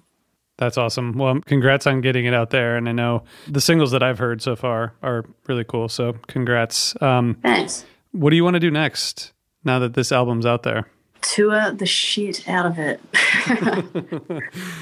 That's 0.58 0.78
awesome. 0.78 1.14
Well, 1.14 1.40
congrats 1.40 1.86
on 1.86 2.00
getting 2.02 2.24
it 2.24 2.34
out 2.34 2.50
there. 2.50 2.76
And 2.76 2.88
I 2.88 2.92
know 2.92 3.24
the 3.48 3.60
singles 3.60 3.90
that 3.90 4.02
I've 4.02 4.18
heard 4.18 4.42
so 4.42 4.54
far 4.54 4.94
are 5.02 5.24
really 5.48 5.64
cool. 5.64 5.88
So 5.88 6.14
congrats. 6.28 6.94
Um, 7.02 7.36
Thanks. 7.42 7.84
What 8.12 8.30
do 8.30 8.36
you 8.36 8.44
want 8.44 8.54
to 8.54 8.60
do 8.60 8.70
next 8.70 9.32
now 9.64 9.78
that 9.80 9.94
this 9.94 10.12
album's 10.12 10.46
out 10.46 10.62
there? 10.62 10.86
Tour 11.22 11.72
the 11.72 11.86
shit 11.86 12.48
out 12.48 12.66
of 12.66 12.78
it. 12.78 13.00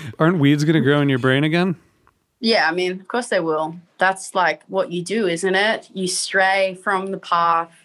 Aren't 0.19 0.39
weeds 0.39 0.65
going 0.65 0.75
to 0.75 0.81
grow 0.81 1.01
in 1.01 1.09
your 1.09 1.19
brain 1.19 1.45
again? 1.45 1.77
Yeah, 2.41 2.69
I 2.69 2.73
mean, 2.73 2.93
of 2.93 3.07
course 3.07 3.29
they 3.29 3.41
will. 3.41 3.77
That's 3.99 4.35
like 4.35 4.63
what 4.67 4.91
you 4.91 5.03
do, 5.03 5.27
isn't 5.27 5.55
it? 5.55 5.91
You 5.93 6.09
stray 6.09 6.79
from 6.83 7.09
the 7.09 7.19
path 7.19 7.80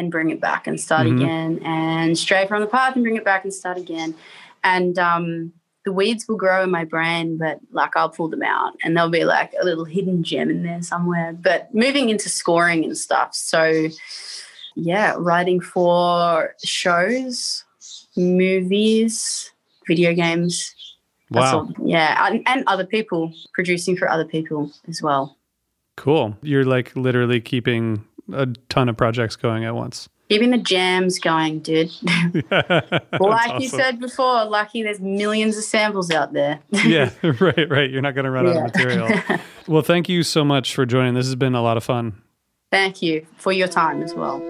and 0.00 0.10
bring 0.10 0.30
it 0.30 0.40
back 0.40 0.66
and 0.66 0.80
start 0.80 1.06
mm-hmm. 1.06 1.18
again, 1.18 1.60
and 1.62 2.18
stray 2.18 2.46
from 2.46 2.62
the 2.62 2.66
path 2.66 2.94
and 2.94 3.04
bring 3.04 3.16
it 3.16 3.24
back 3.24 3.44
and 3.44 3.52
start 3.52 3.76
again. 3.76 4.14
And 4.64 4.98
um, 4.98 5.52
the 5.84 5.92
weeds 5.92 6.26
will 6.26 6.36
grow 6.36 6.62
in 6.62 6.70
my 6.70 6.84
brain, 6.84 7.36
but 7.36 7.60
like 7.70 7.96
I'll 7.96 8.08
pull 8.08 8.28
them 8.28 8.42
out 8.42 8.72
and 8.82 8.96
there'll 8.96 9.10
be 9.10 9.24
like 9.24 9.52
a 9.60 9.64
little 9.64 9.84
hidden 9.84 10.22
gem 10.22 10.50
in 10.50 10.62
there 10.62 10.82
somewhere. 10.82 11.32
But 11.34 11.74
moving 11.74 12.08
into 12.08 12.28
scoring 12.28 12.84
and 12.84 12.96
stuff. 12.96 13.34
So, 13.34 13.88
yeah, 14.74 15.14
writing 15.18 15.60
for 15.60 16.54
shows, 16.64 17.64
movies, 18.16 19.50
video 19.86 20.14
games. 20.14 20.74
Wow. 21.30 21.68
Yeah, 21.84 22.26
and, 22.26 22.42
and 22.46 22.64
other 22.66 22.86
people 22.86 23.32
producing 23.52 23.96
for 23.96 24.10
other 24.10 24.24
people 24.24 24.72
as 24.88 25.00
well. 25.02 25.36
Cool. 25.96 26.34
You're 26.42 26.64
like 26.64 26.96
literally 26.96 27.40
keeping 27.40 28.04
a 28.34 28.46
ton 28.68 28.88
of 28.88 28.96
projects 28.96 29.36
going 29.36 29.64
at 29.64 29.74
once. 29.74 30.08
Keeping 30.28 30.50
the 30.50 30.58
jams 30.58 31.18
going, 31.18 31.58
dude. 31.58 31.90
like 32.50 32.52
awesome. 33.20 33.60
you 33.60 33.68
said 33.68 33.98
before, 33.98 34.44
lucky 34.44 34.82
there's 34.82 35.00
millions 35.00 35.56
of 35.56 35.64
samples 35.64 36.10
out 36.10 36.32
there. 36.32 36.60
yeah, 36.84 37.10
right, 37.22 37.68
right. 37.68 37.90
You're 37.90 38.02
not 38.02 38.14
going 38.14 38.26
to 38.26 38.30
run 38.30 38.46
yeah. 38.46 38.52
out 38.52 38.56
of 38.68 38.74
material. 38.74 39.40
well, 39.66 39.82
thank 39.82 40.08
you 40.08 40.22
so 40.22 40.44
much 40.44 40.74
for 40.74 40.86
joining. 40.86 41.14
This 41.14 41.26
has 41.26 41.34
been 41.34 41.54
a 41.54 41.62
lot 41.62 41.76
of 41.76 41.82
fun. 41.82 42.22
Thank 42.70 43.02
you 43.02 43.26
for 43.36 43.52
your 43.52 43.66
time 43.66 44.02
as 44.02 44.14
well. 44.14 44.40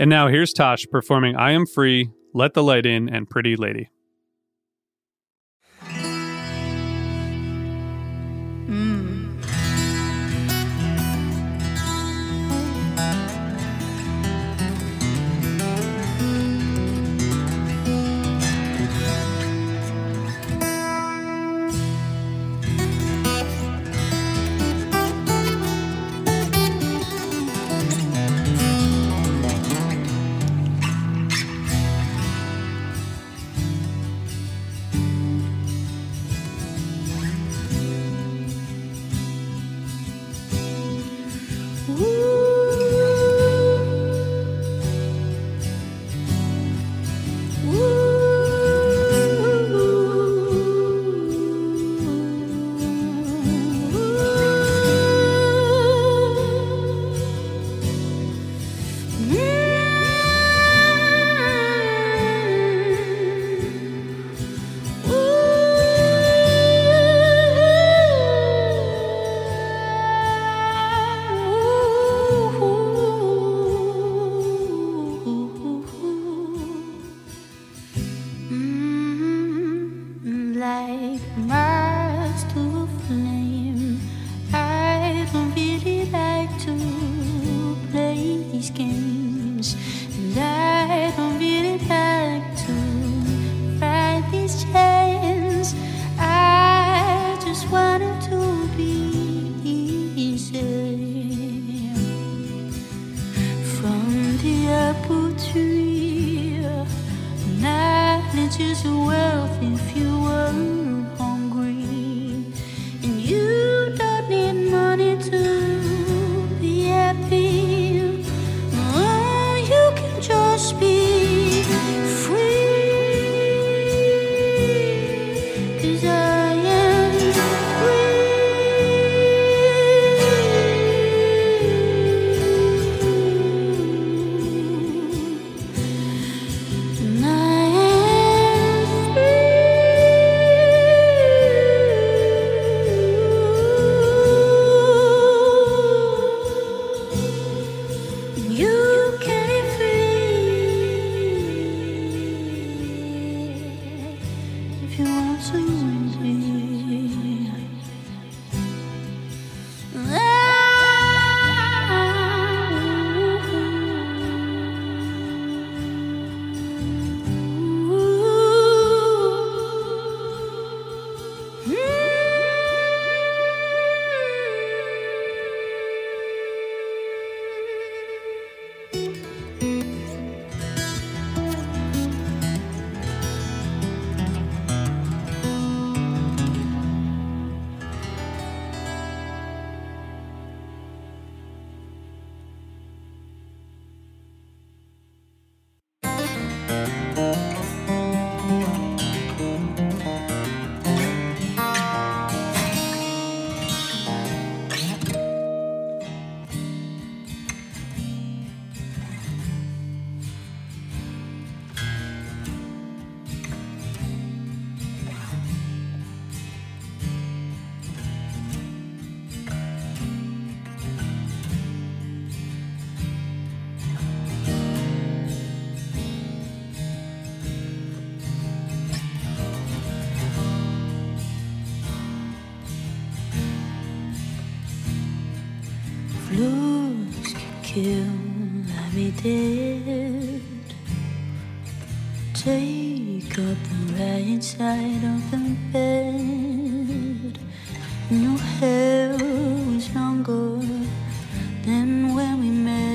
And 0.00 0.10
now 0.10 0.28
here's 0.28 0.52
Tash 0.52 0.86
performing 0.90 1.34
I 1.34 1.52
Am 1.52 1.66
Free, 1.66 2.10
Let 2.32 2.54
the 2.54 2.62
Light 2.62 2.86
In, 2.86 3.08
and 3.08 3.28
Pretty 3.28 3.56
Lady. 3.56 3.88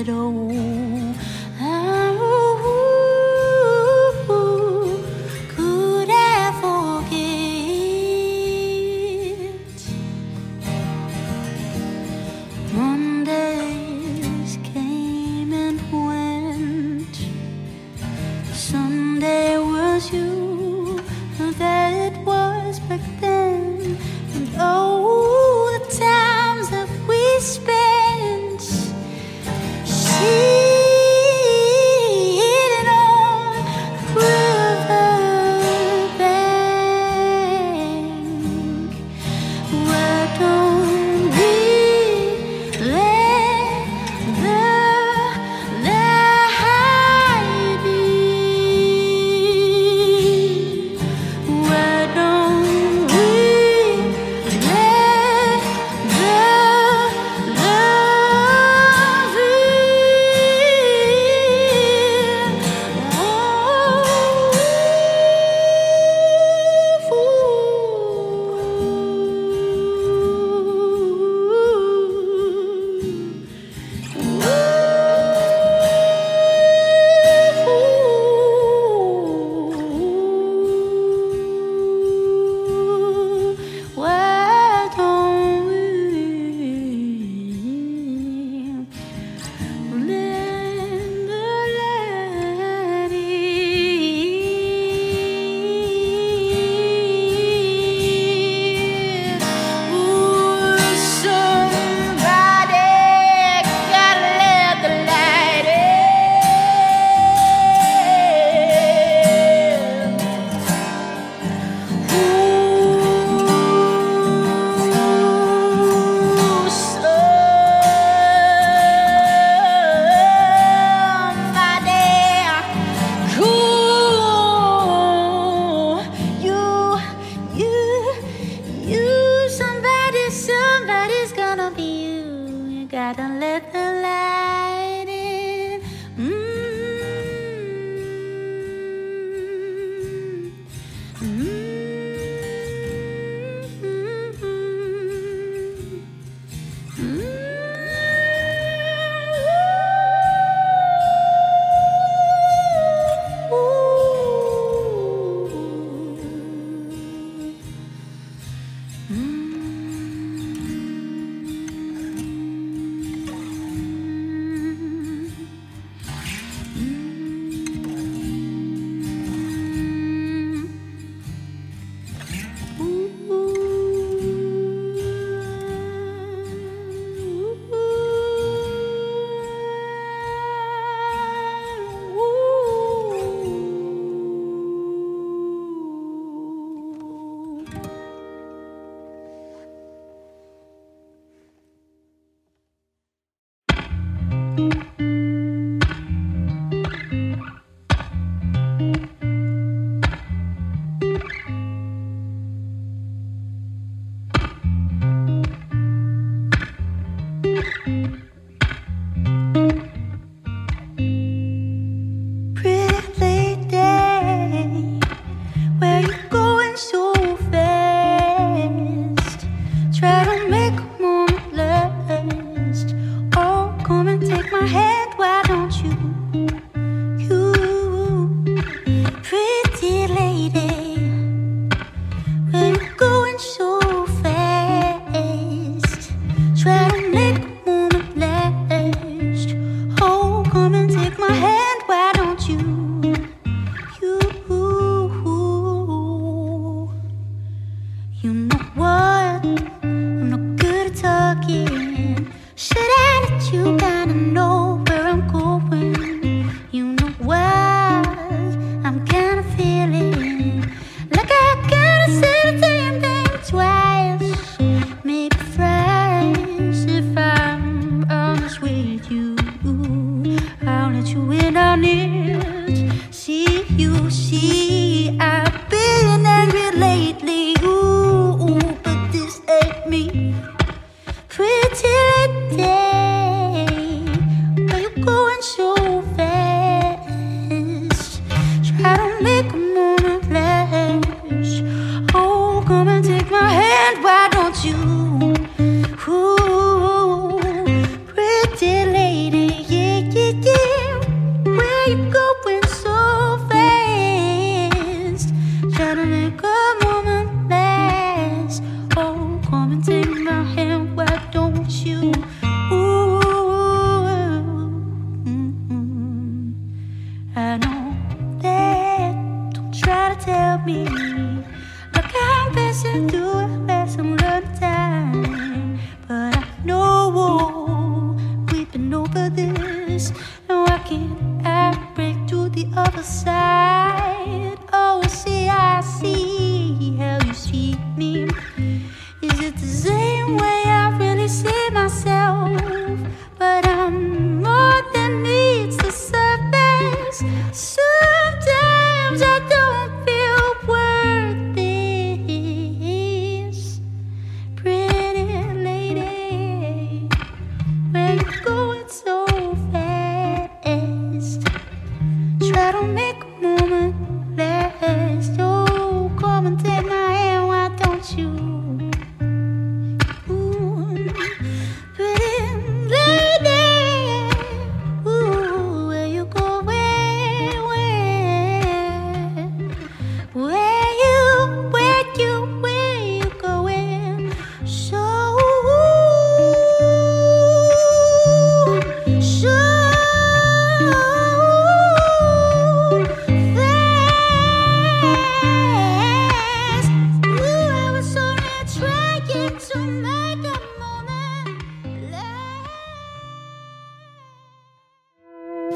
We 0.06 0.43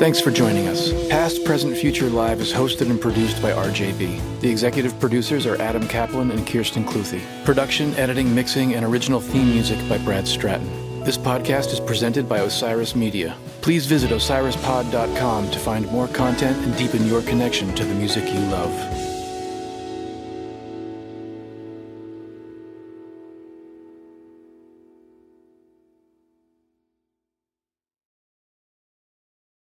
Thanks 0.08 0.22
for 0.22 0.30
joining 0.30 0.68
us. 0.68 0.90
Past, 1.10 1.44
Present, 1.44 1.76
Future 1.76 2.08
Live 2.08 2.40
is 2.40 2.50
hosted 2.50 2.88
and 2.88 2.98
produced 2.98 3.42
by 3.42 3.50
RJB. 3.52 4.40
The 4.40 4.48
executive 4.48 4.98
producers 4.98 5.44
are 5.44 5.60
Adam 5.60 5.86
Kaplan 5.86 6.30
and 6.30 6.46
Kirsten 6.46 6.82
Cluthy. 6.82 7.20
Production, 7.44 7.92
editing, 7.96 8.34
mixing, 8.34 8.74
and 8.74 8.86
original 8.86 9.20
theme 9.20 9.50
music 9.50 9.78
by 9.86 9.98
Brad 9.98 10.26
Stratton. 10.26 11.04
This 11.04 11.18
podcast 11.18 11.74
is 11.74 11.80
presented 11.80 12.26
by 12.26 12.38
Osiris 12.38 12.96
Media. 12.96 13.36
Please 13.60 13.84
visit 13.84 14.10
osirispod.com 14.10 15.50
to 15.50 15.58
find 15.58 15.86
more 15.92 16.08
content 16.08 16.56
and 16.56 16.74
deepen 16.78 17.06
your 17.06 17.20
connection 17.20 17.74
to 17.74 17.84
the 17.84 17.94
music 17.94 18.24
you 18.32 18.40
love. 18.48 18.97